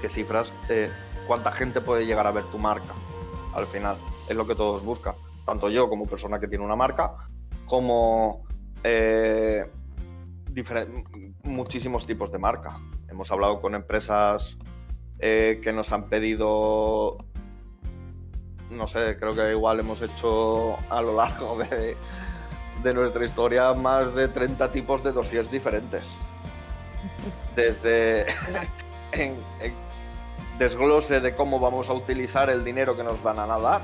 ¿Qué 0.00 0.08
cifras? 0.08 0.52
Eh, 0.68 0.90
¿Cuánta 1.26 1.52
gente 1.52 1.80
puede 1.80 2.06
llegar 2.06 2.26
a 2.26 2.30
ver 2.30 2.44
tu 2.44 2.58
marca? 2.58 2.94
Al 3.54 3.66
final, 3.66 3.96
es 4.28 4.36
lo 4.36 4.46
que 4.46 4.54
todos 4.54 4.82
buscan. 4.84 5.14
Tanto 5.46 5.70
yo 5.70 5.88
como 5.88 6.06
persona 6.06 6.38
que 6.38 6.48
tiene 6.48 6.64
una 6.64 6.76
marca, 6.76 7.14
como 7.66 8.44
eh, 8.82 9.66
muchísimos 11.42 12.06
tipos 12.06 12.30
de 12.30 12.38
marca. 12.38 12.78
Hemos 13.08 13.30
hablado 13.30 13.60
con 13.60 13.74
empresas 13.74 14.56
eh, 15.18 15.60
que 15.62 15.72
nos 15.72 15.92
han 15.92 16.08
pedido, 16.08 17.16
no 18.70 18.86
sé, 18.86 19.16
creo 19.18 19.34
que 19.34 19.50
igual 19.50 19.80
hemos 19.80 20.02
hecho 20.02 20.76
a 20.90 21.00
lo 21.00 21.14
largo 21.16 21.58
de, 21.58 21.96
nuestra 22.92 23.24
historia 23.24 23.72
más 23.72 24.14
de 24.14 24.28
30 24.28 24.70
tipos 24.72 25.02
de 25.02 25.12
dossiers 25.12 25.50
diferentes. 25.50 26.04
Desde 27.56 28.26
en, 29.12 29.36
desglose 30.58 31.20
de 31.20 31.34
cómo 31.34 31.60
vamos 31.60 31.88
a 31.88 31.92
utilizar 31.92 32.50
el 32.50 32.64
dinero 32.64 32.96
que 32.96 33.04
nos 33.04 33.22
van 33.22 33.38
a 33.38 33.46
dar. 33.46 33.82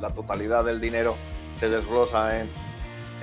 La 0.00 0.10
totalidad 0.10 0.64
del 0.64 0.80
dinero 0.80 1.16
se 1.60 1.68
desglosa 1.68 2.40
en 2.40 2.48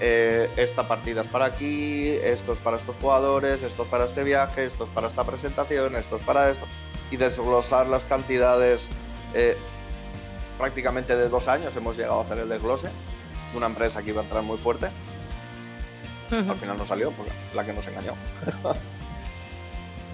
eh, 0.02 0.50
esta 0.56 0.88
partida 0.88 1.22
es 1.22 1.28
para 1.28 1.46
aquí, 1.46 2.08
esto 2.24 2.54
es 2.54 2.60
para 2.60 2.78
estos 2.78 2.96
jugadores, 2.98 3.62
esto 3.62 3.84
es 3.84 3.90
para 3.90 4.06
este 4.06 4.24
viaje, 4.24 4.66
esto 4.66 4.86
es 4.86 4.90
para 4.92 5.08
esta 5.08 5.26
presentación, 5.26 5.96
esto 5.96 6.16
es 6.16 6.22
para 6.22 6.50
esto. 6.50 6.66
y 7.12 7.18
desglosar 7.18 7.88
las 7.88 8.04
cantidades 8.04 8.88
eh, 9.34 9.58
prácticamente 10.58 11.16
de 11.16 11.28
dos 11.28 11.48
años 11.48 11.76
hemos 11.76 11.98
llegado 11.98 12.20
a 12.20 12.24
hacer 12.24 12.38
el 12.40 12.50
desglose 12.50 12.88
de 12.88 13.58
una 13.58 13.66
empresa 13.66 14.02
que 14.04 14.12
iba 14.12 14.22
a 14.22 14.24
entrar 14.24 14.44
muy 14.44 14.58
fuerte. 14.58 14.88
Al 16.32 16.56
final 16.56 16.78
no 16.78 16.86
salió, 16.86 17.12
porque 17.12 17.32
la 17.56 17.66
que 17.66 17.74
nos 17.74 17.88
engañó. 17.88 18.14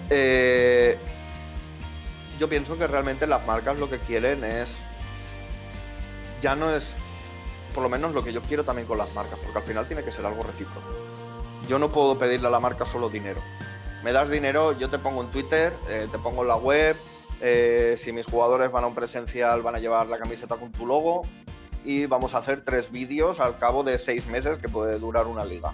Eh, 0.07 0.99
yo 2.39 2.49
pienso 2.49 2.77
que 2.77 2.87
realmente 2.87 3.27
las 3.27 3.45
marcas 3.45 3.77
lo 3.77 3.89
que 3.89 3.99
quieren 3.99 4.43
es. 4.43 4.69
Ya 6.41 6.55
no 6.55 6.69
es. 6.69 6.93
Por 7.73 7.83
lo 7.83 7.89
menos 7.89 8.13
lo 8.13 8.23
que 8.23 8.33
yo 8.33 8.41
quiero 8.41 8.63
también 8.63 8.87
con 8.87 8.97
las 8.97 9.13
marcas, 9.13 9.39
porque 9.39 9.57
al 9.57 9.63
final 9.63 9.87
tiene 9.87 10.03
que 10.03 10.11
ser 10.11 10.25
algo 10.25 10.43
recíproco. 10.43 10.87
Yo 11.67 11.79
no 11.79 11.91
puedo 11.91 12.17
pedirle 12.17 12.47
a 12.47 12.51
la 12.51 12.59
marca 12.59 12.85
solo 12.85 13.09
dinero. 13.09 13.41
Me 14.03 14.11
das 14.11 14.29
dinero, 14.29 14.77
yo 14.77 14.89
te 14.89 14.99
pongo 14.99 15.23
en 15.23 15.31
Twitter, 15.31 15.73
eh, 15.89 16.07
te 16.11 16.17
pongo 16.19 16.43
en 16.43 16.47
la 16.47 16.55
web, 16.55 16.95
eh, 17.41 17.97
si 17.97 18.13
mis 18.13 18.25
jugadores 18.25 18.71
van 18.71 18.83
a 18.83 18.87
un 18.87 18.95
presencial 18.95 19.61
van 19.61 19.75
a 19.75 19.79
llevar 19.79 20.07
la 20.07 20.17
camiseta 20.17 20.55
con 20.55 20.71
tu 20.71 20.85
logo 20.85 21.23
y 21.83 22.05
vamos 22.05 22.33
a 22.33 22.37
hacer 22.37 22.63
tres 22.63 22.91
vídeos 22.91 23.39
al 23.39 23.57
cabo 23.59 23.83
de 23.83 23.97
seis 23.97 24.25
meses 24.27 24.57
que 24.59 24.69
puede 24.69 24.99
durar 24.99 25.27
una 25.27 25.43
liga. 25.43 25.73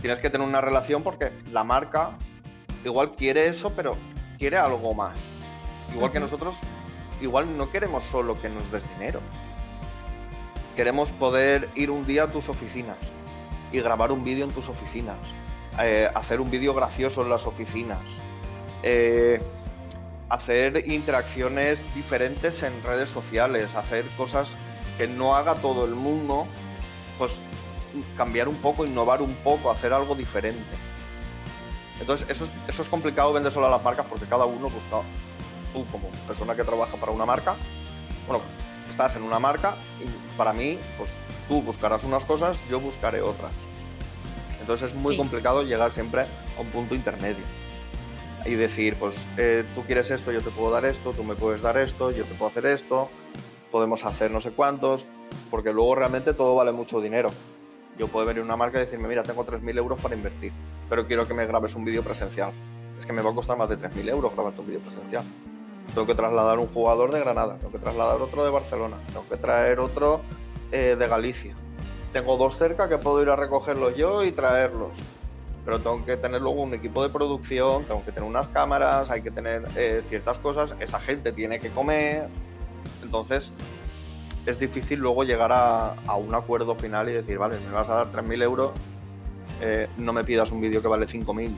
Tienes 0.00 0.18
que 0.18 0.28
tener 0.28 0.46
una 0.46 0.60
relación 0.60 1.02
porque 1.02 1.32
la 1.50 1.64
marca 1.64 2.18
igual 2.84 3.14
quiere 3.16 3.46
eso, 3.46 3.72
pero 3.74 3.96
quiere 4.38 4.56
algo 4.56 4.94
más. 4.94 5.16
Igual 5.92 6.12
que 6.12 6.20
nosotros, 6.20 6.56
igual 7.20 7.56
no 7.56 7.70
queremos 7.70 8.04
solo 8.04 8.40
que 8.40 8.48
nos 8.48 8.70
des 8.70 8.88
dinero. 8.94 9.20
Queremos 10.74 11.12
poder 11.12 11.70
ir 11.74 11.90
un 11.90 12.06
día 12.06 12.24
a 12.24 12.30
tus 12.30 12.48
oficinas 12.48 12.98
y 13.72 13.80
grabar 13.80 14.12
un 14.12 14.24
vídeo 14.24 14.44
en 14.44 14.50
tus 14.50 14.68
oficinas. 14.68 15.18
Eh, 15.80 16.08
hacer 16.14 16.40
un 16.40 16.50
vídeo 16.50 16.74
gracioso 16.74 17.22
en 17.22 17.30
las 17.30 17.46
oficinas. 17.46 18.02
Eh, 18.82 19.40
hacer 20.28 20.88
interacciones 20.90 21.78
diferentes 21.94 22.62
en 22.62 22.82
redes 22.82 23.08
sociales, 23.08 23.74
hacer 23.74 24.04
cosas 24.16 24.48
que 24.98 25.06
no 25.06 25.36
haga 25.36 25.54
todo 25.54 25.84
el 25.84 25.94
mundo, 25.94 26.46
pues 27.18 27.32
cambiar 28.16 28.48
un 28.48 28.56
poco, 28.56 28.84
innovar 28.84 29.22
un 29.22 29.34
poco, 29.36 29.70
hacer 29.70 29.92
algo 29.92 30.14
diferente. 30.14 30.85
Entonces, 32.00 32.28
eso 32.28 32.44
es, 32.44 32.50
eso 32.68 32.82
es 32.82 32.88
complicado 32.88 33.32
vender 33.32 33.52
solo 33.52 33.66
a 33.66 33.70
las 33.70 33.82
marcas 33.82 34.06
porque 34.06 34.26
cada 34.26 34.44
uno 34.44 34.68
busca, 34.68 35.02
tú 35.72 35.84
como 35.90 36.08
persona 36.26 36.54
que 36.54 36.64
trabaja 36.64 36.96
para 36.96 37.12
una 37.12 37.24
marca, 37.24 37.56
bueno, 38.26 38.42
estás 38.90 39.16
en 39.16 39.22
una 39.22 39.38
marca 39.38 39.76
y 40.00 40.36
para 40.36 40.52
mí, 40.52 40.78
pues 40.98 41.16
tú 41.48 41.62
buscarás 41.62 42.04
unas 42.04 42.24
cosas, 42.24 42.56
yo 42.68 42.80
buscaré 42.80 43.22
otras. 43.22 43.52
Entonces 44.60 44.90
es 44.90 44.96
muy 44.96 45.16
complicado 45.16 45.62
llegar 45.62 45.92
siempre 45.92 46.22
a 46.22 46.60
un 46.60 46.66
punto 46.68 46.94
intermedio 46.94 47.44
y 48.44 48.54
decir, 48.54 48.96
pues 48.98 49.16
eh, 49.36 49.64
tú 49.74 49.82
quieres 49.82 50.10
esto, 50.10 50.32
yo 50.32 50.40
te 50.40 50.50
puedo 50.50 50.70
dar 50.70 50.84
esto, 50.84 51.12
tú 51.12 51.24
me 51.24 51.34
puedes 51.34 51.62
dar 51.62 51.76
esto, 51.76 52.10
yo 52.10 52.24
te 52.24 52.34
puedo 52.34 52.50
hacer 52.50 52.66
esto, 52.66 53.08
podemos 53.70 54.04
hacer 54.04 54.30
no 54.30 54.40
sé 54.40 54.52
cuántos, 54.52 55.06
porque 55.50 55.72
luego 55.72 55.94
realmente 55.94 56.32
todo 56.32 56.54
vale 56.54 56.72
mucho 56.72 57.00
dinero. 57.00 57.30
Yo 57.98 58.08
puedo 58.08 58.26
venir 58.26 58.42
a 58.42 58.44
una 58.44 58.56
marca 58.56 58.78
y 58.78 58.80
decirme, 58.80 59.08
mira, 59.08 59.22
tengo 59.22 59.44
3.000 59.44 59.78
euros 59.78 60.00
para 60.00 60.14
invertir, 60.14 60.52
pero 60.88 61.06
quiero 61.06 61.26
que 61.26 61.34
me 61.34 61.46
grabes 61.46 61.74
un 61.74 61.84
vídeo 61.84 62.02
presencial. 62.02 62.52
Es 62.98 63.06
que 63.06 63.12
me 63.12 63.22
va 63.22 63.30
a 63.30 63.34
costar 63.34 63.56
más 63.56 63.68
de 63.68 63.78
3.000 63.78 64.08
euros 64.08 64.34
grabarte 64.34 64.60
un 64.60 64.66
vídeo 64.66 64.80
presencial. 64.80 65.24
Tengo 65.94 66.06
que 66.06 66.14
trasladar 66.14 66.58
un 66.58 66.66
jugador 66.66 67.12
de 67.12 67.20
Granada, 67.20 67.56
tengo 67.56 67.72
que 67.72 67.78
trasladar 67.78 68.20
otro 68.20 68.44
de 68.44 68.50
Barcelona, 68.50 68.96
tengo 69.08 69.26
que 69.28 69.36
traer 69.36 69.80
otro 69.80 70.20
eh, 70.72 70.96
de 70.98 71.08
Galicia. 71.08 71.54
Tengo 72.12 72.36
dos 72.36 72.56
cerca 72.56 72.88
que 72.88 72.98
puedo 72.98 73.22
ir 73.22 73.30
a 73.30 73.36
recogerlos 73.36 73.96
yo 73.96 74.24
y 74.24 74.32
traerlos 74.32 74.92
pero 75.66 75.80
tengo 75.80 76.06
que 76.06 76.16
tener 76.16 76.40
luego 76.40 76.62
un 76.62 76.72
equipo 76.74 77.02
de 77.02 77.08
producción, 77.08 77.84
tengo 77.86 78.04
que 78.04 78.12
tener 78.12 78.28
unas 78.30 78.46
cámaras, 78.46 79.10
hay 79.10 79.20
que 79.20 79.32
tener 79.32 79.66
eh, 79.74 80.04
ciertas 80.08 80.38
cosas, 80.38 80.76
esa 80.78 81.00
gente 81.00 81.32
tiene 81.32 81.58
que 81.58 81.70
comer, 81.70 82.28
entonces 83.02 83.50
es 84.46 84.58
difícil 84.58 85.00
luego 85.00 85.24
llegar 85.24 85.50
a, 85.52 85.94
un 86.16 86.34
acuerdo 86.34 86.74
final 86.76 87.08
y 87.08 87.12
decir, 87.12 87.38
vale, 87.38 87.58
me 87.58 87.72
vas 87.72 87.88
a 87.88 87.96
dar 87.96 88.12
3.000 88.12 88.42
euros, 88.42 88.72
eh, 89.60 89.88
no 89.96 90.12
me 90.12 90.24
pidas 90.24 90.50
un 90.50 90.60
vídeo 90.60 90.80
que 90.80 90.88
vale 90.88 91.06
5.000, 91.06 91.50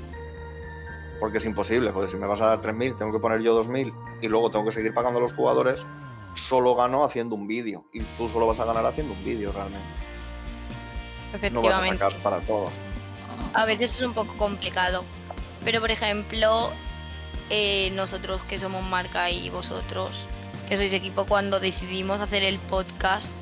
porque 1.21 1.39
es 1.39 1.45
imposible, 1.45 1.93
porque 1.93 2.11
si 2.11 2.17
me 2.17 2.27
vas 2.27 2.41
a 2.41 2.47
dar 2.47 2.61
3.000, 2.61 2.99
tengo 2.99 3.13
que 3.13 3.19
poner 3.19 3.41
yo 3.41 3.61
2.000 3.63 3.93
y 4.23 4.29
luego 4.29 4.51
tengo 4.51 4.65
que 4.65 4.73
seguir 4.73 4.95
pagando 4.95 5.19
a 5.19 5.23
los 5.23 5.33
jugadores, 5.33 5.85
solo 6.35 6.75
gano 6.75 7.05
haciendo 7.05 7.35
un 7.35 7.47
vídeo 7.47 7.85
y 7.93 8.01
tú 8.01 8.29
solo 8.29 8.47
vas 8.47 8.61
a 8.61 8.65
ganar 8.65 8.87
haciendo 8.87 9.13
un 9.13 9.25
vídeo 9.25 9.53
realmente. 9.53 9.87
Efectivamente. 11.35 11.53
No 11.53 11.63
vas 11.63 12.15
a 12.15 12.17
sacar 12.17 12.23
para 12.23 12.41
todo 12.41 12.71
a 13.55 13.65
veces 13.65 13.93
es 13.95 14.03
un 14.03 14.15
poco 14.15 14.37
complicado. 14.37 15.05
Pero 15.65 15.81
por 15.81 15.91
ejemplo, 15.91 16.71
eh, 17.51 17.91
nosotros 17.95 18.41
que 18.43 18.59
somos 18.59 18.83
marca 18.83 19.31
y 19.31 19.51
vosotros 19.51 20.29
que 20.69 20.77
sois 20.77 20.93
equipo, 20.93 21.25
cuando 21.27 21.61
decidimos 21.61 22.21
hacer 22.21 22.43
el 22.43 22.59
podcast 22.59 23.33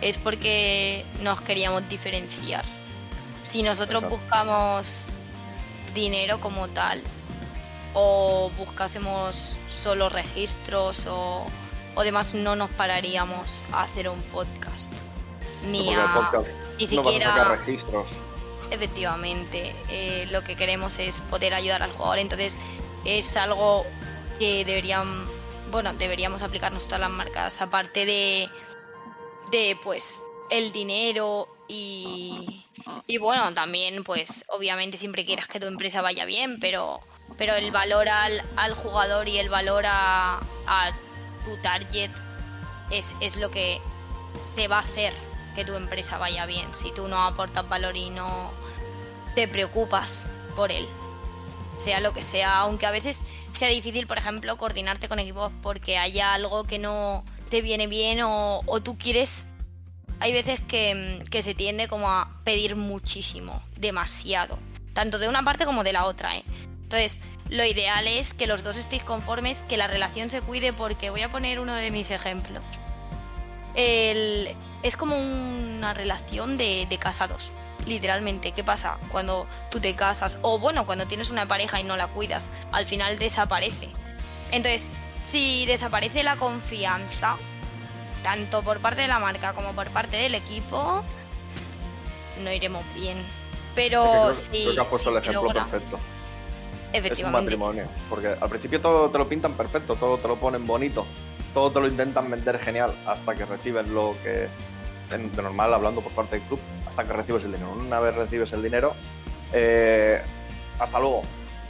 es 0.00 0.18
porque 0.18 1.04
nos 1.22 1.40
queríamos 1.40 1.88
diferenciar. 1.88 2.64
Si 3.42 3.62
nosotros 3.62 4.08
buscamos 4.08 5.08
dinero 5.94 6.40
como 6.40 6.68
tal, 6.68 7.02
o 7.94 8.50
buscásemos 8.56 9.56
solo 9.68 10.08
registros 10.08 11.06
o, 11.06 11.44
o 11.94 12.02
demás, 12.02 12.34
no 12.34 12.56
nos 12.56 12.70
pararíamos 12.70 13.62
a 13.72 13.82
hacer 13.82 14.08
un 14.08 14.22
podcast. 14.22 14.92
Ni 15.70 15.94
a, 15.94 16.32
ni 16.78 16.86
siquiera 16.86 17.56
registros 17.56 18.06
efectivamente 18.72 19.74
eh, 19.90 20.26
lo 20.30 20.42
que 20.42 20.56
queremos 20.56 20.98
es 20.98 21.20
poder 21.20 21.54
ayudar 21.54 21.82
al 21.82 21.90
jugador. 21.92 22.18
Entonces 22.18 22.58
es 23.04 23.36
algo 23.36 23.84
que 24.38 24.64
deberían, 24.64 25.26
bueno, 25.72 25.92
deberíamos 25.94 26.42
aplicarnos 26.42 26.84
todas 26.84 27.00
las 27.00 27.10
marcas, 27.10 27.60
aparte 27.62 28.06
de, 28.06 28.48
de 29.50 29.76
pues 29.82 30.22
el 30.50 30.70
dinero 30.70 31.48
y, 31.66 32.64
y 33.06 33.16
bueno, 33.16 33.52
también 33.54 34.04
pues 34.04 34.44
obviamente 34.48 34.98
siempre 34.98 35.24
quieras 35.24 35.48
que 35.48 35.58
tu 35.58 35.66
empresa 35.66 36.02
vaya 36.02 36.26
bien, 36.26 36.60
pero, 36.60 37.00
pero 37.38 37.54
el 37.54 37.70
valor 37.70 38.08
al, 38.08 38.44
al 38.56 38.74
jugador 38.74 39.28
y 39.28 39.38
el 39.38 39.48
valor 39.48 39.84
a, 39.86 40.40
a 40.66 40.92
tu 41.46 41.56
target 41.62 42.10
es, 42.90 43.16
es 43.20 43.36
lo 43.36 43.50
que 43.50 43.80
te 44.54 44.68
va 44.68 44.76
a 44.76 44.82
hacer 44.82 45.14
que 45.54 45.64
tu 45.64 45.74
empresa 45.74 46.18
vaya 46.18 46.44
bien. 46.44 46.74
Si 46.74 46.92
tú 46.92 47.08
no 47.08 47.22
aportas 47.22 47.66
valor 47.66 47.96
y 47.96 48.10
no, 48.10 48.50
te 49.34 49.48
preocupas 49.48 50.30
por 50.54 50.70
él. 50.70 50.86
Sea 51.78 52.00
lo 52.00 52.12
que 52.12 52.22
sea, 52.22 52.58
aunque 52.58 52.84
a 52.84 52.90
veces 52.90 53.22
sea 53.62 53.70
difícil, 53.70 54.08
por 54.08 54.18
ejemplo, 54.18 54.56
coordinarte 54.56 55.08
con 55.08 55.20
equipos 55.20 55.52
porque 55.62 55.96
haya 55.96 56.34
algo 56.34 56.64
que 56.64 56.80
no 56.80 57.24
te 57.48 57.62
viene 57.62 57.86
bien 57.86 58.18
o, 58.24 58.80
tú 58.82 58.98
quieres... 58.98 59.46
Hay 60.18 60.32
veces 60.32 60.58
que, 60.58 61.24
que, 61.30 61.44
se 61.44 61.54
tiende 61.54 61.86
como 61.86 62.10
a 62.10 62.40
pedir 62.42 62.74
muchísimo, 62.74 63.62
demasiado, 63.78 64.58
tanto 64.94 65.20
de 65.20 65.28
una 65.28 65.44
parte 65.44 65.64
como 65.64 65.84
de 65.84 65.92
la 65.92 66.06
otra. 66.06 66.36
¿eh? 66.36 66.44
Entonces, 66.82 67.20
lo 67.50 67.64
ideal 67.64 68.08
es 68.08 68.34
que 68.34 68.48
los 68.48 68.64
dos 68.64 68.76
estéis 68.76 69.04
conformes, 69.04 69.64
que 69.68 69.76
la 69.76 69.86
relación 69.86 70.28
se 70.28 70.40
cuide, 70.40 70.72
porque 70.72 71.10
voy 71.10 71.22
a 71.22 71.30
poner 71.30 71.60
uno 71.60 71.76
de 71.76 71.92
mis 71.92 72.10
ejemplos. 72.10 72.64
El, 73.76 74.56
es 74.82 74.96
como 74.96 75.16
una 75.16 75.94
relación 75.94 76.58
de, 76.58 76.86
de 76.90 76.98
casados 76.98 77.52
literalmente. 77.86 78.52
¿Qué 78.52 78.64
pasa 78.64 78.98
cuando 79.10 79.46
tú 79.70 79.80
te 79.80 79.94
casas? 79.94 80.38
O 80.42 80.58
bueno, 80.58 80.86
cuando 80.86 81.06
tienes 81.06 81.30
una 81.30 81.46
pareja 81.46 81.80
y 81.80 81.84
no 81.84 81.96
la 81.96 82.08
cuidas, 82.08 82.50
al 82.72 82.86
final 82.86 83.18
desaparece. 83.18 83.88
Entonces, 84.50 84.90
si 85.20 85.66
desaparece 85.66 86.22
la 86.22 86.36
confianza, 86.36 87.36
tanto 88.22 88.62
por 88.62 88.78
parte 88.80 89.02
de 89.02 89.08
la 89.08 89.18
marca 89.18 89.52
como 89.52 89.72
por 89.72 89.88
parte 89.90 90.16
del 90.16 90.34
equipo, 90.34 91.02
no 92.42 92.52
iremos 92.52 92.84
bien. 92.94 93.18
Pero 93.74 94.34
sí. 94.34 94.62
Creo 94.64 94.74
que 94.74 94.80
has 94.80 94.86
puesto 94.86 95.10
el 95.10 95.16
ejemplo 95.16 95.48
perfecto. 95.48 95.98
Efectivamente. 96.92 97.22
Es 97.22 97.26
un 97.26 97.32
matrimonio. 97.32 97.88
Porque 98.10 98.36
al 98.38 98.48
principio 98.48 98.80
todo 98.80 99.08
te 99.08 99.18
lo 99.18 99.28
pintan 99.28 99.54
perfecto, 99.54 99.96
todo 99.96 100.18
te 100.18 100.28
lo 100.28 100.36
ponen 100.36 100.66
bonito, 100.66 101.06
todo 101.54 101.70
te 101.70 101.80
lo 101.80 101.88
intentan 101.88 102.30
vender 102.30 102.58
genial, 102.58 102.94
hasta 103.06 103.34
que 103.34 103.46
reciben 103.46 103.94
lo 103.94 104.14
que, 104.22 104.48
de 105.18 105.42
normal, 105.42 105.74
hablando 105.74 106.00
por 106.00 106.12
parte 106.12 106.36
del 106.36 106.44
club, 106.46 106.60
hasta 106.88 107.04
que 107.04 107.12
recibes 107.12 107.44
el 107.44 107.52
dinero. 107.52 107.72
Una 107.72 108.00
vez 108.00 108.14
recibes 108.14 108.52
el 108.52 108.62
dinero, 108.62 108.94
eh, 109.52 110.20
hasta 110.78 110.98
luego. 110.98 111.22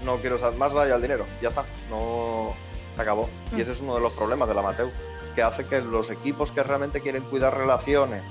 No 0.04 0.16
quiero 0.16 0.38
saber 0.38 0.58
más, 0.58 0.72
da 0.72 0.86
ya 0.88 0.96
el 0.96 1.02
dinero. 1.02 1.26
Ya 1.40 1.50
está. 1.50 1.64
No 1.88 2.54
se 2.96 3.02
acabó. 3.02 3.28
Y 3.52 3.56
mm. 3.56 3.60
ese 3.60 3.72
es 3.72 3.80
uno 3.80 3.94
de 3.94 4.00
los 4.00 4.12
problemas 4.12 4.48
del 4.48 4.58
amateur, 4.58 4.90
que 5.34 5.42
hace 5.42 5.66
que 5.66 5.80
los 5.80 6.10
equipos 6.10 6.50
que 6.50 6.62
realmente 6.62 7.00
quieren 7.00 7.22
cuidar 7.24 7.56
relaciones, 7.56 8.22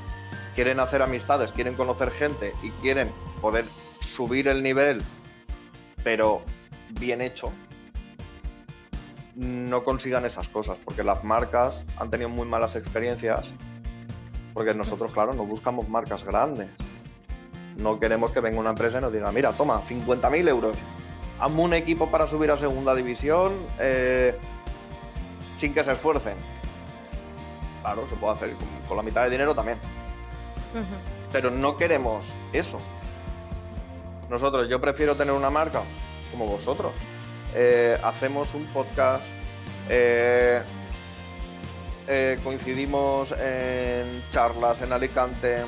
quieren 0.56 0.80
hacer 0.80 1.02
amistades, 1.02 1.52
quieren 1.52 1.76
conocer 1.76 2.12
gente 2.12 2.54
y 2.62 2.70
quieren 2.82 3.12
poder 3.42 3.66
subir 4.02 4.48
el 4.48 4.62
nivel, 4.62 5.02
pero 6.04 6.42
bien 7.00 7.22
hecho, 7.22 7.52
no 9.36 9.84
consigan 9.84 10.26
esas 10.26 10.50
cosas, 10.50 10.78
porque 10.84 11.04
las 11.04 11.24
marcas 11.24 11.84
han 11.98 12.10
tenido 12.10 12.30
muy 12.30 12.48
malas 12.48 12.76
experiencias 12.76 13.48
porque 14.54 14.74
nosotros, 14.74 15.12
claro, 15.12 15.34
no 15.34 15.46
buscamos 15.46 15.88
marcas 15.88 16.24
grandes. 16.24 16.70
No 17.78 18.00
queremos 18.00 18.32
que 18.32 18.42
venga 18.42 18.60
una 18.60 18.72
empresa 18.72 18.98
y 19.00 19.02
nos 19.02 19.14
diga, 19.14 19.32
mira, 19.32 19.54
toma, 19.54 19.82
50.000 19.82 20.48
euros, 20.50 20.78
hazme 21.40 21.62
un 21.62 21.74
equipo 21.74 22.10
para 22.12 22.28
subir 22.28 22.52
a 22.52 22.58
segunda 22.58 22.94
división 22.94 23.54
eh, 23.80 24.38
sin 25.56 25.74
que 25.74 25.84
se 25.84 25.94
esfuercen. 25.94 26.36
Claro, 27.82 28.08
se 28.08 28.16
puede 28.16 28.34
hacer 28.34 28.56
con, 28.88 28.98
la 28.98 29.04
mitad 29.04 29.24
de 29.24 29.32
dinero 29.32 29.56
también. 29.56 29.80
Pero 31.32 31.50
no 31.50 31.78
queremos 31.78 32.36
eso. 32.54 32.80
Nosotros, 34.30 34.70
yo 34.70 34.80
prefiero 34.80 35.16
tener 35.16 35.34
una 35.34 35.50
marca 35.50 35.82
como 36.32 36.46
vosotros. 36.46 36.92
Eh, 37.54 37.98
hacemos 38.04 38.54
un 38.54 38.66
podcast, 38.68 39.26
eh, 39.90 40.62
coincidimos 42.44 43.32
en 43.32 44.24
charlas 44.32 44.82
en 44.82 44.92
Alicante, 44.94 45.64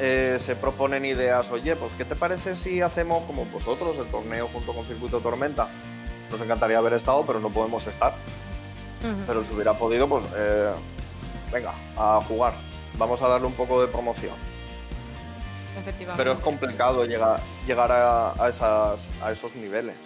eh, 0.00 0.38
se 0.44 0.54
proponen 0.54 1.04
ideas, 1.04 1.50
oye, 1.50 1.74
pues 1.74 1.92
¿qué 1.94 2.04
te 2.04 2.14
parece 2.14 2.54
si 2.54 2.80
hacemos 2.80 3.24
como 3.24 3.44
vosotros 3.46 3.96
el 3.98 4.06
torneo 4.06 4.48
junto 4.52 4.72
con 4.72 4.84
Circuito 4.84 5.18
Tormenta? 5.18 5.68
Nos 6.30 6.40
encantaría 6.40 6.78
haber 6.78 6.92
estado, 6.92 7.24
pero 7.26 7.40
no 7.40 7.50
podemos 7.50 7.84
estar. 7.86 8.14
Pero 9.26 9.42
si 9.42 9.52
hubiera 9.54 9.74
podido, 9.74 10.08
pues 10.08 10.24
eh, 10.36 10.72
venga, 11.52 11.72
a 11.96 12.20
jugar. 12.28 12.52
Vamos 12.96 13.22
a 13.22 13.28
darle 13.28 13.46
un 13.46 13.54
poco 13.54 13.80
de 13.80 13.88
promoción. 13.88 14.34
Pero 16.16 16.32
es 16.32 16.38
complicado 16.40 17.04
llegar, 17.04 17.40
llegar 17.66 17.90
a, 17.92 18.48
esas, 18.48 19.06
a 19.22 19.32
esos 19.32 19.54
niveles. 19.56 19.96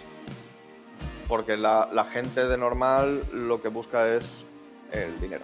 Porque 1.27 1.57
la 1.57 2.05
gente 2.11 2.47
de 2.47 2.57
normal 2.57 3.25
lo 3.31 3.61
que 3.61 3.69
busca 3.69 4.07
es 4.07 4.45
el 4.93 5.19
dinero. 5.19 5.43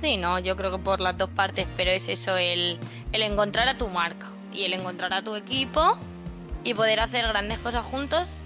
Sí, 0.00 0.16
no, 0.16 0.38
yo 0.38 0.56
creo 0.56 0.70
que 0.70 0.78
por 0.78 1.00
las 1.00 1.16
dos 1.16 1.30
partes, 1.30 1.66
pero 1.76 1.90
es 1.90 2.08
eso, 2.08 2.36
el, 2.36 2.78
el 3.12 3.22
encontrar 3.22 3.68
a 3.68 3.78
tu 3.78 3.88
marca 3.88 4.26
y 4.52 4.64
el 4.64 4.74
encontrar 4.74 5.12
a 5.14 5.22
tu 5.22 5.34
equipo 5.34 5.98
y 6.62 6.74
poder 6.74 7.00
hacer 7.00 7.26
grandes 7.26 7.58
cosas 7.58 7.84
juntos 7.84 8.38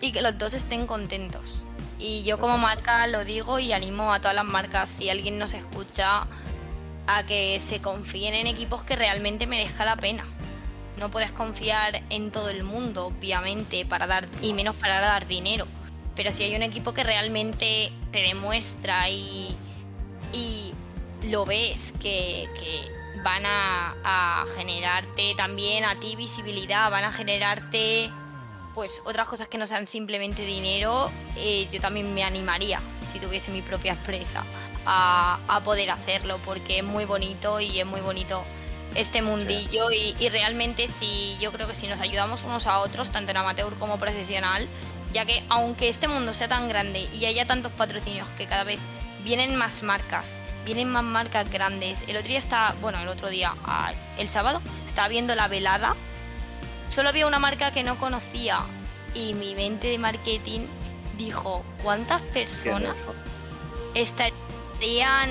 y 0.00 0.12
que 0.12 0.22
los 0.22 0.36
dos 0.38 0.54
estén 0.54 0.86
contentos. 0.86 1.62
Y 1.98 2.24
yo 2.24 2.38
como 2.38 2.58
marca 2.58 3.06
lo 3.06 3.24
digo 3.24 3.58
y 3.58 3.72
animo 3.72 4.12
a 4.12 4.20
todas 4.20 4.34
las 4.34 4.44
marcas, 4.44 4.88
si 4.88 5.08
alguien 5.08 5.38
nos 5.38 5.54
escucha, 5.54 6.26
a 7.06 7.24
que 7.26 7.60
se 7.60 7.80
confíen 7.80 8.34
en 8.34 8.46
equipos 8.46 8.82
que 8.82 8.96
realmente 8.96 9.46
merezca 9.46 9.84
la 9.84 9.96
pena. 9.96 10.24
No 10.98 11.10
puedes 11.10 11.32
confiar 11.32 12.02
en 12.10 12.30
todo 12.30 12.50
el 12.50 12.64
mundo, 12.64 13.06
obviamente, 13.06 13.84
para 13.84 14.06
dar 14.06 14.26
y 14.42 14.52
menos 14.52 14.76
para 14.76 15.00
dar 15.00 15.26
dinero. 15.26 15.66
Pero 16.16 16.32
si 16.32 16.44
hay 16.44 16.54
un 16.54 16.62
equipo 16.62 16.94
que 16.94 17.02
realmente 17.02 17.90
te 18.12 18.20
demuestra 18.20 19.08
y, 19.08 19.56
y 20.32 20.72
lo 21.28 21.44
ves 21.44 21.92
que, 22.00 22.48
van 23.22 23.42
a, 23.46 24.44
generarte 24.56 25.34
también 25.34 25.84
a 25.84 25.96
ti 25.96 26.14
visibilidad, 26.14 26.90
van 26.90 27.04
a 27.04 27.12
generarte 27.12 28.10
pues 28.74 29.02
otras 29.06 29.28
cosas 29.28 29.48
que 29.48 29.56
no 29.56 29.66
sean 29.66 29.86
simplemente 29.86 30.44
dinero, 30.44 31.10
eh, 31.36 31.68
yo 31.72 31.80
también 31.80 32.12
me 32.12 32.24
animaría, 32.24 32.80
si 33.00 33.20
tuviese 33.20 33.52
mi 33.52 33.62
propia 33.62 33.92
empresa, 33.92 34.44
a, 34.84 35.38
poder 35.64 35.90
hacerlo, 35.90 36.38
porque 36.44 36.78
es 36.78 36.84
muy 36.84 37.04
bonito 37.04 37.60
y 37.60 37.80
es 37.80 37.86
muy 37.86 38.00
bonito 38.00 38.42
este 38.94 39.22
mundillo 39.22 39.90
y, 39.90 40.14
y, 40.18 40.28
realmente 40.28 40.88
si 40.88 41.36
yo 41.40 41.52
creo 41.52 41.66
que 41.66 41.74
si 41.74 41.86
nos 41.86 42.00
ayudamos 42.00 42.42
unos 42.42 42.66
a 42.66 42.80
otros, 42.80 43.10
tanto 43.10 43.30
en 43.30 43.38
amateur 43.38 43.72
como 43.74 43.98
profesional, 43.98 44.68
ya 45.14 45.24
que 45.24 45.42
aunque 45.48 45.88
este 45.88 46.08
mundo 46.08 46.34
sea 46.34 46.48
tan 46.48 46.68
grande 46.68 47.08
y 47.14 47.24
haya 47.24 47.46
tantos 47.46 47.72
patrocinios 47.72 48.28
que 48.36 48.46
cada 48.46 48.64
vez 48.64 48.78
vienen 49.24 49.56
más 49.56 49.82
marcas 49.82 50.42
vienen 50.64 50.90
más 50.90 51.04
marcas 51.04 51.50
grandes. 51.50 52.04
El 52.08 52.16
otro 52.16 52.28
día 52.28 52.38
está, 52.38 52.74
bueno, 52.80 53.00
el 53.00 53.08
otro 53.08 53.28
día, 53.28 53.52
ah, 53.64 53.92
el 54.18 54.28
sábado, 54.28 54.60
estaba 54.86 55.08
viendo 55.08 55.34
la 55.34 55.48
velada. 55.48 55.94
Solo 56.88 57.10
había 57.10 57.26
una 57.26 57.38
marca 57.38 57.72
que 57.72 57.82
no 57.82 57.96
conocía 57.98 58.60
y 59.14 59.34
mi 59.34 59.54
mente 59.54 59.88
de 59.88 59.98
marketing 59.98 60.60
dijo, 61.16 61.64
¿cuántas 61.82 62.22
personas 62.22 62.94
estarían... 63.94 65.30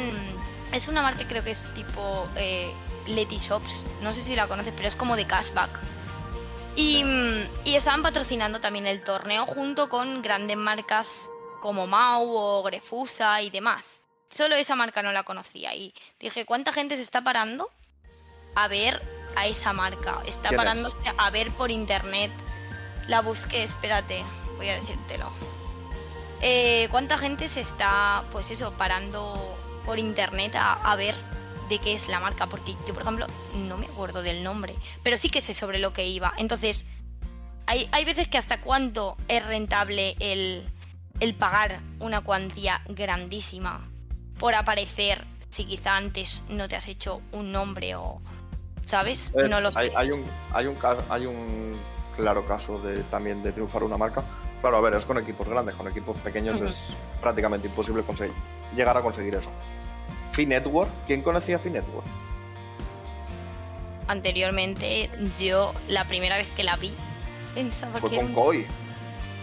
Es 0.71 0.87
una 0.87 1.01
marca 1.01 1.27
creo 1.27 1.43
que 1.43 1.51
es 1.51 1.71
tipo 1.75 2.27
eh, 2.35 2.71
Letty 3.07 3.37
Shops, 3.37 3.83
no 4.01 4.11
sé 4.11 4.21
si 4.21 4.35
la 4.35 4.47
conoces, 4.47 4.73
pero 4.75 4.87
es 4.87 4.95
como 4.95 5.15
de 5.15 5.25
cashback. 5.25 5.69
Y, 6.75 7.03
y 7.65 7.75
estaban 7.75 8.01
patrocinando 8.01 8.59
también 8.59 8.87
el 8.87 9.03
torneo 9.03 9.45
junto 9.45 9.89
con 9.89 10.21
grandes 10.21 10.57
marcas 10.57 11.29
como 11.61 11.87
Mau 11.87 12.35
o 12.35 12.63
Grefusa 12.63 13.41
y 13.41 13.49
demás. 13.49 14.01
Solo 14.29 14.55
esa 14.55 14.75
marca 14.75 15.03
no 15.03 15.11
la 15.11 15.23
conocía 15.23 15.75
y 15.75 15.93
dije, 16.19 16.45
¿cuánta 16.45 16.73
gente 16.73 16.95
se 16.95 17.03
está 17.03 17.23
parando 17.23 17.69
a 18.55 18.67
ver 18.67 19.01
a 19.35 19.45
esa 19.45 19.73
marca? 19.73 20.21
Está 20.25 20.49
parándose 20.51 20.97
a 21.17 21.29
ver 21.29 21.51
por 21.51 21.69
internet. 21.69 22.31
La 23.07 23.21
busqué, 23.21 23.63
espérate, 23.63 24.23
voy 24.57 24.69
a 24.69 24.75
decírtelo. 24.75 25.31
Eh, 26.41 26.89
¿Cuánta 26.91 27.17
gente 27.17 27.47
se 27.47 27.61
está, 27.61 28.25
pues 28.31 28.51
eso, 28.51 28.73
parando 28.73 29.55
por 29.85 29.99
internet 29.99 30.55
a, 30.57 30.95
ver 30.95 31.15
de 31.69 31.79
qué 31.79 31.93
es 31.93 32.07
la 32.07 32.19
marca? 32.19 32.47
Porque 32.47 32.75
yo, 32.87 32.93
por 32.93 33.03
ejemplo, 33.03 33.27
no 33.55 33.77
me 33.77 33.85
acuerdo 33.85 34.21
del 34.21 34.43
nombre, 34.43 34.75
pero 35.03 35.17
sí 35.17 35.29
que 35.29 35.41
sé 35.41 35.53
sobre 35.53 35.79
lo 35.79 35.93
que 35.93 36.07
iba. 36.07 36.33
Entonces, 36.37 36.85
hay, 37.65 37.87
hay 37.91 38.05
veces 38.05 38.27
que 38.27 38.37
hasta 38.37 38.61
cuánto 38.61 39.17
es 39.27 39.45
rentable 39.45 40.15
el, 40.19 40.63
el 41.19 41.35
pagar 41.35 41.79
una 41.99 42.21
cuantía 42.21 42.81
grandísima 42.87 43.87
por 44.39 44.55
aparecer 44.55 45.25
si 45.49 45.65
quizá 45.65 45.97
antes 45.97 46.41
no 46.49 46.67
te 46.67 46.75
has 46.75 46.87
hecho 46.87 47.21
un 47.31 47.51
nombre 47.51 47.95
o 47.95 48.21
sabes 48.85 49.31
eh, 49.35 49.47
no 49.47 49.61
lo 49.61 49.71
sé. 49.71 49.91
Hay, 49.95 50.11
un 50.11 50.25
hay 50.51 50.65
un 50.65 50.77
hay 51.09 51.25
un 51.25 51.79
claro 52.17 52.45
caso 52.45 52.79
de 52.79 53.03
también 53.03 53.43
de 53.43 53.51
triunfar 53.51 53.83
una 53.83 53.97
marca 53.97 54.23
claro 54.61 54.77
a 54.77 54.81
ver 54.81 54.95
es 54.95 55.05
con 55.05 55.17
equipos 55.17 55.47
grandes 55.47 55.75
con 55.75 55.87
equipos 55.87 56.17
pequeños 56.17 56.59
es 56.61 56.75
prácticamente 57.21 57.67
imposible 57.67 58.03
conseguir 58.03 58.33
llegar 58.75 58.97
a 58.97 59.01
conseguir 59.01 59.35
eso 59.35 59.51
Quién 60.33 61.21
conocía 61.21 61.59
Fi 61.59 61.69
Network 61.69 62.05
anteriormente 64.07 65.09
yo 65.39 65.73
la 65.87 66.05
primera 66.05 66.37
vez 66.37 66.47
que 66.49 66.63
la 66.63 66.75
vi 66.75 66.93
pensaba 67.55 67.99
Fue 67.99 68.09
que 68.09 68.15
con 68.17 68.33
Koi. 68.33 68.65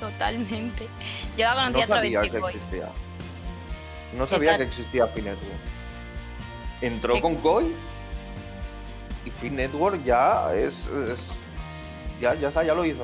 Totalmente. 0.01 0.89
Yo 1.37 1.45
la 1.47 1.55
conocía 1.55 1.85
a 1.85 1.87
través 1.87 2.33
de 2.33 2.41
Koi. 2.41 2.55
no 4.17 4.27
sabía 4.27 4.57
que 4.57 4.65
existía 4.65 5.07
Fin 5.09 5.27
Entró 6.81 7.21
con 7.21 7.35
Koi 7.37 7.75
y 9.25 9.31
Fin 9.31 9.57
Network 9.57 10.03
ya 10.05 10.55
es, 10.55 10.87
ya, 12.21 12.35
ya 12.35 12.49
está, 12.49 12.65
ya 12.65 12.75
lo 12.75 12.85
hizo. 12.85 13.03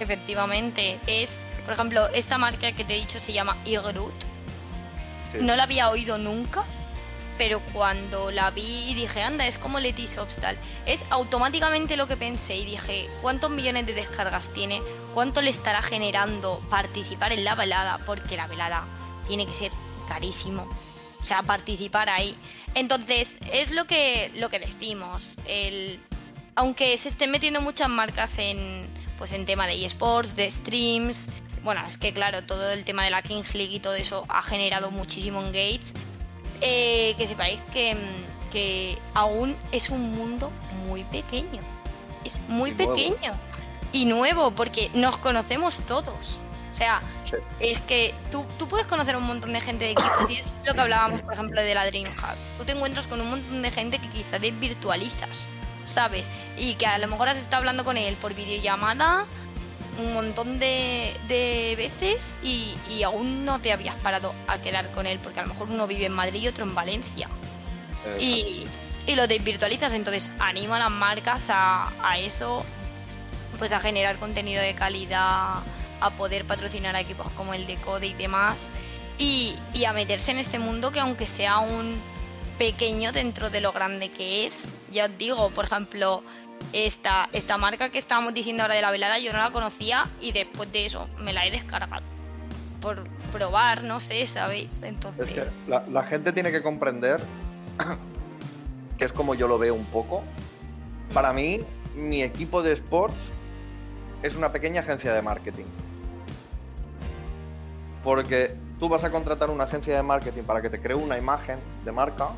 Efectivamente, 0.00 0.98
es, 1.06 1.46
por 1.64 1.74
ejemplo, 1.74 2.08
esta 2.08 2.36
marca 2.36 2.72
que 2.72 2.84
te 2.84 2.94
he 2.94 2.98
dicho 2.98 3.20
se 3.20 3.32
llama 3.32 3.56
Igrut. 3.64 4.12
No 5.40 5.56
la 5.56 5.64
había 5.64 5.90
oído 5.90 6.18
nunca, 6.18 6.64
pero 7.36 7.60
cuando 7.72 8.30
la 8.30 8.50
vi 8.50 8.94
dije, 8.94 9.22
anda, 9.22 9.46
es 9.46 9.58
como 9.58 9.80
Leti 9.80 10.06
Obstal. 10.18 10.56
Es 10.86 11.04
automáticamente 11.10 11.96
lo 11.96 12.06
que 12.06 12.16
pensé 12.16 12.56
y 12.56 12.64
dije, 12.64 13.08
¿cuántos 13.22 13.50
millones 13.50 13.86
de 13.86 13.94
descargas 13.94 14.52
tiene? 14.52 14.80
¿Cuánto 15.14 15.42
le 15.42 15.50
estará 15.50 15.82
generando 15.82 16.62
participar 16.70 17.32
en 17.32 17.44
la 17.44 17.54
velada? 17.54 17.98
Porque 18.06 18.36
la 18.36 18.46
velada 18.46 18.84
tiene 19.26 19.46
que 19.46 19.52
ser 19.52 19.72
carísimo. 20.08 20.68
O 21.22 21.26
sea, 21.26 21.42
participar 21.42 22.10
ahí. 22.10 22.36
Entonces, 22.74 23.38
es 23.50 23.70
lo 23.70 23.86
que, 23.86 24.30
lo 24.36 24.50
que 24.50 24.58
decimos. 24.58 25.36
El, 25.46 26.00
aunque 26.54 26.96
se 26.98 27.08
estén 27.08 27.30
metiendo 27.30 27.60
muchas 27.60 27.88
marcas 27.88 28.38
en, 28.38 28.86
pues 29.16 29.32
en 29.32 29.46
tema 29.46 29.66
de 29.66 29.84
eSports, 29.84 30.36
de 30.36 30.50
streams. 30.50 31.30
Bueno, 31.64 31.80
es 31.86 31.96
que 31.96 32.12
claro, 32.12 32.44
todo 32.44 32.70
el 32.70 32.84
tema 32.84 33.04
de 33.04 33.10
la 33.10 33.22
Kings 33.22 33.54
League 33.54 33.74
y 33.74 33.80
todo 33.80 33.94
eso 33.94 34.26
ha 34.28 34.42
generado 34.42 34.90
muchísimo 34.90 35.40
engage. 35.40 35.80
Eh, 36.60 37.14
que 37.16 37.26
sepáis 37.26 37.60
que, 37.72 37.96
que 38.52 38.98
aún 39.14 39.56
es 39.72 39.88
un 39.88 40.14
mundo 40.14 40.52
muy 40.86 41.04
pequeño. 41.04 41.62
Es 42.22 42.40
muy 42.48 42.72
pequeño. 42.72 43.34
Y 43.92 44.04
nuevo, 44.04 44.50
porque 44.50 44.90
nos 44.92 45.16
conocemos 45.16 45.80
todos. 45.86 46.38
O 46.72 46.76
sea, 46.76 47.00
es 47.60 47.80
que 47.82 48.14
tú, 48.30 48.44
tú, 48.58 48.68
puedes 48.68 48.86
conocer 48.86 49.16
un 49.16 49.22
montón 49.22 49.52
de 49.52 49.60
gente 49.60 49.86
de 49.86 49.92
equipos 49.92 50.28
y 50.28 50.36
es 50.36 50.56
lo 50.66 50.74
que 50.74 50.80
hablábamos, 50.80 51.22
por 51.22 51.32
ejemplo, 51.32 51.62
de 51.62 51.72
la 51.72 51.86
DreamHack. 51.86 52.36
Tú 52.58 52.64
te 52.64 52.72
encuentras 52.72 53.06
con 53.06 53.20
un 53.20 53.30
montón 53.30 53.62
de 53.62 53.70
gente 53.70 53.98
que 53.98 54.08
quizás 54.08 54.40
desvirtualizas, 54.40 55.46
¿sabes? 55.86 56.24
Y 56.58 56.74
que 56.74 56.86
a 56.86 56.98
lo 56.98 57.06
mejor 57.06 57.28
has 57.28 57.38
estado 57.38 57.58
hablando 57.60 57.84
con 57.84 57.96
él 57.96 58.16
por 58.16 58.34
videollamada 58.34 59.24
un 59.98 60.14
montón 60.14 60.58
de, 60.58 61.14
de 61.28 61.74
veces 61.76 62.34
y, 62.42 62.74
y, 62.90 63.02
aún 63.02 63.44
no 63.44 63.58
te 63.60 63.72
habías 63.72 63.94
parado 63.96 64.34
a 64.46 64.58
quedar 64.58 64.90
con 64.90 65.06
él 65.06 65.18
porque 65.22 65.40
a 65.40 65.42
lo 65.42 65.50
mejor 65.50 65.70
uno 65.70 65.86
vive 65.86 66.06
en 66.06 66.12
Madrid 66.12 66.42
y 66.42 66.48
otro 66.48 66.64
en 66.64 66.74
Valencia. 66.74 67.28
Y, 68.18 68.66
y, 69.06 69.14
lo 69.14 69.26
desvirtualizas, 69.26 69.92
entonces 69.92 70.30
animo 70.38 70.74
a 70.74 70.78
las 70.78 70.90
marcas 70.90 71.46
a, 71.48 71.92
a 72.02 72.18
eso, 72.18 72.64
pues 73.58 73.72
a 73.72 73.80
generar 73.80 74.16
contenido 74.16 74.62
de 74.62 74.74
calidad 74.74 75.62
a 76.00 76.10
poder 76.10 76.44
patrocinar 76.44 76.96
a 76.96 77.00
equipos 77.00 77.30
como 77.30 77.54
el 77.54 77.66
de 77.66 77.76
Code 77.76 78.08
y 78.08 78.14
demás 78.14 78.72
y, 79.18 79.54
a 79.86 79.92
meterse 79.92 80.32
en 80.32 80.38
este 80.38 80.58
mundo 80.58 80.90
que 80.92 81.00
aunque 81.00 81.26
sea 81.26 81.58
un 81.58 81.96
pequeño 82.58 83.12
dentro 83.12 83.50
de 83.50 83.60
lo 83.60 83.72
grande 83.72 84.10
que 84.10 84.46
es, 84.46 84.72
ya 84.90 85.06
os 85.06 85.18
digo, 85.18 85.50
por 85.50 85.64
ejemplo, 85.64 86.22
esta, 86.72 87.28
esta 87.32 87.58
marca 87.58 87.90
que 87.90 87.98
estábamos 87.98 88.34
diciendo 88.34 88.62
ahora 88.62 88.74
de 88.74 88.82
la 88.82 88.90
velada, 88.90 89.18
yo 89.18 89.32
no 89.32 89.38
la 89.38 89.50
conocía 89.50 90.10
y 90.20 90.32
después 90.32 90.70
de 90.72 90.86
eso 90.86 91.08
me 91.18 91.32
la 91.32 91.46
he 91.46 91.50
descargado. 91.50 92.02
Por 92.80 93.04
probar, 93.32 93.82
no 93.82 94.00
sé, 94.00 94.26
¿sabéis? 94.26 94.80
Entonces... 94.82 95.28
Es 95.28 95.34
que 95.34 95.70
la, 95.70 95.84
la 95.88 96.02
gente 96.02 96.32
tiene 96.32 96.52
que 96.52 96.62
comprender 96.62 97.22
que 98.98 99.04
es 99.04 99.12
como 99.12 99.34
yo 99.34 99.48
lo 99.48 99.58
veo 99.58 99.74
un 99.74 99.86
poco. 99.86 100.22
Para 101.12 101.32
mí, 101.32 101.60
mi 101.94 102.22
equipo 102.22 102.62
de 102.62 102.72
sports 102.72 103.16
es 104.22 104.36
una 104.36 104.52
pequeña 104.52 104.80
agencia 104.80 105.12
de 105.12 105.22
marketing. 105.22 105.66
Porque 108.02 108.56
tú 108.78 108.88
vas 108.88 109.04
a 109.04 109.10
contratar 109.10 109.50
una 109.50 109.64
agencia 109.64 109.96
de 109.96 110.02
marketing 110.02 110.42
para 110.42 110.60
que 110.60 110.70
te 110.70 110.80
cree 110.80 110.96
una 110.96 111.16
imagen 111.16 111.58
de 111.84 111.92
marca 111.92 112.28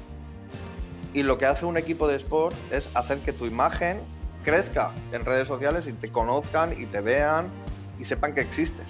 y 1.13 1.23
lo 1.23 1.39
que 1.39 1.47
hace 1.47 1.65
un 1.65 1.79
equipo 1.79 2.07
de 2.09 2.17
sport 2.17 2.55
es 2.71 2.95
hacer 2.95 3.19
que 3.19 3.33
tu 3.33 3.47
imagen 3.47 4.01
crezca 4.47 4.93
en 5.11 5.25
redes 5.25 5.49
sociales 5.49 5.89
y 5.89 5.93
te 5.93 6.13
conozcan 6.13 6.73
y 6.81 6.87
te 6.87 7.01
vean 7.01 7.51
y 7.99 8.05
sepan 8.05 8.33
que 8.33 8.43
existes. 8.43 8.87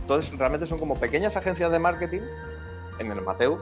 Entonces, 0.00 0.36
realmente 0.38 0.66
son 0.66 0.78
como 0.78 0.98
pequeñas 0.98 1.36
agencias 1.36 1.70
de 1.70 1.78
marketing 1.78 2.22
en 2.98 3.12
el 3.12 3.20
Mateo. 3.20 3.60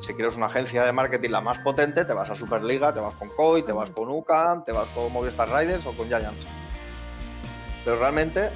Si 0.00 0.14
quieres 0.14 0.36
una 0.36 0.46
agencia 0.46 0.84
de 0.84 0.92
marketing 0.92 1.30
la 1.30 1.40
más 1.40 1.58
potente, 1.58 2.04
te 2.04 2.12
vas 2.12 2.30
a 2.30 2.36
Superliga, 2.36 2.94
te 2.94 3.00
vas 3.00 3.14
con 3.14 3.30
COI, 3.30 3.64
te 3.64 3.72
vas 3.72 3.90
con 3.90 4.08
UCAM, 4.08 4.64
te 4.64 4.70
vas 4.70 4.86
con 4.90 5.12
Movistar 5.12 5.48
Riders 5.48 5.84
o 5.86 5.92
con 5.92 6.06
Giants. 6.06 6.46
Pero 7.84 7.98
realmente 7.98 8.50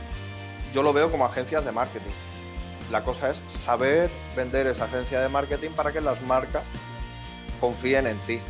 yo 0.73 0.85
lo 0.85 0.93
veo 0.93 1.11
como 1.11 1.25
agencias 1.25 1.65
de 1.65 1.73
marketing. 1.73 2.13
La 2.93 3.03
cosa 3.03 3.31
es 3.31 3.39
saber 3.65 4.09
vender 4.37 4.69
esa 4.69 4.85
agencia 4.85 5.21
de 5.21 5.29
marketing 5.29 5.71
para 5.71 5.91
que 5.91 6.01
las 6.01 6.23
marcas 6.23 6.63
confíen 7.59 8.07
en 8.07 8.19
ti. 8.19 8.41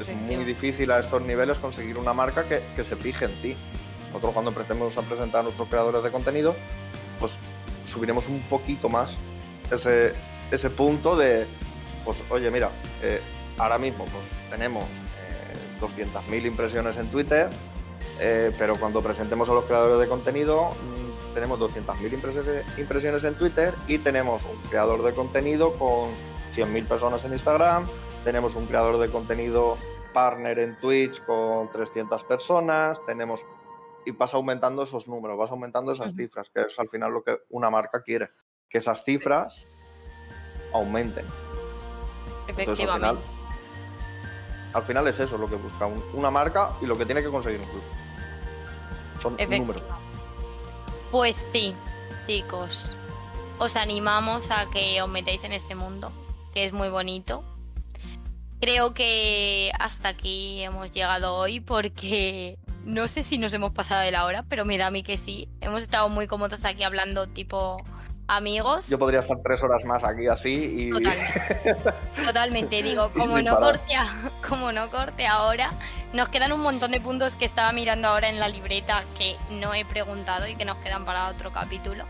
Es 0.00 0.08
muy 0.08 0.44
difícil 0.44 0.90
a 0.90 1.00
estos 1.00 1.22
niveles 1.22 1.58
conseguir 1.58 1.98
una 1.98 2.14
marca 2.14 2.44
que, 2.44 2.62
que 2.74 2.84
se 2.84 2.96
fije 2.96 3.26
en 3.26 3.42
ti. 3.42 3.56
Nosotros 4.08 4.32
cuando 4.32 4.50
empecemos 4.50 4.96
a 4.96 5.02
presentar 5.02 5.40
a 5.40 5.42
nuestros 5.44 5.68
creadores 5.68 6.02
de 6.02 6.10
contenido, 6.10 6.56
pues 7.18 7.36
subiremos 7.86 8.26
un 8.26 8.40
poquito 8.42 8.88
más 8.88 9.14
ese, 9.70 10.14
ese 10.50 10.70
punto 10.70 11.16
de, 11.16 11.46
pues 12.04 12.22
oye, 12.30 12.50
mira, 12.50 12.70
eh, 13.02 13.20
ahora 13.58 13.78
mismo 13.78 14.04
pues 14.06 14.24
tenemos 14.50 14.84
eh, 14.84 15.80
200.000 15.80 16.46
impresiones 16.46 16.96
en 16.96 17.08
Twitter, 17.08 17.50
eh, 18.20 18.52
pero 18.58 18.76
cuando 18.76 19.02
presentemos 19.02 19.48
a 19.48 19.54
los 19.54 19.64
creadores 19.64 20.00
de 20.00 20.08
contenido 20.08 20.70
mmm, 20.70 21.34
tenemos 21.34 21.58
200.000 21.60 22.12
impresiones, 22.12 22.78
impresiones 22.78 23.24
en 23.24 23.34
Twitter 23.34 23.74
y 23.86 23.98
tenemos 23.98 24.42
un 24.44 24.70
creador 24.70 25.02
de 25.02 25.12
contenido 25.12 25.72
con 25.74 26.10
100.000 26.56 26.86
personas 26.86 27.24
en 27.24 27.32
Instagram, 27.32 27.86
tenemos 28.24 28.54
un 28.54 28.66
creador 28.66 28.98
de 28.98 29.08
contenido 29.10 29.76
partner 30.12 30.58
en 30.58 30.76
Twitch 30.80 31.24
con 31.24 31.70
300 31.72 32.24
personas, 32.24 33.00
tenemos 33.06 33.40
y 34.04 34.12
vas 34.12 34.32
aumentando 34.34 34.82
esos 34.82 35.06
números, 35.08 35.36
vas 35.38 35.50
aumentando 35.50 35.92
esas 35.92 36.14
cifras, 36.14 36.48
que 36.52 36.62
es 36.62 36.78
al 36.78 36.88
final 36.88 37.12
lo 37.12 37.22
que 37.22 37.38
una 37.50 37.68
marca 37.70 38.02
quiere, 38.02 38.30
que 38.68 38.78
esas 38.78 39.04
cifras 39.04 39.66
aumenten. 40.72 41.26
Entonces, 42.48 42.68
al 42.68 42.76
final, 42.76 43.16
Efectivamente. 43.18 43.22
al 44.72 44.82
final 44.84 45.06
es 45.08 45.20
eso 45.20 45.38
lo 45.38 45.48
que 45.48 45.56
busca 45.56 45.86
un- 45.86 46.02
una 46.14 46.30
marca 46.30 46.72
y 46.80 46.86
lo 46.86 46.96
que 46.96 47.04
tiene 47.06 47.22
que 47.22 47.28
conseguir 47.28 47.60
un 47.60 47.66
club. 47.66 47.82
Son 49.20 49.32
números. 49.34 49.52
Efectivamente. 49.52 49.82
Pues 51.10 51.36
sí, 51.36 51.74
chicos. 52.26 52.94
Os 53.58 53.76
animamos 53.76 54.50
a 54.50 54.70
que 54.70 55.02
os 55.02 55.08
metáis 55.10 55.44
en 55.44 55.52
este 55.52 55.74
mundo, 55.74 56.10
que 56.54 56.64
es 56.64 56.72
muy 56.72 56.88
bonito. 56.88 57.44
Creo 58.60 58.92
que 58.92 59.72
hasta 59.78 60.08
aquí 60.10 60.62
hemos 60.62 60.92
llegado 60.92 61.34
hoy 61.34 61.60
porque 61.60 62.58
no 62.84 63.08
sé 63.08 63.22
si 63.22 63.38
nos 63.38 63.54
hemos 63.54 63.72
pasado 63.72 64.02
de 64.02 64.10
la 64.10 64.24
hora, 64.26 64.44
pero 64.48 64.64
me 64.64 64.76
da 64.76 64.88
a 64.88 64.90
mí 64.90 65.02
que 65.02 65.16
sí. 65.16 65.48
Hemos 65.60 65.82
estado 65.82 66.08
muy 66.10 66.26
cómodos 66.26 66.64
aquí 66.66 66.82
hablando 66.82 67.26
tipo 67.26 67.78
amigos. 68.28 68.88
Yo 68.90 68.98
podría 68.98 69.20
estar 69.20 69.38
tres 69.42 69.62
horas 69.62 69.84
más 69.84 70.04
aquí 70.04 70.26
así 70.26 70.52
y 70.76 70.90
Totalmente. 70.92 71.94
Totalmente, 72.24 72.82
digo, 72.82 73.10
como 73.12 73.40
no 73.40 73.54
parar. 73.54 73.78
corte 73.78 73.94
a- 73.96 74.30
como 74.46 74.72
no 74.72 74.90
corte 74.90 75.26
ahora, 75.26 75.72
nos 76.12 76.28
quedan 76.28 76.52
un 76.52 76.60
montón 76.60 76.90
de 76.90 77.00
puntos 77.00 77.36
que 77.36 77.46
estaba 77.46 77.72
mirando 77.72 78.08
ahora 78.08 78.28
en 78.28 78.38
la 78.38 78.48
libreta 78.48 79.04
que 79.18 79.36
no 79.52 79.72
he 79.74 79.84
preguntado 79.86 80.46
y 80.46 80.54
que 80.54 80.66
nos 80.66 80.76
quedan 80.78 81.06
para 81.06 81.28
otro 81.28 81.50
capítulo. 81.50 82.04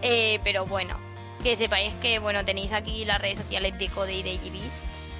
Eh, 0.00 0.40
pero 0.44 0.64
bueno, 0.64 0.98
que 1.42 1.56
sepáis 1.56 1.94
que 1.96 2.18
bueno, 2.20 2.44
tenéis 2.46 2.72
aquí 2.72 3.04
las 3.04 3.20
redes 3.20 3.36
sociales 3.38 3.78
de 3.78 3.88
Code 3.88 4.14
y 4.14 4.22
de 4.22 4.38
Beasts. 4.50 5.10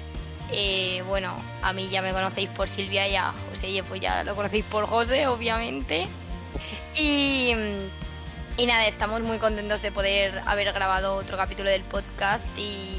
Eh, 0.51 1.03
bueno, 1.07 1.33
a 1.61 1.73
mí 1.73 1.89
ya 1.89 2.01
me 2.01 2.11
conocéis 2.11 2.49
por 2.49 2.69
Silvia 2.69 3.07
y 3.07 3.15
a 3.15 3.33
José, 3.49 3.83
pues 3.87 4.01
ya 4.01 4.23
lo 4.23 4.35
conocéis 4.35 4.65
por 4.65 4.87
José, 4.87 5.27
obviamente. 5.27 6.07
Y, 6.95 7.53
nada, 8.65 8.87
estamos 8.87 9.21
muy 9.21 9.37
contentos 9.37 9.81
de 9.81 9.91
poder 9.91 10.41
haber 10.45 10.73
grabado 10.73 11.15
otro 11.15 11.37
capítulo 11.37 11.69
del 11.69 11.83
podcast 11.83 12.49
y, 12.57 12.95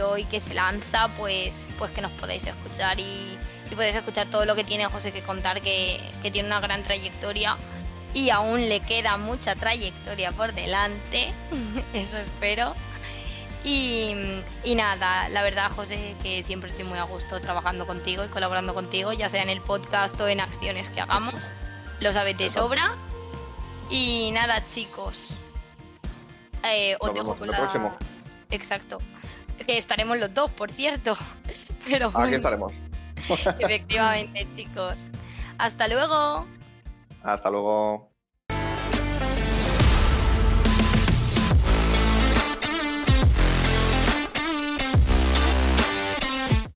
hoy 0.00 0.24
que 0.24 0.40
se 0.40 0.54
lanza, 0.54 1.08
pues, 1.16 1.68
pues 1.78 1.92
que 1.92 2.00
nos 2.00 2.10
podéis 2.12 2.46
escuchar 2.46 2.98
y, 2.98 3.38
y 3.70 3.74
podéis 3.76 3.94
escuchar 3.94 4.26
todo 4.26 4.44
lo 4.44 4.56
que 4.56 4.64
tiene 4.64 4.86
José 4.86 5.12
que 5.12 5.22
contar, 5.22 5.60
que, 5.60 6.00
que 6.20 6.32
tiene 6.32 6.48
una 6.48 6.58
gran 6.58 6.82
trayectoria 6.82 7.56
y 8.14 8.30
aún 8.30 8.68
le 8.68 8.80
queda 8.80 9.16
mucha 9.16 9.54
trayectoria 9.54 10.32
por 10.32 10.52
delante, 10.54 11.32
eso 11.92 12.16
espero. 12.16 12.74
Y, 13.64 14.14
y 14.62 14.74
nada, 14.74 15.28
la 15.30 15.42
verdad, 15.42 15.70
José, 15.70 16.14
que 16.22 16.42
siempre 16.42 16.68
estoy 16.68 16.84
muy 16.84 16.98
a 16.98 17.04
gusto 17.04 17.40
trabajando 17.40 17.86
contigo 17.86 18.22
y 18.22 18.28
colaborando 18.28 18.74
contigo, 18.74 19.12
ya 19.14 19.30
sea 19.30 19.42
en 19.42 19.48
el 19.48 19.62
podcast 19.62 20.20
o 20.20 20.28
en 20.28 20.40
acciones 20.40 20.90
que 20.90 21.00
hagamos. 21.00 21.50
Lo 22.00 22.12
sabes 22.12 22.36
de 22.36 22.50
sobra. 22.50 22.94
Y 23.90 24.30
nada, 24.32 24.66
chicos. 24.68 25.38
Eh, 26.62 26.96
os 27.00 27.08
Nos 27.08 27.14
dejo 27.14 27.36
con 27.36 27.50
la... 27.50 27.58
próximo. 27.58 27.96
Exacto. 28.50 28.98
Que 29.66 29.78
estaremos 29.78 30.18
los 30.18 30.32
dos, 30.34 30.50
por 30.50 30.70
cierto. 30.70 31.16
Pero 31.86 32.08
aquí 32.08 32.16
bueno, 32.16 32.36
estaremos. 32.36 32.74
efectivamente, 33.58 34.46
chicos. 34.54 35.10
Hasta 35.58 35.88
luego. 35.88 36.46
Hasta 37.22 37.50
luego. 37.50 38.10